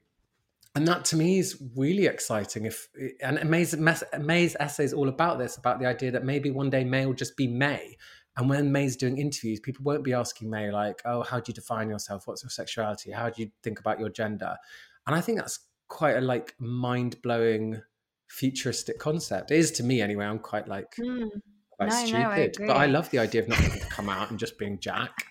And 0.76 0.86
that 0.86 1.04
to 1.06 1.16
me 1.16 1.40
is 1.40 1.60
really 1.76 2.06
exciting. 2.06 2.64
If 2.66 2.88
and 3.20 3.48
May's, 3.50 3.76
Mae's 3.76 4.56
essay 4.60 4.84
is 4.84 4.92
all 4.92 5.08
about 5.08 5.38
this, 5.38 5.56
about 5.56 5.80
the 5.80 5.86
idea 5.86 6.12
that 6.12 6.24
maybe 6.24 6.50
one 6.50 6.70
day 6.70 6.84
Mae 6.84 7.06
will 7.06 7.14
just 7.14 7.36
be 7.36 7.48
Mae, 7.48 7.96
And 8.36 8.48
when 8.48 8.70
Mae's 8.70 8.96
doing 8.96 9.18
interviews, 9.18 9.60
people 9.60 9.82
won't 9.84 10.04
be 10.04 10.12
asking 10.12 10.48
Mae, 10.48 10.70
like, 10.70 11.02
"Oh, 11.04 11.22
how 11.22 11.40
do 11.40 11.50
you 11.50 11.54
define 11.54 11.90
yourself? 11.90 12.26
What's 12.26 12.42
your 12.42 12.50
sexuality? 12.50 13.10
How 13.10 13.28
do 13.30 13.42
you 13.42 13.50
think 13.62 13.80
about 13.80 13.98
your 13.98 14.10
gender?" 14.10 14.56
And 15.06 15.16
I 15.16 15.20
think 15.20 15.38
that's 15.38 15.58
quite 15.88 16.16
a 16.16 16.20
like 16.20 16.54
mind 16.60 17.20
blowing 17.22 17.82
futuristic 18.28 18.98
concept. 18.98 19.50
It 19.50 19.58
is 19.58 19.72
to 19.72 19.82
me 19.82 20.00
anyway. 20.00 20.24
I'm 20.24 20.38
quite 20.38 20.68
like 20.68 20.94
mm 20.96 21.28
quite 21.88 21.90
no, 21.90 22.06
stupid. 22.06 22.56
No, 22.58 22.64
I 22.64 22.68
but 22.68 22.76
I 22.76 22.86
love 22.86 23.10
the 23.10 23.18
idea 23.18 23.42
of 23.42 23.48
not 23.48 23.58
having 23.58 23.80
to 23.80 23.86
come 23.86 24.08
out 24.08 24.30
and 24.30 24.38
just 24.38 24.58
being 24.58 24.78
Jack. 24.78 25.26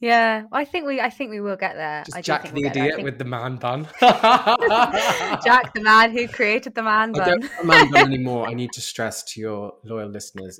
Yeah, 0.00 0.46
I 0.50 0.64
think 0.64 0.84
we 0.84 1.00
I 1.00 1.10
think 1.10 1.30
we 1.30 1.40
will 1.40 1.54
get 1.54 1.76
there. 1.76 2.02
Just 2.04 2.24
Jack 2.24 2.48
the 2.48 2.54
we'll 2.54 2.66
idiot 2.66 2.96
think... 2.96 3.04
with 3.04 3.18
the 3.18 3.24
man 3.24 3.54
bun. 3.54 3.86
Jack 4.00 5.72
the 5.74 5.80
man 5.80 6.10
who 6.10 6.26
created 6.26 6.74
the 6.74 6.82
man 6.82 7.12
bun. 7.12 7.20
I 7.20 7.24
don't 7.26 7.44
have 7.44 7.64
man 7.64 7.90
bun 7.92 8.06
anymore. 8.12 8.48
I 8.48 8.54
need 8.54 8.72
to 8.72 8.80
stress 8.80 9.22
to 9.34 9.40
your 9.40 9.74
loyal 9.84 10.08
listeners. 10.08 10.58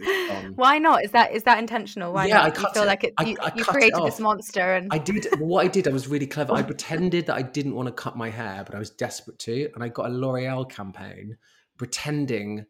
Why 0.54 0.78
not? 0.78 1.04
Is 1.04 1.10
that 1.10 1.32
is 1.32 1.42
that 1.42 1.58
intentional? 1.58 2.12
Why 2.12 2.26
yeah, 2.26 2.34
not? 2.34 2.44
I 2.44 2.50
cut 2.50 2.68
you 2.68 2.74
feel 2.74 2.82
it. 2.84 2.86
like 2.86 3.02
it, 3.02 3.14
you, 3.26 3.36
I, 3.40 3.46
I 3.46 3.52
you 3.56 3.64
created 3.64 4.00
this 4.04 4.20
monster 4.20 4.74
and 4.74 4.86
I 4.92 4.98
did 4.98 5.26
what 5.40 5.64
I 5.64 5.68
did, 5.68 5.88
I 5.88 5.90
was 5.90 6.06
really 6.06 6.28
clever. 6.28 6.52
I 6.52 6.62
pretended 6.62 7.26
that 7.26 7.34
I 7.34 7.42
didn't 7.42 7.74
want 7.74 7.88
to 7.88 7.92
cut 7.92 8.16
my 8.16 8.30
hair, 8.30 8.62
but 8.64 8.76
I 8.76 8.78
was 8.78 8.90
desperate 8.90 9.40
to, 9.40 9.68
and 9.74 9.82
I 9.82 9.88
got 9.88 10.06
a 10.06 10.10
L'Oreal 10.10 10.70
campaign 10.70 11.36
pretending 11.78 12.66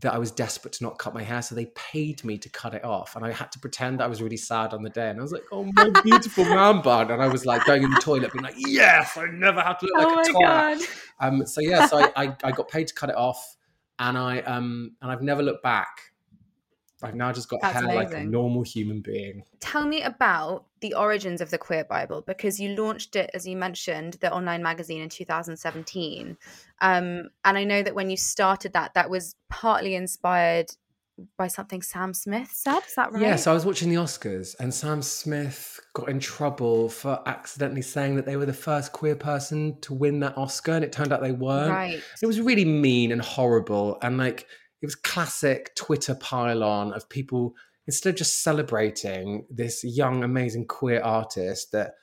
that 0.00 0.12
I 0.12 0.18
was 0.18 0.32
desperate 0.32 0.72
to 0.74 0.84
not 0.84 0.98
cut 0.98 1.14
my 1.14 1.22
hair, 1.22 1.40
so 1.40 1.54
they 1.54 1.66
paid 1.66 2.24
me 2.24 2.36
to 2.38 2.48
cut 2.48 2.74
it 2.74 2.84
off, 2.84 3.14
and 3.14 3.24
I 3.24 3.30
had 3.30 3.52
to 3.52 3.60
pretend 3.60 4.02
I 4.02 4.08
was 4.08 4.20
really 4.20 4.36
sad 4.36 4.74
on 4.74 4.82
the 4.82 4.90
day, 4.90 5.08
and 5.10 5.18
I 5.18 5.22
was 5.22 5.32
like, 5.32 5.44
"Oh, 5.52 5.70
my 5.72 5.88
beautiful 6.02 6.44
man 6.44 6.82
bun," 6.82 7.10
and 7.10 7.22
I 7.22 7.28
was 7.28 7.46
like 7.46 7.64
going 7.64 7.84
in 7.84 7.90
the 7.90 8.00
toilet, 8.00 8.32
being 8.32 8.42
like, 8.42 8.56
"Yes, 8.56 9.16
I 9.16 9.26
never 9.26 9.60
have 9.60 9.78
to 9.78 9.86
look 9.86 10.08
oh 10.08 10.14
like 10.14 10.28
a 10.28 10.32
twat." 10.32 11.00
Um, 11.20 11.46
so 11.46 11.60
yeah, 11.60 11.86
so 11.86 11.98
I, 11.98 12.12
I, 12.16 12.36
I 12.42 12.50
got 12.50 12.68
paid 12.68 12.88
to 12.88 12.94
cut 12.94 13.08
it 13.08 13.16
off, 13.16 13.56
and 13.98 14.18
I 14.18 14.40
um 14.40 14.96
and 15.00 15.10
I've 15.12 15.22
never 15.22 15.42
looked 15.42 15.62
back. 15.62 16.13
I've 17.04 17.14
now 17.14 17.32
just 17.32 17.48
got 17.48 17.60
That's 17.60 17.74
hair 17.74 17.84
amazing. 17.84 18.12
like 18.12 18.12
a 18.14 18.24
normal 18.24 18.62
human 18.62 19.00
being. 19.00 19.44
Tell 19.60 19.86
me 19.86 20.02
about 20.02 20.66
the 20.80 20.94
origins 20.94 21.40
of 21.40 21.50
the 21.50 21.58
Queer 21.58 21.84
Bible 21.84 22.22
because 22.26 22.60
you 22.60 22.76
launched 22.76 23.16
it, 23.16 23.30
as 23.34 23.46
you 23.46 23.56
mentioned, 23.56 24.14
the 24.20 24.32
online 24.32 24.62
magazine 24.62 25.02
in 25.02 25.08
2017. 25.08 26.36
Um, 26.80 27.30
and 27.44 27.58
I 27.58 27.64
know 27.64 27.82
that 27.82 27.94
when 27.94 28.10
you 28.10 28.16
started 28.16 28.72
that, 28.72 28.94
that 28.94 29.10
was 29.10 29.36
partly 29.48 29.94
inspired 29.94 30.70
by 31.36 31.46
something 31.46 31.80
Sam 31.82 32.12
Smith 32.12 32.50
said. 32.52 32.80
Is 32.86 32.94
that 32.96 33.12
right? 33.12 33.20
Yes, 33.20 33.30
yeah, 33.30 33.36
so 33.36 33.50
I 33.52 33.54
was 33.54 33.64
watching 33.64 33.88
the 33.88 33.96
Oscars 33.96 34.56
and 34.58 34.72
Sam 34.72 35.00
Smith 35.02 35.80
got 35.94 36.08
in 36.08 36.18
trouble 36.18 36.88
for 36.88 37.22
accidentally 37.26 37.82
saying 37.82 38.16
that 38.16 38.26
they 38.26 38.36
were 38.36 38.46
the 38.46 38.52
first 38.52 38.92
queer 38.92 39.14
person 39.14 39.78
to 39.82 39.94
win 39.94 40.20
that 40.20 40.36
Oscar, 40.36 40.72
and 40.72 40.84
it 40.84 40.92
turned 40.92 41.12
out 41.12 41.20
they 41.20 41.32
weren't. 41.32 41.70
Right. 41.70 42.02
It 42.20 42.26
was 42.26 42.40
really 42.40 42.64
mean 42.64 43.12
and 43.12 43.22
horrible. 43.22 43.98
And 44.02 44.18
like, 44.18 44.46
it 44.84 44.88
was 44.88 44.96
classic 44.96 45.74
Twitter 45.76 46.14
pylon 46.14 46.92
of 46.92 47.08
people 47.08 47.54
instead 47.86 48.10
of 48.10 48.16
just 48.16 48.42
celebrating 48.42 49.46
this 49.48 49.82
young, 49.82 50.22
amazing 50.22 50.66
queer 50.66 51.00
artist 51.00 51.72
that 51.72 51.94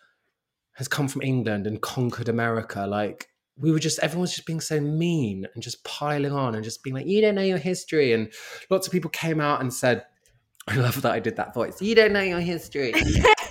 has 0.74 0.88
come 0.88 1.08
from 1.08 1.22
England 1.22 1.68
and 1.68 1.80
conquered 1.80 2.28
America, 2.28 2.88
like 2.88 3.28
we 3.56 3.72
were 3.72 3.78
just 3.78 4.00
everyone's 4.00 4.34
just 4.34 4.48
being 4.48 4.60
so 4.60 4.80
mean 4.80 5.46
and 5.54 5.62
just 5.62 5.84
piling 5.84 6.32
on 6.32 6.56
and 6.56 6.64
just 6.64 6.82
being 6.82 6.96
like, 6.96 7.06
you 7.06 7.22
don't 7.22 7.36
know 7.36 7.44
your 7.44 7.60
history. 7.60 8.14
And 8.14 8.34
lots 8.72 8.88
of 8.88 8.94
people 8.94 9.12
came 9.12 9.40
out 9.40 9.62
and 9.62 9.72
said, 9.72 10.04
I 10.68 10.78
love 10.78 11.04
that 11.04 11.12
I 11.12 11.20
did 11.20 11.36
that 11.36 11.54
voice. 11.54 11.80
You 11.84 11.94
don't 11.94 12.14
know 12.14 12.22
your 12.22 12.40
history. 12.40 12.94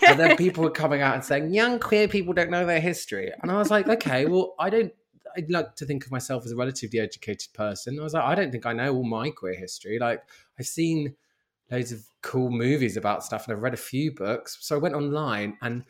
and 0.08 0.18
then 0.18 0.36
people 0.36 0.64
were 0.64 0.72
coming 0.72 1.02
out 1.02 1.14
and 1.14 1.24
saying, 1.24 1.54
young 1.54 1.78
queer 1.78 2.08
people 2.08 2.34
don't 2.34 2.50
know 2.50 2.66
their 2.66 2.80
history. 2.80 3.30
And 3.40 3.52
I 3.52 3.58
was 3.58 3.70
like, 3.70 3.88
okay, 3.88 4.26
well, 4.26 4.56
I 4.58 4.70
don't 4.70 4.92
I 5.36 5.44
like 5.48 5.76
to 5.76 5.86
think 5.86 6.04
of 6.04 6.10
myself 6.10 6.44
as 6.44 6.52
a 6.52 6.56
relatively 6.56 7.00
educated 7.00 7.52
person. 7.52 7.98
I 7.98 8.02
was 8.02 8.14
like, 8.14 8.24
I 8.24 8.34
don't 8.34 8.50
think 8.50 8.66
I 8.66 8.72
know 8.72 8.94
all 8.94 9.04
my 9.04 9.30
queer 9.30 9.54
history. 9.54 9.98
Like 9.98 10.22
I've 10.58 10.66
seen 10.66 11.14
loads 11.70 11.92
of 11.92 12.04
cool 12.22 12.50
movies 12.50 12.96
about 12.96 13.24
stuff 13.24 13.46
and 13.46 13.56
I've 13.56 13.62
read 13.62 13.74
a 13.74 13.78
few 13.78 14.12
books. 14.12 14.58
So 14.60 14.74
I 14.76 14.78
went 14.78 14.94
online 14.94 15.56
and 15.62 15.84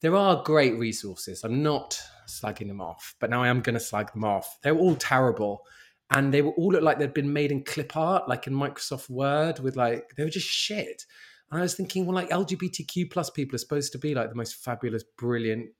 there 0.00 0.16
are 0.16 0.42
great 0.42 0.78
resources. 0.78 1.44
I'm 1.44 1.62
not 1.62 2.00
slagging 2.28 2.68
them 2.68 2.80
off, 2.80 3.14
but 3.20 3.30
now 3.30 3.42
I 3.42 3.48
am 3.48 3.60
going 3.60 3.74
to 3.74 3.80
slag 3.80 4.12
them 4.12 4.24
off. 4.24 4.58
They're 4.62 4.76
all 4.76 4.96
terrible. 4.96 5.66
And 6.10 6.32
they 6.32 6.42
were 6.42 6.52
all 6.52 6.72
look 6.72 6.82
like 6.82 6.98
they'd 6.98 7.14
been 7.14 7.32
made 7.32 7.50
in 7.50 7.64
clip 7.64 7.96
art, 7.96 8.28
like 8.28 8.46
in 8.46 8.52
Microsoft 8.52 9.08
Word, 9.08 9.60
with 9.60 9.76
like, 9.76 10.04
they 10.16 10.24
were 10.24 10.30
just 10.30 10.46
shit. 10.46 11.06
And 11.50 11.58
I 11.58 11.62
was 11.62 11.74
thinking, 11.74 12.04
well, 12.04 12.14
like 12.14 12.30
LGBTQ 12.30 13.10
plus 13.10 13.30
people 13.30 13.54
are 13.54 13.58
supposed 13.58 13.92
to 13.92 13.98
be 13.98 14.14
like 14.14 14.28
the 14.28 14.34
most 14.34 14.56
fabulous, 14.56 15.04
brilliant, 15.16 15.70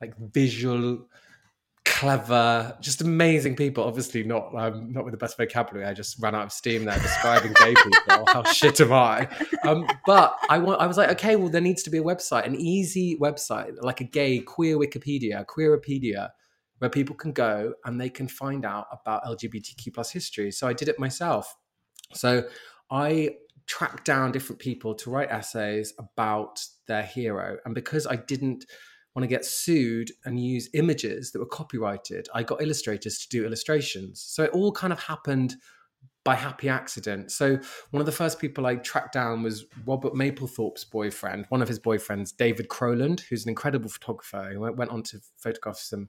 like 0.00 0.14
visual, 0.16 1.06
clever, 1.88 2.76
just 2.80 3.00
amazing 3.00 3.56
people. 3.56 3.82
Obviously, 3.82 4.22
not 4.22 4.54
um, 4.54 4.92
not 4.92 5.04
with 5.04 5.12
the 5.12 5.18
best 5.18 5.36
vocabulary. 5.36 5.86
I 5.86 5.94
just 5.94 6.22
ran 6.22 6.34
out 6.34 6.44
of 6.44 6.52
steam 6.52 6.84
there 6.84 6.98
describing 6.98 7.54
gay 7.54 7.74
people. 7.82 8.24
How 8.28 8.44
shit 8.44 8.80
am 8.80 8.92
I? 8.92 9.26
Um, 9.64 9.88
but 10.06 10.36
I 10.50 10.58
want. 10.58 10.80
I 10.80 10.86
was 10.86 10.96
like, 10.96 11.08
okay, 11.10 11.36
well, 11.36 11.48
there 11.48 11.62
needs 11.62 11.82
to 11.84 11.90
be 11.90 11.98
a 11.98 12.02
website, 12.02 12.46
an 12.46 12.54
easy 12.54 13.16
website, 13.20 13.72
like 13.80 14.00
a 14.00 14.04
gay 14.04 14.38
queer 14.38 14.76
Wikipedia, 14.76 15.44
Queeropedia, 15.46 16.28
where 16.78 16.90
people 16.90 17.16
can 17.16 17.32
go 17.32 17.72
and 17.84 18.00
they 18.00 18.10
can 18.10 18.28
find 18.28 18.64
out 18.64 18.86
about 18.92 19.24
LGBTQ 19.24 19.94
plus 19.94 20.10
history. 20.10 20.50
So 20.50 20.68
I 20.68 20.74
did 20.74 20.88
it 20.88 20.98
myself. 20.98 21.56
So 22.14 22.44
I 22.90 23.30
tracked 23.66 24.04
down 24.04 24.32
different 24.32 24.60
people 24.60 24.94
to 24.94 25.10
write 25.10 25.30
essays 25.30 25.94
about 25.98 26.62
their 26.86 27.02
hero, 27.02 27.56
and 27.64 27.74
because 27.74 28.06
I 28.06 28.16
didn't 28.16 28.66
want 29.18 29.28
to 29.28 29.34
get 29.34 29.44
sued 29.44 30.12
and 30.24 30.38
use 30.38 30.68
images 30.74 31.32
that 31.32 31.40
were 31.40 31.46
copyrighted, 31.46 32.28
I 32.34 32.44
got 32.44 32.62
illustrators 32.62 33.18
to 33.18 33.28
do 33.28 33.44
illustrations. 33.44 34.20
So 34.20 34.44
it 34.44 34.50
all 34.50 34.70
kind 34.70 34.92
of 34.92 35.02
happened 35.02 35.56
by 36.24 36.36
happy 36.36 36.68
accident. 36.68 37.32
So 37.32 37.58
one 37.90 38.00
of 38.00 38.06
the 38.06 38.12
first 38.12 38.38
people 38.38 38.64
I 38.64 38.76
tracked 38.76 39.14
down 39.14 39.42
was 39.42 39.64
Robert 39.86 40.14
Mapplethorpe's 40.14 40.84
boyfriend, 40.84 41.46
one 41.48 41.62
of 41.62 41.66
his 41.66 41.80
boyfriends, 41.80 42.36
David 42.36 42.68
Croland, 42.68 43.22
who's 43.22 43.42
an 43.42 43.48
incredible 43.48 43.88
photographer 43.88 44.50
who 44.52 44.60
went 44.60 44.90
on 44.92 45.02
to 45.04 45.18
photograph 45.36 45.78
some 45.78 46.08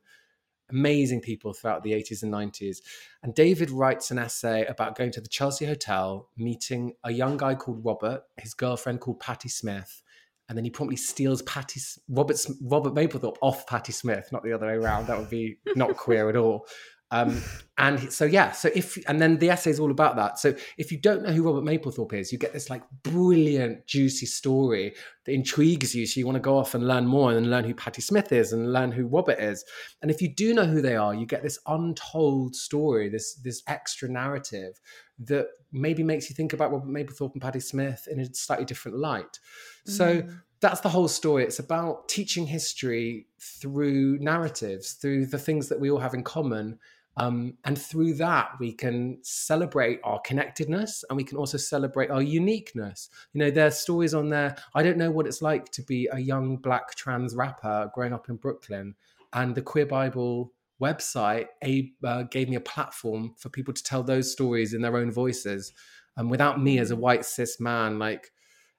amazing 0.70 1.22
people 1.22 1.54
throughout 1.54 1.82
the 1.82 1.94
80s 1.94 2.22
and 2.22 2.32
90s. 2.32 2.78
And 3.24 3.34
David 3.34 3.72
writes 3.72 4.12
an 4.12 4.20
essay 4.20 4.66
about 4.66 4.96
going 4.96 5.12
to 5.14 5.22
the 5.22 5.30
Chelsea 5.30 5.66
Hotel, 5.66 6.30
meeting 6.38 6.94
a 7.04 7.12
young 7.12 7.38
guy 7.38 7.56
called 7.56 7.84
Robert, 7.84 8.22
his 8.38 8.54
girlfriend 8.54 9.00
called 9.00 9.20
Patti 9.20 9.50
Smith, 9.50 10.04
and 10.50 10.58
then 10.58 10.66
he 10.66 10.72
promptly 10.72 10.98
steals 10.98 11.44
Patti 11.44 11.80
Robert 12.10 12.44
Robert 12.62 12.96
Mapplethorpe 12.96 13.38
off 13.42 13.68
Patti 13.68 13.92
Smith, 13.92 14.28
not 14.32 14.44
the 14.44 14.52
other 14.52 14.66
way 14.66 14.74
around. 14.74 15.08
That 15.08 15.20
would 15.20 15.30
be 15.30 15.60
not 15.76 15.96
queer 15.96 16.28
at 16.28 16.36
all. 16.36 16.66
Um, 17.12 17.42
and 17.78 18.12
so 18.12 18.26
yeah, 18.26 18.52
so 18.52 18.70
if 18.76 18.98
and 19.08 19.22
then 19.22 19.38
the 19.38 19.50
essay 19.50 19.72
is 19.72 19.80
all 19.80 19.92
about 19.92 20.16
that. 20.18 20.38
So 20.38 20.54
if 20.78 20.92
you 20.92 20.98
don't 20.98 21.24
know 21.24 21.32
who 21.32 21.44
Robert 21.44 21.64
Mapplethorpe 21.64 22.14
is, 22.14 22.32
you 22.32 22.38
get 22.38 22.54
this 22.54 22.70
like 22.70 22.84
brilliant, 23.04 23.88
juicy 23.88 24.26
story 24.26 24.94
that 25.26 25.32
intrigues 25.32 25.96
you. 25.96 26.06
So 26.06 26.20
you 26.20 26.26
want 26.26 26.36
to 26.36 26.42
go 26.42 26.58
off 26.58 26.76
and 26.76 26.88
learn 26.88 27.08
more 27.08 27.32
and 27.32 27.50
learn 27.50 27.64
who 27.64 27.74
Patti 27.74 28.02
Smith 28.02 28.32
is 28.32 28.52
and 28.52 28.74
learn 28.74 28.92
who 28.92 29.08
Robert 29.08 29.40
is. 29.40 29.64
And 30.02 30.12
if 30.12 30.22
you 30.22 30.34
do 30.34 30.54
know 30.54 30.66
who 30.66 30.82
they 30.82 30.96
are, 30.96 31.16
you 31.16 31.26
get 31.26 31.42
this 31.42 31.60
untold 31.68 32.56
story, 32.56 33.10
this 33.10 33.36
this 33.36 33.64
extra 33.68 34.10
narrative 34.10 34.80
that 35.20 35.48
maybe 35.72 36.04
makes 36.04 36.30
you 36.30 36.36
think 36.36 36.54
about 36.54 36.72
Robert 36.72 36.90
Mapplethorpe 36.90 37.34
and 37.34 37.42
Patti 37.42 37.60
Smith 37.60 38.08
in 38.12 38.20
a 38.20 38.34
slightly 38.34 38.66
different 38.66 38.98
light. 38.98 39.40
So 39.86 40.22
mm. 40.22 40.40
that's 40.60 40.82
the 40.82 40.90
whole 40.90 41.08
story. 41.08 41.44
It's 41.44 41.60
about 41.60 42.08
teaching 42.10 42.46
history 42.46 43.28
through 43.40 44.20
narratives, 44.20 44.94
through 44.94 45.28
the 45.28 45.40
things 45.40 45.70
that 45.70 45.80
we 45.80 45.90
all 45.90 46.00
have 46.00 46.14
in 46.14 46.24
common 46.24 46.80
um, 47.18 47.58
and 47.66 47.78
through 47.78 48.14
that, 48.16 48.52
we 48.60 48.72
can 48.72 49.20
celebrate 49.24 50.00
our 50.04 50.22
connectedness 50.22 51.04
and 51.10 51.18
we 51.18 51.24
can 51.24 51.38
also 51.38 51.58
celebrate 51.58 52.10
our 52.10 52.22
uniqueness. 52.22 53.10
You 53.34 53.40
know, 53.40 53.52
there's 53.52 53.78
stories 53.78 54.14
on 54.14 54.30
there. 54.30 54.56
I 54.74 54.84
don't 54.84 54.98
know 54.98 55.12
what 55.12 55.28
it's 55.28 55.42
like 55.42 55.70
to 55.72 55.82
be 55.82 56.08
a 56.12 56.20
young 56.20 56.58
black 56.58 56.96
trans 56.96 57.36
rapper 57.36 57.92
growing 57.94 58.14
up 58.14 58.30
in 58.30 58.38
Brooklyn. 58.38 58.96
And 59.34 59.54
the 59.54 59.62
Queer 59.62 59.86
Bible 59.86 60.54
website 60.82 61.48
a, 61.64 61.92
uh, 62.04 62.24
gave 62.24 62.48
me 62.48 62.56
a 62.56 62.62
platform 62.62 63.36
for 63.38 63.50
people 63.50 63.74
to 63.74 63.84
tell 63.84 64.02
those 64.02 64.32
stories 64.32 64.74
in 64.74 64.82
their 64.82 64.96
own 64.96 65.12
voices. 65.12 65.74
And 66.16 66.32
without 66.32 66.62
me 66.62 66.80
as 66.80 66.92
a 66.92 66.96
white 66.96 67.26
cis 67.26 67.60
man, 67.60 68.00
like 68.00 68.32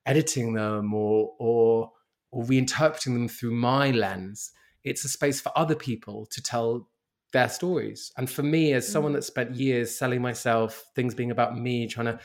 editing 0.06 0.54
them 0.54 0.94
or, 0.94 1.32
or, 1.38 1.92
or 2.30 2.44
reinterpreting 2.44 3.12
them 3.12 3.28
through 3.28 3.54
my 3.54 3.90
lens, 3.90 4.52
it's 4.82 5.04
a 5.04 5.08
space 5.08 5.42
for 5.42 5.52
other 5.56 5.74
people 5.74 6.26
to 6.30 6.42
tell 6.42 6.88
their 7.32 7.48
stories. 7.48 8.12
And 8.16 8.28
for 8.28 8.42
me, 8.42 8.72
as 8.72 8.90
someone 8.90 9.12
mm. 9.12 9.16
that 9.16 9.24
spent 9.24 9.54
years 9.54 9.96
selling 9.96 10.20
myself, 10.20 10.84
things 10.94 11.14
being 11.14 11.30
about 11.30 11.58
me, 11.58 11.86
trying 11.86 12.06
to 12.06 12.18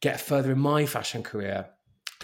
get 0.00 0.20
further 0.20 0.52
in 0.52 0.58
my 0.58 0.86
fashion 0.86 1.22
career, 1.22 1.66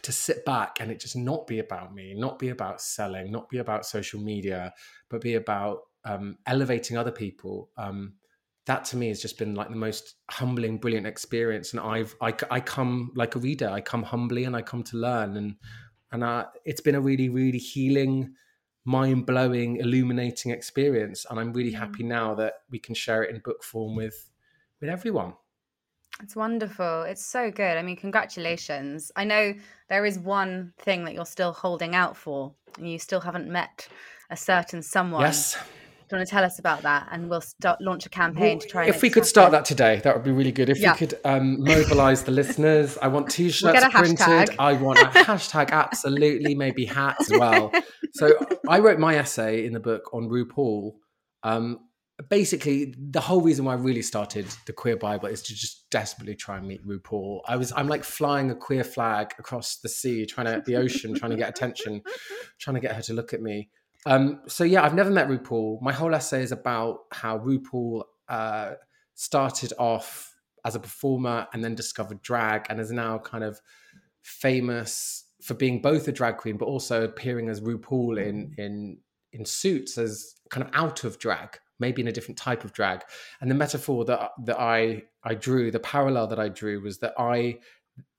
to 0.03 0.13
sit 0.13 0.45
back 0.45 0.79
and 0.81 0.91
it 0.91 1.01
just 1.01 1.17
not 1.17 1.47
be 1.47 1.59
about 1.59 1.95
me, 1.95 2.15
not 2.15 2.39
be 2.39 2.51
about 2.51 2.81
selling, 2.81 3.33
not 3.33 3.49
be 3.49 3.59
about 3.59 3.87
social 3.87 4.21
media, 4.21 4.73
but 5.09 5.21
be 5.21 5.35
about 5.35 5.81
um, 6.05 6.39
elevating 6.47 6.97
other 6.97 7.11
people. 7.11 7.71
Um, 7.77 8.15
that 8.67 8.85
to 8.85 8.97
me 8.97 9.09
has 9.09 9.23
just 9.23 9.39
been 9.39 9.55
like 9.55 9.69
the 9.69 9.77
most 9.77 10.15
humbling, 10.31 10.79
brilliant 10.79 11.07
experience. 11.07 11.73
And 11.73 11.81
I've 11.81 12.15
I, 12.21 12.35
I 12.51 12.61
come 12.61 13.13
like 13.15 13.37
a 13.37 13.39
reader. 13.39 13.69
I 13.69 13.81
come 13.81 14.03
humbly 14.03 14.45
and 14.45 14.57
I 14.57 14.63
come 14.63 14.83
to 14.85 14.97
learn. 14.97 15.37
And 15.37 15.57
and 16.13 16.23
uh, 16.23 16.47
it's 16.65 16.81
been 16.81 16.95
a 16.95 17.01
really 17.01 17.29
really 17.29 17.59
healing 17.59 18.35
mind 18.87 19.27
blowing, 19.27 19.77
illuminating 19.77 20.53
experience. 20.53 21.27
And 21.29 21.39
I'm 21.39 21.53
really 21.53 21.73
mm. 21.73 21.79
happy 21.79 22.03
now 22.03 22.35
that 22.37 22.55
we 22.71 22.79
can 22.79 22.95
share 22.95 23.23
it 23.23 23.35
in 23.35 23.41
book 23.41 23.63
form 23.63 23.97
with 23.97 24.31
with 24.81 24.89
everyone. 24.89 25.35
It's 26.23 26.35
wonderful. 26.35 27.03
It's 27.03 27.25
so 27.25 27.51
good. 27.51 27.77
I 27.77 27.83
mean, 27.83 27.97
congratulations. 27.97 29.13
I 29.17 29.25
know 29.25 29.53
there 29.91 30.07
is 30.07 30.19
one 30.19 30.73
thing 30.79 31.05
that 31.05 31.13
you're 31.13 31.27
still 31.27 31.53
holding 31.53 31.95
out 31.95 32.17
for, 32.17 32.55
and 32.79 32.91
you 32.91 32.99
still 32.99 33.21
haven't 33.21 33.49
met 33.49 33.89
a 34.31 34.37
certain 34.37 34.83
someone. 34.83 35.21
Yes. 35.21 35.59
Do 36.09 36.15
you 36.15 36.21
want 36.21 36.29
to 36.29 36.31
tell 36.31 36.45
us 36.45 36.61
about 36.61 36.83
that? 36.83 37.09
And 37.11 37.29
we'll 37.29 37.41
start 37.41 37.81
launch 37.81 38.07
a 38.07 38.09
campaign 38.09 38.59
well, 38.59 38.61
to 38.61 38.69
try. 38.69 38.87
if 38.87 39.03
we 39.03 39.11
could 39.11 39.23
happen. 39.23 39.29
start 39.29 39.51
that 39.51 39.65
today, 39.65 40.01
that 40.05 40.15
would 40.15 40.25
be 40.25 40.31
really 40.31 40.53
good. 40.53 40.69
If 40.69 40.79
yeah. 40.79 40.93
we 40.93 40.99
could 40.99 41.19
um, 41.25 41.61
mobilize 41.65 42.23
the 42.23 42.31
listeners, 42.31 42.97
I 43.03 43.09
want 43.09 43.29
t-shirts 43.31 43.81
we'll 43.81 43.91
printed. 43.91 44.57
I 44.57 44.75
want 44.75 45.01
a 45.01 45.07
hashtag 45.07 45.71
absolutely, 45.71 46.55
maybe 46.55 46.85
hats 46.85 47.33
as 47.33 47.39
well. 47.39 47.73
So 48.13 48.39
I 48.69 48.79
wrote 48.79 49.01
my 49.01 49.17
essay 49.17 49.67
in 49.67 49.73
the 49.73 49.81
book 49.81 50.15
on 50.15 50.29
RuPaul. 50.29 50.93
Um, 51.43 51.81
basically, 52.31 52.95
the 52.97 53.21
whole 53.21 53.41
reason 53.41 53.65
why 53.65 53.73
I 53.73 53.77
really 53.77 54.03
started 54.03 54.47
the 54.67 54.73
Queer 54.73 54.97
Bible 54.97 55.27
is 55.27 55.43
to 55.43 55.55
just 55.55 55.91
desperately 55.91 56.35
try 56.35 56.57
and 56.57 56.67
meet 56.67 56.87
RuPaul. 56.87 57.41
I 57.47 57.57
was 57.57 57.73
I'm 57.77 57.89
like 57.89 58.05
flying 58.05 58.51
a 58.51 58.55
queer 58.55 58.85
flag 58.85 59.35
across 59.39 59.79
the 59.79 59.89
sea, 59.89 60.25
trying 60.25 60.47
to 60.47 60.63
the 60.65 60.77
ocean, 60.77 61.15
trying 61.15 61.33
to 61.33 61.37
get 61.37 61.49
attention, 61.49 62.03
trying 62.61 62.75
to 62.75 62.81
get 62.81 62.95
her 62.95 63.03
to 63.03 63.13
look 63.13 63.35
at 63.35 63.43
me. 63.43 63.71
Um, 64.05 64.41
so 64.47 64.65
yeah, 64.65 64.85
I've 64.85 64.95
never 64.95 65.11
met 65.11 65.29
RuPaul. 65.29 65.81
My 65.81 65.93
whole 65.93 66.15
essay 66.15 66.43
is 66.43 66.53
about 66.53 67.01
how 67.13 67.39
RuPaul 67.39 68.03
uh, 68.29 68.75
started 69.15 69.73
off 69.79 70.35
as 70.65 70.75
a 70.75 70.81
performer 70.81 71.47
and 71.53 71.65
then 71.65 71.75
discovered 71.75 72.21
drag 72.23 72.67
and 72.69 72.81
is 72.81 72.91
now 72.91 73.19
kind 73.19 73.45
of 73.45 73.61
famous 74.23 75.25
for 75.41 75.55
being 75.55 75.81
both 75.81 76.09
a 76.09 76.13
drag 76.13 76.37
queen 76.37 76.57
but 76.57 76.67
also 76.67 77.05
appearing 77.05 77.49
as 77.49 77.61
RuPaul 77.61 78.21
in 78.21 78.53
in 78.59 78.99
in 79.33 79.45
suits 79.45 79.99
as 79.99 80.35
kind 80.51 80.67
of 80.67 80.71
out 80.75 81.05
of 81.05 81.19
drag, 81.19 81.59
maybe 81.79 82.03
in 82.03 82.09
a 82.09 82.13
different 82.13 82.39
type 82.39 82.65
of 82.65 82.73
drag. 82.73 83.03
And 83.41 83.51
the 83.51 83.55
metaphor 83.55 84.05
that 84.07 84.31
that 84.45 84.59
I 84.59 85.05
I 85.23 85.35
drew, 85.35 85.71
the 85.71 85.81
parallel 85.81 86.27
that 86.29 86.41
I 86.41 86.49
drew 86.49 86.81
was 86.81 86.99
that 86.99 87.15
I 87.19 87.59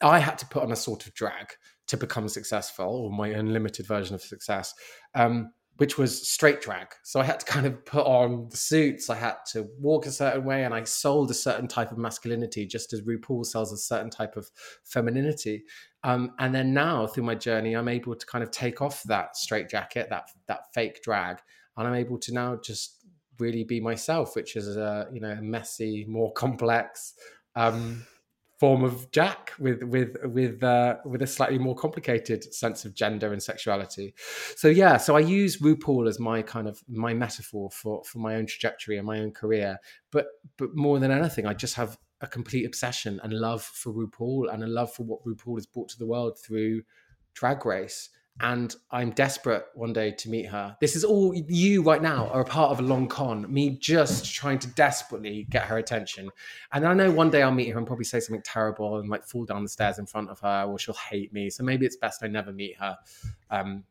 I 0.01 0.19
had 0.19 0.37
to 0.39 0.45
put 0.47 0.63
on 0.63 0.71
a 0.71 0.75
sort 0.75 1.05
of 1.05 1.13
drag 1.13 1.53
to 1.87 1.97
become 1.97 2.27
successful, 2.27 2.85
or 2.85 3.11
my 3.11 3.29
unlimited 3.29 3.87
version 3.87 4.15
of 4.15 4.21
success. 4.21 4.73
Um, 5.15 5.51
which 5.77 5.97
was 5.97 6.27
straight 6.27 6.61
drag. 6.61 6.87
So 7.03 7.19
I 7.19 7.23
had 7.23 7.39
to 7.39 7.45
kind 7.45 7.65
of 7.65 7.85
put 7.85 8.05
on 8.05 8.49
the 8.49 8.57
suits, 8.57 9.09
I 9.09 9.15
had 9.15 9.35
to 9.51 9.67
walk 9.79 10.05
a 10.05 10.11
certain 10.11 10.43
way, 10.43 10.63
and 10.63 10.73
I 10.73 10.83
sold 10.83 11.31
a 11.31 11.35
certain 11.35 11.67
type 11.67 11.91
of 11.91 11.97
masculinity, 11.97 12.65
just 12.65 12.93
as 12.93 13.01
RuPaul 13.01 13.45
sells 13.45 13.71
a 13.71 13.77
certain 13.77 14.09
type 14.09 14.35
of 14.37 14.49
femininity. 14.83 15.63
Um, 16.03 16.33
and 16.39 16.53
then 16.53 16.73
now, 16.73 17.05
through 17.05 17.23
my 17.23 17.35
journey, 17.35 17.75
I'm 17.75 17.87
able 17.87 18.15
to 18.15 18.25
kind 18.25 18.43
of 18.43 18.51
take 18.51 18.81
off 18.81 19.03
that 19.03 19.37
straight 19.37 19.69
jacket, 19.69 20.07
that 20.09 20.29
that 20.47 20.73
fake 20.73 21.01
drag, 21.03 21.37
and 21.77 21.87
I'm 21.87 21.95
able 21.95 22.17
to 22.19 22.33
now 22.33 22.55
just 22.55 23.05
really 23.39 23.63
be 23.63 23.79
myself, 23.79 24.35
which 24.35 24.55
is 24.55 24.77
a 24.77 25.07
you 25.11 25.21
know 25.21 25.37
messy, 25.41 26.05
more 26.07 26.33
complex. 26.33 27.13
Um, 27.55 28.05
form 28.59 28.83
of 28.83 29.11
Jack 29.11 29.53
with 29.59 29.83
with 29.83 30.15
with 30.23 30.63
uh, 30.63 30.97
with 31.05 31.21
a 31.21 31.27
slightly 31.27 31.59
more 31.59 31.75
complicated 31.75 32.53
sense 32.53 32.85
of 32.85 32.95
gender 32.95 33.31
and 33.31 33.41
sexuality. 33.41 34.13
So 34.55 34.67
yeah, 34.67 34.97
so 34.97 35.15
I 35.15 35.19
use 35.19 35.57
RuPaul 35.57 36.07
as 36.07 36.19
my 36.19 36.41
kind 36.41 36.67
of 36.67 36.81
my 36.87 37.13
metaphor 37.13 37.69
for 37.71 38.03
for 38.03 38.19
my 38.19 38.35
own 38.35 38.47
trajectory 38.47 38.97
and 38.97 39.05
my 39.05 39.19
own 39.19 39.31
career. 39.31 39.77
But 40.11 40.27
but 40.57 40.75
more 40.75 40.99
than 40.99 41.11
anything, 41.11 41.45
I 41.45 41.53
just 41.53 41.75
have 41.75 41.97
a 42.21 42.27
complete 42.27 42.65
obsession 42.65 43.19
and 43.23 43.31
love 43.31 43.61
for 43.63 43.93
RuPaul 43.93 44.51
and 44.51 44.63
a 44.63 44.67
love 44.67 44.91
for 44.91 45.03
what 45.03 45.23
RuPaul 45.23 45.57
has 45.57 45.67
brought 45.67 45.89
to 45.89 45.99
the 45.99 46.07
world 46.07 46.39
through 46.39 46.81
Drag 47.35 47.65
Race. 47.65 48.09
And 48.39 48.75
I'm 48.91 49.11
desperate 49.11 49.65
one 49.73 49.93
day 49.93 50.11
to 50.11 50.29
meet 50.29 50.47
her. 50.47 50.77
This 50.79 50.95
is 50.95 51.03
all 51.03 51.33
you 51.35 51.81
right 51.81 52.01
now 52.01 52.27
are 52.29 52.41
a 52.41 52.45
part 52.45 52.71
of 52.71 52.79
a 52.79 52.83
long 52.83 53.07
con, 53.07 53.51
me 53.51 53.71
just 53.71 54.33
trying 54.33 54.59
to 54.59 54.67
desperately 54.67 55.47
get 55.49 55.63
her 55.63 55.77
attention. 55.77 56.29
And 56.71 56.85
I 56.85 56.93
know 56.93 57.11
one 57.11 57.29
day 57.29 57.41
I'll 57.41 57.51
meet 57.51 57.69
her 57.69 57.77
and 57.77 57.87
probably 57.87 58.05
say 58.05 58.19
something 58.19 58.43
terrible 58.43 58.99
and 58.99 59.09
like 59.09 59.23
fall 59.23 59.45
down 59.45 59.63
the 59.63 59.69
stairs 59.69 59.97
in 59.99 60.05
front 60.05 60.29
of 60.29 60.39
her 60.41 60.65
or 60.67 60.77
she'll 60.77 60.93
hate 60.95 61.33
me. 61.33 61.49
So 61.49 61.63
maybe 61.63 61.85
it's 61.85 61.97
best 61.97 62.23
I 62.23 62.27
never 62.27 62.51
meet 62.51 62.77
her. 62.77 62.97
Um, 63.49 63.83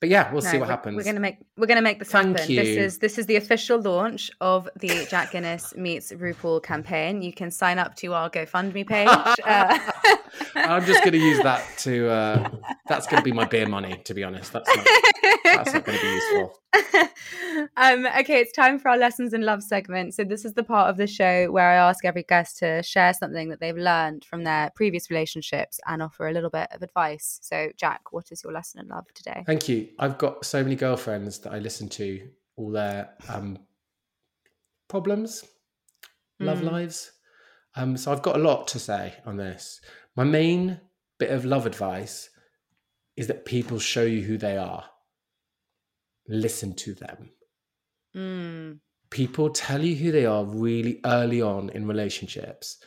but 0.00 0.08
yeah, 0.08 0.32
we'll 0.32 0.42
no, 0.42 0.50
see 0.50 0.58
what 0.58 0.68
happens. 0.68 0.96
We're 0.96 1.02
gonna 1.02 1.18
make 1.18 1.38
we're 1.56 1.66
gonna 1.66 1.82
make 1.82 1.98
this 1.98 2.10
Thank 2.10 2.38
happen. 2.38 2.52
You. 2.52 2.62
This 2.62 2.76
is 2.76 2.98
this 2.98 3.18
is 3.18 3.26
the 3.26 3.34
official 3.34 3.80
launch 3.80 4.30
of 4.40 4.68
the 4.76 5.06
Jack 5.10 5.32
Guinness 5.32 5.74
meets 5.76 6.12
RuPaul 6.12 6.62
campaign. 6.62 7.20
You 7.20 7.32
can 7.32 7.50
sign 7.50 7.78
up 7.78 7.96
to 7.96 8.14
our 8.14 8.30
GoFundMe 8.30 8.86
page. 8.86 9.08
uh, 9.08 9.78
I'm 10.54 10.84
just 10.84 11.02
gonna 11.04 11.16
use 11.16 11.42
that 11.42 11.64
to. 11.78 12.08
Uh, 12.08 12.50
that's 12.88 13.08
gonna 13.08 13.22
be 13.22 13.32
my 13.32 13.44
beer 13.44 13.66
money. 13.66 14.00
To 14.04 14.14
be 14.14 14.22
honest, 14.22 14.52
that's 14.52 14.68
not, 14.68 14.86
that's 15.44 15.72
not 15.72 15.84
gonna 15.84 15.98
be 15.98 16.06
useful. 16.06 16.60
um, 17.76 18.06
okay, 18.20 18.40
it's 18.40 18.52
time 18.52 18.78
for 18.78 18.90
our 18.90 18.96
lessons 18.96 19.32
in 19.32 19.42
love 19.42 19.62
segment. 19.62 20.14
So 20.14 20.24
this 20.24 20.44
is 20.44 20.54
the 20.54 20.62
part 20.62 20.90
of 20.90 20.96
the 20.96 21.06
show 21.06 21.50
where 21.50 21.68
I 21.68 21.76
ask 21.76 22.04
every 22.04 22.24
guest 22.24 22.58
to 22.58 22.82
share 22.82 23.12
something 23.14 23.48
that 23.48 23.60
they've 23.60 23.76
learned 23.76 24.24
from 24.24 24.44
their 24.44 24.70
previous 24.74 25.10
relationships 25.10 25.80
and 25.86 26.02
offer 26.02 26.28
a 26.28 26.32
little 26.32 26.50
bit 26.50 26.68
of 26.72 26.82
advice. 26.82 27.38
So, 27.42 27.70
Jack, 27.76 28.12
what 28.12 28.30
is 28.30 28.42
your 28.44 28.52
lesson 28.52 28.80
in 28.80 28.88
love 28.88 29.06
today? 29.14 29.42
Thank 29.46 29.68
you. 29.68 29.88
I've 29.98 30.18
got 30.18 30.44
so 30.44 30.62
many 30.62 30.76
girlfriends 30.76 31.38
that 31.40 31.52
I 31.52 31.58
listen 31.58 31.88
to, 31.90 32.28
all 32.56 32.70
their 32.70 33.10
um, 33.28 33.58
problems, 34.88 35.44
love 36.40 36.60
mm. 36.60 36.70
lives. 36.70 37.12
Um, 37.76 37.96
so 37.96 38.12
I've 38.12 38.22
got 38.22 38.36
a 38.36 38.40
lot 38.40 38.68
to 38.68 38.78
say 38.78 39.14
on 39.24 39.36
this. 39.36 39.80
My 40.16 40.24
main 40.24 40.80
bit 41.18 41.30
of 41.30 41.44
love 41.44 41.66
advice 41.66 42.30
is 43.16 43.26
that 43.26 43.44
people 43.44 43.78
show 43.78 44.02
you 44.02 44.22
who 44.22 44.38
they 44.38 44.56
are 44.56 44.84
listen 46.28 46.74
to 46.74 46.94
them. 46.94 47.30
Mm. 48.14 48.80
People 49.10 49.50
tell 49.50 49.82
you 49.82 49.96
who 49.96 50.12
they 50.12 50.26
are 50.26 50.44
really 50.44 51.00
early 51.04 51.40
on 51.40 51.70
in 51.70 51.86
relationships. 51.86 52.78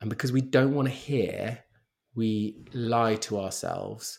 And 0.00 0.08
because 0.08 0.32
we 0.32 0.40
don't 0.40 0.74
want 0.74 0.88
to 0.88 0.94
hear, 0.94 1.58
we 2.14 2.64
lie 2.72 3.16
to 3.16 3.40
ourselves 3.40 4.18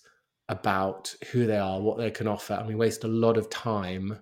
about 0.50 1.16
who 1.32 1.46
they 1.46 1.58
are, 1.58 1.80
what 1.80 1.98
they 1.98 2.12
can 2.12 2.28
offer. 2.28 2.54
And 2.54 2.68
we 2.68 2.76
waste 2.76 3.04
a 3.04 3.10
lot 3.10 3.38
of 3.38 3.50
time 3.50 4.20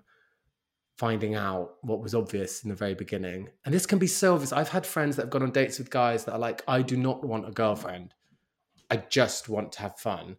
finding 0.96 1.34
out 1.34 1.74
what 1.82 2.00
was 2.00 2.14
obvious 2.14 2.62
in 2.62 2.70
the 2.70 2.76
very 2.76 2.94
beginning. 2.94 3.48
And 3.64 3.74
this 3.74 3.86
can 3.86 3.98
be 3.98 4.06
so 4.06 4.34
obvious. 4.34 4.52
I've 4.52 4.68
had 4.68 4.86
friends 4.86 5.16
that 5.16 5.22
have 5.22 5.30
gone 5.30 5.42
on 5.42 5.50
dates 5.50 5.78
with 5.78 5.90
guys 5.90 6.24
that 6.24 6.34
are 6.34 6.38
like, 6.38 6.62
I 6.68 6.82
do 6.82 6.96
not 6.96 7.24
want 7.24 7.48
a 7.48 7.52
girlfriend. 7.52 8.14
I 8.90 8.98
just 8.98 9.48
want 9.48 9.72
to 9.72 9.80
have 9.80 9.98
fun. 9.98 10.36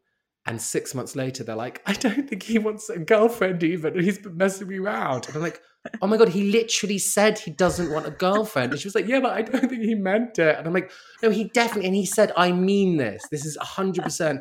And 0.47 0.61
six 0.61 0.93
months 0.93 1.15
later, 1.15 1.43
they're 1.43 1.55
like, 1.55 1.81
I 1.85 1.93
don't 1.93 2.29
think 2.29 2.43
he 2.43 2.59
wants 2.59 2.89
a 2.89 2.99
girlfriend 2.99 3.63
even. 3.63 3.99
He's 3.99 4.19
been 4.19 4.37
messing 4.37 4.67
me 4.67 4.77
around. 4.77 5.25
And 5.27 5.35
I'm 5.35 5.41
like, 5.41 5.61
oh 6.01 6.07
my 6.07 6.17
God, 6.17 6.29
he 6.29 6.51
literally 6.51 6.99
said 6.99 7.39
he 7.39 7.51
doesn't 7.51 7.91
want 7.91 8.07
a 8.07 8.11
girlfriend. 8.11 8.71
And 8.71 8.79
she 8.79 8.87
was 8.87 8.95
like, 8.95 9.07
yeah, 9.07 9.19
but 9.19 9.33
I 9.33 9.41
don't 9.41 9.67
think 9.69 9.81
he 9.81 9.95
meant 9.95 10.37
it. 10.37 10.57
And 10.57 10.67
I'm 10.67 10.73
like, 10.73 10.91
no, 11.23 11.31
he 11.31 11.45
definitely, 11.45 11.87
and 11.87 11.95
he 11.95 12.05
said, 12.05 12.31
I 12.37 12.51
mean 12.51 12.97
this. 12.97 13.23
This 13.31 13.45
is 13.45 13.57
100% 13.57 14.39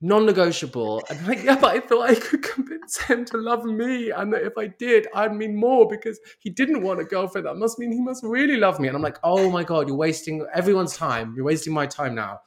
non-negotiable. 0.00 1.02
And 1.10 1.26
like, 1.26 1.44
yeah, 1.44 1.56
but 1.60 1.74
I 1.76 1.80
thought 1.80 2.08
I 2.08 2.14
could 2.14 2.42
convince 2.42 2.98
him 3.02 3.24
to 3.26 3.36
love 3.36 3.64
me, 3.64 4.10
and 4.10 4.32
that 4.32 4.42
if 4.42 4.56
I 4.56 4.68
did, 4.68 5.06
I'd 5.14 5.34
mean 5.34 5.54
more 5.56 5.88
because 5.88 6.18
he 6.38 6.50
didn't 6.50 6.82
want 6.82 7.00
a 7.00 7.04
girlfriend. 7.04 7.46
That 7.46 7.56
must 7.56 7.78
mean 7.78 7.92
he 7.92 8.00
must 8.00 8.24
really 8.24 8.56
love 8.56 8.80
me. 8.80 8.88
And 8.88 8.96
I'm 8.96 9.02
like, 9.02 9.18
oh 9.22 9.50
my 9.50 9.62
god, 9.62 9.88
you're 9.88 9.96
wasting 9.96 10.46
everyone's 10.54 10.96
time. 10.96 11.34
You're 11.36 11.44
wasting 11.44 11.72
my 11.72 11.86
time 11.86 12.14
now. 12.14 12.40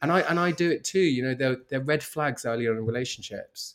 And 0.00 0.10
I 0.10 0.20
and 0.20 0.40
I 0.40 0.50
do 0.50 0.70
it 0.70 0.84
too. 0.84 1.00
You 1.00 1.24
know, 1.24 1.34
there 1.34 1.80
are 1.80 1.84
red 1.84 2.02
flags 2.02 2.46
earlier 2.46 2.76
in 2.76 2.86
relationships. 2.86 3.74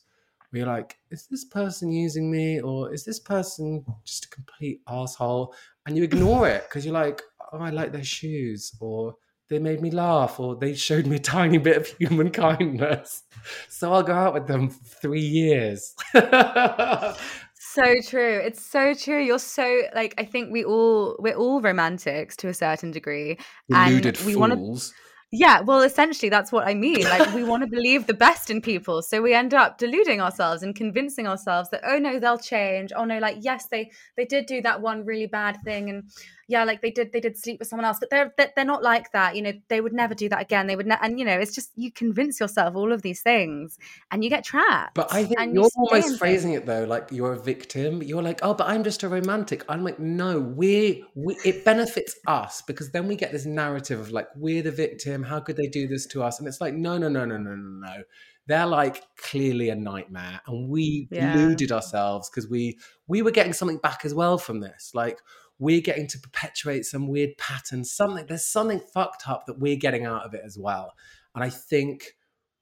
Where 0.50 0.62
you're 0.62 0.68
like, 0.68 0.98
is 1.12 1.28
this 1.28 1.46
person 1.46 1.92
using 1.92 2.32
me, 2.32 2.60
or 2.60 2.92
is 2.92 3.06
this 3.06 3.20
person 3.20 3.86
just 4.04 4.26
a 4.26 4.30
complete 4.30 4.82
asshole? 4.88 5.54
And 5.86 5.96
you 5.96 6.04
ignore 6.04 6.50
it 6.50 6.64
because 6.64 6.84
you're 6.84 6.94
like, 6.96 7.22
oh, 7.54 7.60
I 7.60 7.70
like 7.70 7.92
their 7.92 8.04
shoes, 8.04 8.74
or 8.80 9.16
they 9.50 9.60
made 9.60 9.82
me 9.82 9.92
laugh 9.92 10.40
or 10.40 10.56
they 10.56 10.76
showed 10.76 11.08
me 11.08 11.16
a 11.16 11.20
tiny 11.20 11.58
bit 11.58 11.78
of 11.78 11.88
human 11.98 12.30
kindness. 12.32 13.24
So 13.68 13.92
I'll 13.92 14.04
go 14.04 14.14
out 14.14 14.34
with 14.34 14.48
them 14.48 14.70
for 14.70 14.84
three 14.84 15.22
years. 15.22 15.96
so 16.14 17.84
true. 18.06 18.40
It's 18.44 18.66
so 18.66 18.94
true. 18.94 19.22
You're 19.22 19.40
so 19.40 19.82
like 19.96 20.14
I 20.18 20.26
think 20.26 20.52
we 20.52 20.64
all 20.64 21.16
we're 21.20 21.36
all 21.36 21.62
romantics 21.62 22.36
to 22.38 22.48
a 22.48 22.54
certain 22.54 22.92
degree. 22.92 23.38
Deluded 23.70 24.18
and 24.18 24.26
we 24.26 24.36
want 24.36 24.54
to 24.54 24.94
yeah, 25.32 25.62
well, 25.62 25.82
essentially, 25.82 26.30
that's 26.30 26.52
what 26.52 26.68
I 26.68 26.74
mean. 26.74 27.04
Like, 27.04 27.34
we 27.36 27.44
want 27.44 27.62
to 27.62 27.68
believe 27.72 28.08
the 28.08 28.16
best 28.16 28.50
in 28.50 28.62
people. 28.62 29.04
So 29.04 29.22
we 29.22 29.36
end 29.36 29.54
up 29.54 29.78
deluding 29.78 30.22
ourselves 30.22 30.64
and 30.64 30.76
convincing 30.76 31.28
ourselves 31.28 31.70
that, 31.70 31.82
oh, 31.84 32.00
no, 32.00 32.20
they'll 32.20 32.40
change. 32.40 32.92
Oh, 32.96 33.06
no, 33.06 33.20
like, 33.20 33.38
yes, 33.42 33.68
they 33.70 33.92
they 34.18 34.26
did 34.26 34.48
do 34.48 34.60
that 34.64 34.82
one 34.82 35.06
really 35.06 35.28
bad 35.28 35.60
thing. 35.64 35.90
And 35.92 36.10
yeah, 36.50 36.64
like 36.64 36.82
they 36.82 36.90
did 36.90 37.12
they 37.14 37.20
did 37.20 37.38
sleep 37.38 37.60
with 37.60 37.68
someone 37.68 37.86
else, 37.86 37.98
but 38.00 38.10
they're 38.10 38.34
they're 38.36 38.66
not 38.66 38.82
like 38.82 39.12
that. 39.12 39.36
You 39.36 39.44
know, 39.44 39.54
they 39.68 39.82
would 39.82 39.94
never 39.94 40.16
do 40.16 40.28
that 40.30 40.42
again. 40.42 40.66
They 40.66 40.76
would, 40.76 40.88
ne- 40.88 40.98
and 41.00 41.20
you 41.20 41.24
know, 41.24 41.38
it's 41.38 41.54
just 41.54 41.70
you 41.76 41.92
convince 41.92 42.40
yourself 42.40 42.76
all 42.76 42.92
of 42.92 43.04
these 43.04 43.22
things, 43.22 43.78
and 44.10 44.24
you 44.24 44.32
get 44.32 44.44
trapped. 44.44 44.96
But 44.96 45.14
I 45.14 45.26
think 45.26 45.54
you're 45.54 45.70
almost 45.78 46.18
phrasing 46.18 46.54
it 46.54 46.66
though, 46.66 46.86
like 46.86 47.10
you're 47.12 47.34
a 47.34 47.40
victim. 47.40 48.02
You're 48.02 48.24
like, 48.24 48.40
oh, 48.42 48.56
but 48.56 48.68
I'm 48.68 48.84
just 48.84 49.04
a 49.04 49.10
romantic. 49.10 49.64
I'm 49.70 49.84
like, 49.84 50.00
no, 50.00 50.40
we 50.40 51.06
we 51.14 51.38
it 51.46 51.64
benefits 51.64 52.16
us 52.26 52.64
because 52.64 52.92
then 52.92 53.08
we 53.08 53.16
get 53.16 53.32
this 53.32 53.46
narrative 53.46 54.00
of 54.00 54.10
like 54.10 54.28
we're 54.36 54.64
the 54.64 54.72
victim. 54.72 55.22
How 55.22 55.40
could 55.40 55.56
they 55.56 55.68
do 55.68 55.88
this 55.88 56.08
to 56.08 56.24
us? 56.24 56.40
And 56.40 56.48
it's 56.48 56.60
like, 56.60 56.74
no, 56.74 56.98
no, 56.98 57.10
no, 57.10 57.26
no, 57.26 57.38
no, 57.38 57.56
no, 57.56 57.88
no 57.88 58.04
they're 58.48 58.66
like 58.66 59.04
clearly 59.16 59.70
a 59.70 59.76
nightmare 59.76 60.42
and 60.48 60.70
we 60.70 61.08
yeah. 61.12 61.34
deluded 61.34 61.72
ourselves 61.72 62.32
because 62.32 62.50
we 62.50 62.80
we 63.08 63.22
were 63.22 63.30
getting 63.30 63.54
something 63.54 63.78
back 63.78 64.00
as 64.04 64.14
well 64.16 64.40
from 64.40 64.60
this 64.60 64.90
like 64.96 65.20
we're 65.60 65.82
getting 65.82 66.08
to 66.08 66.20
perpetuate 66.20 66.86
some 66.86 67.08
weird 67.08 67.38
pattern 67.38 67.84
something 67.84 68.26
there's 68.28 68.48
something 68.48 68.82
fucked 68.94 69.28
up 69.28 69.46
that 69.46 69.60
we're 69.60 69.76
getting 69.76 70.06
out 70.06 70.26
of 70.26 70.34
it 70.34 70.42
as 70.46 70.58
well. 70.58 70.94
And 71.36 71.44
i 71.44 71.50
think 71.50 72.16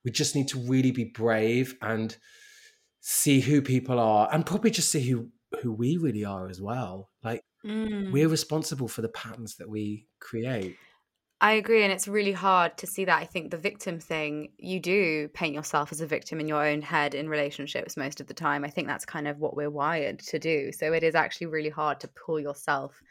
we 0.03 0.11
just 0.11 0.35
need 0.35 0.47
to 0.49 0.59
really 0.59 0.91
be 0.91 1.03
brave 1.05 1.75
and 1.81 2.15
see 3.01 3.39
who 3.39 3.61
people 3.61 3.99
are 3.99 4.29
and 4.31 4.45
probably 4.45 4.71
just 4.71 4.91
see 4.91 5.07
who 5.07 5.29
who 5.61 5.71
we 5.71 5.97
really 5.97 6.25
are 6.25 6.49
as 6.49 6.61
well. 6.61 7.09
Like 7.23 7.41
mm. 7.65 8.11
we're 8.11 8.27
responsible 8.27 8.87
for 8.87 9.01
the 9.01 9.09
patterns 9.09 9.55
that 9.57 9.69
we 9.69 10.07
create 10.19 10.75
I 11.39 11.53
agree. 11.53 11.83
And 11.83 11.93
it's 11.93 12.07
really 12.07 12.31
hard 12.31 12.77
to 12.79 12.87
see 12.87 13.05
that. 13.05 13.21
I 13.21 13.25
think 13.25 13.51
the 13.51 13.57
victim 13.57 13.99
thing, 13.99 14.49
you 14.57 14.79
do 14.79 15.27
paint 15.29 15.53
yourself 15.53 15.91
as 15.91 16.01
a 16.01 16.07
victim 16.07 16.39
in 16.39 16.47
your 16.47 16.65
own 16.65 16.81
head 16.81 17.13
in 17.13 17.29
relationships 17.29 17.95
most 17.95 18.19
of 18.19 18.27
the 18.27 18.33
time. 18.33 18.63
I 18.65 18.69
think 18.69 18.87
that's 18.87 19.05
kind 19.05 19.27
of 19.27 19.39
what 19.39 19.55
we're 19.55 19.69
wired 19.69 20.19
to 20.19 20.39
do. 20.39 20.71
So 20.71 20.93
it 20.93 21.03
is 21.03 21.13
actually 21.13 21.47
really 21.47 21.69
hard 21.69 21.99
to 21.99 22.07
pull 22.07 22.39
yourself 22.39 23.01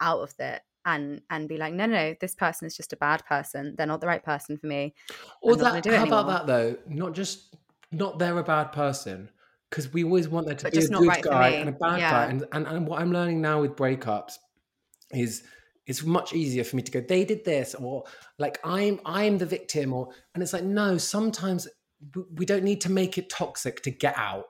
out 0.00 0.20
of 0.20 0.34
it 0.40 0.62
and 0.84 1.20
and 1.30 1.48
be 1.48 1.56
like, 1.58 1.74
no, 1.74 1.86
no, 1.86 1.94
no, 1.94 2.14
this 2.20 2.34
person 2.34 2.66
is 2.66 2.76
just 2.76 2.92
a 2.92 2.96
bad 2.96 3.24
person. 3.26 3.74
They're 3.76 3.86
not 3.86 4.00
the 4.00 4.06
right 4.06 4.22
person 4.22 4.56
for 4.56 4.66
me. 4.66 4.94
Or 5.40 5.54
that, 5.56 5.84
how 5.84 5.92
anymore. 5.92 6.20
about 6.20 6.26
that 6.26 6.46
though? 6.46 6.76
Not 6.88 7.12
just 7.12 7.56
not 7.92 8.18
they're 8.18 8.38
a 8.38 8.44
bad 8.44 8.72
person. 8.72 9.30
Because 9.70 9.92
we 9.92 10.04
always 10.04 10.28
want 10.28 10.46
there 10.46 10.54
to 10.54 10.64
but 10.64 10.72
be 10.72 10.78
a 10.78 10.88
good 10.88 11.08
right 11.08 11.22
guy 11.22 11.48
and 11.48 11.68
a 11.68 11.72
bad 11.72 11.98
yeah. 11.98 12.10
guy. 12.10 12.24
And, 12.30 12.44
and 12.52 12.66
and 12.66 12.86
what 12.86 13.00
I'm 13.00 13.12
learning 13.12 13.40
now 13.40 13.60
with 13.60 13.74
breakups 13.74 14.38
is 15.10 15.42
it's 15.86 16.02
much 16.02 16.32
easier 16.32 16.64
for 16.64 16.76
me 16.76 16.82
to 16.82 16.92
go 16.92 17.00
they 17.00 17.24
did 17.24 17.44
this 17.44 17.74
or 17.74 18.04
like 18.38 18.58
i'm 18.64 19.00
i'm 19.04 19.38
the 19.38 19.46
victim 19.46 19.92
or 19.92 20.08
and 20.34 20.42
it's 20.42 20.52
like 20.52 20.64
no 20.64 20.98
sometimes 20.98 21.68
we 22.34 22.46
don't 22.46 22.64
need 22.64 22.80
to 22.82 22.92
make 22.92 23.18
it 23.18 23.30
toxic 23.30 23.82
to 23.82 23.90
get 23.90 24.16
out. 24.16 24.46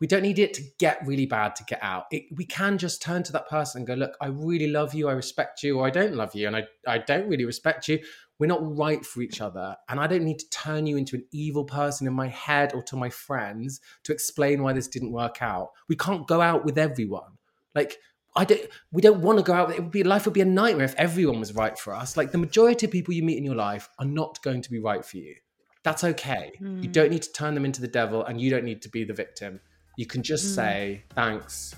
We 0.00 0.06
don't 0.06 0.22
need 0.22 0.38
it 0.38 0.54
to 0.54 0.62
get 0.78 1.06
really 1.06 1.26
bad 1.26 1.54
to 1.56 1.64
get 1.64 1.80
out. 1.82 2.04
It, 2.10 2.24
we 2.34 2.46
can 2.46 2.78
just 2.78 3.02
turn 3.02 3.22
to 3.24 3.32
that 3.32 3.48
person 3.48 3.80
and 3.80 3.86
go 3.86 3.94
look 3.94 4.16
i 4.20 4.28
really 4.28 4.68
love 4.68 4.94
you 4.94 5.08
i 5.08 5.12
respect 5.12 5.62
you 5.62 5.78
or 5.78 5.86
i 5.86 5.90
don't 5.90 6.14
love 6.14 6.34
you 6.34 6.46
and 6.46 6.56
i, 6.56 6.64
I 6.86 6.98
don't 6.98 7.28
really 7.28 7.44
respect 7.44 7.86
you. 7.88 7.98
We're 8.38 8.46
not 8.46 8.76
right 8.78 9.04
for 9.04 9.20
each 9.20 9.42
other 9.42 9.76
and 9.90 10.00
i 10.00 10.06
don't 10.06 10.24
need 10.24 10.38
to 10.38 10.48
turn 10.48 10.86
you 10.86 10.96
into 10.96 11.16
an 11.16 11.26
evil 11.32 11.64
person 11.64 12.06
in 12.06 12.14
my 12.14 12.28
head 12.28 12.72
or 12.74 12.82
to 12.84 12.96
my 12.96 13.10
friends 13.10 13.80
to 14.04 14.12
explain 14.12 14.62
why 14.62 14.72
this 14.72 14.88
didn't 14.88 15.12
work 15.12 15.42
out. 15.42 15.70
We 15.88 15.96
can't 15.96 16.26
go 16.26 16.40
out 16.40 16.64
with 16.64 16.78
everyone. 16.78 17.36
Like 17.74 17.98
I 18.40 18.44
don't. 18.44 18.62
We 18.90 19.02
don't 19.02 19.20
want 19.20 19.38
to 19.38 19.44
go 19.44 19.52
out. 19.52 19.70
It 19.70 19.82
would 19.82 19.90
be 19.90 20.02
life 20.02 20.24
would 20.24 20.32
be 20.32 20.40
a 20.40 20.46
nightmare 20.46 20.86
if 20.86 20.94
everyone 20.94 21.40
was 21.40 21.54
right 21.54 21.78
for 21.78 21.94
us. 21.94 22.16
Like 22.16 22.32
the 22.32 22.38
majority 22.38 22.86
of 22.86 22.92
people 22.92 23.12
you 23.12 23.22
meet 23.22 23.36
in 23.36 23.44
your 23.44 23.54
life 23.54 23.86
are 23.98 24.06
not 24.06 24.42
going 24.42 24.62
to 24.62 24.70
be 24.70 24.78
right 24.78 25.04
for 25.04 25.18
you. 25.18 25.34
That's 25.82 26.04
okay. 26.04 26.52
Mm. 26.58 26.78
You 26.78 26.88
hmm. 26.88 26.92
don't 26.92 27.10
need 27.10 27.20
to 27.20 27.32
turn 27.32 27.52
them 27.54 27.66
into 27.66 27.82
the 27.82 27.88
devil, 27.88 28.24
and 28.24 28.40
you 28.40 28.48
don't 28.48 28.64
need 28.64 28.80
to 28.80 28.88
be 28.88 29.04
the 29.04 29.12
victim. 29.12 29.60
You 29.98 30.06
can 30.06 30.22
just 30.22 30.46
mm. 30.46 30.54
say 30.54 31.04
thanks, 31.14 31.74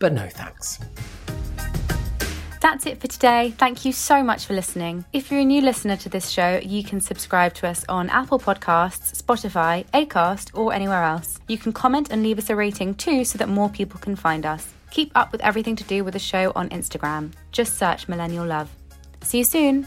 but 0.00 0.12
no 0.12 0.26
thanks. 0.28 0.80
That's 2.60 2.86
it 2.86 3.00
for 3.00 3.06
today. 3.06 3.54
Thank 3.56 3.84
you 3.84 3.92
so 3.92 4.20
much 4.24 4.46
for 4.46 4.54
listening. 4.54 5.04
If 5.12 5.30
you're 5.30 5.40
a 5.40 5.44
new 5.44 5.62
listener 5.62 5.96
to 5.98 6.08
this 6.08 6.28
show, 6.28 6.60
you 6.60 6.82
can 6.82 7.00
subscribe 7.00 7.54
to 7.54 7.68
us 7.68 7.84
on 7.88 8.10
Apple 8.10 8.40
Podcasts, 8.40 9.22
Spotify, 9.22 9.86
Acast, 9.94 10.58
or 10.58 10.72
anywhere 10.72 11.04
else. 11.04 11.38
You 11.46 11.56
can 11.56 11.72
comment 11.72 12.08
and 12.10 12.24
leave 12.24 12.38
us 12.38 12.50
a 12.50 12.56
rating 12.56 12.96
too 12.96 13.24
so 13.24 13.38
that 13.38 13.48
more 13.48 13.68
people 13.68 14.00
can 14.00 14.16
find 14.16 14.44
us. 14.44 14.74
Keep 14.90 15.12
up 15.14 15.32
with 15.32 15.40
everything 15.40 15.76
to 15.76 15.84
do 15.84 16.04
with 16.04 16.14
the 16.14 16.18
show 16.18 16.52
on 16.54 16.68
Instagram. 16.70 17.32
Just 17.52 17.78
search 17.78 18.08
Millennial 18.08 18.46
Love. 18.46 18.68
See 19.22 19.38
you 19.38 19.44
soon. 19.44 19.86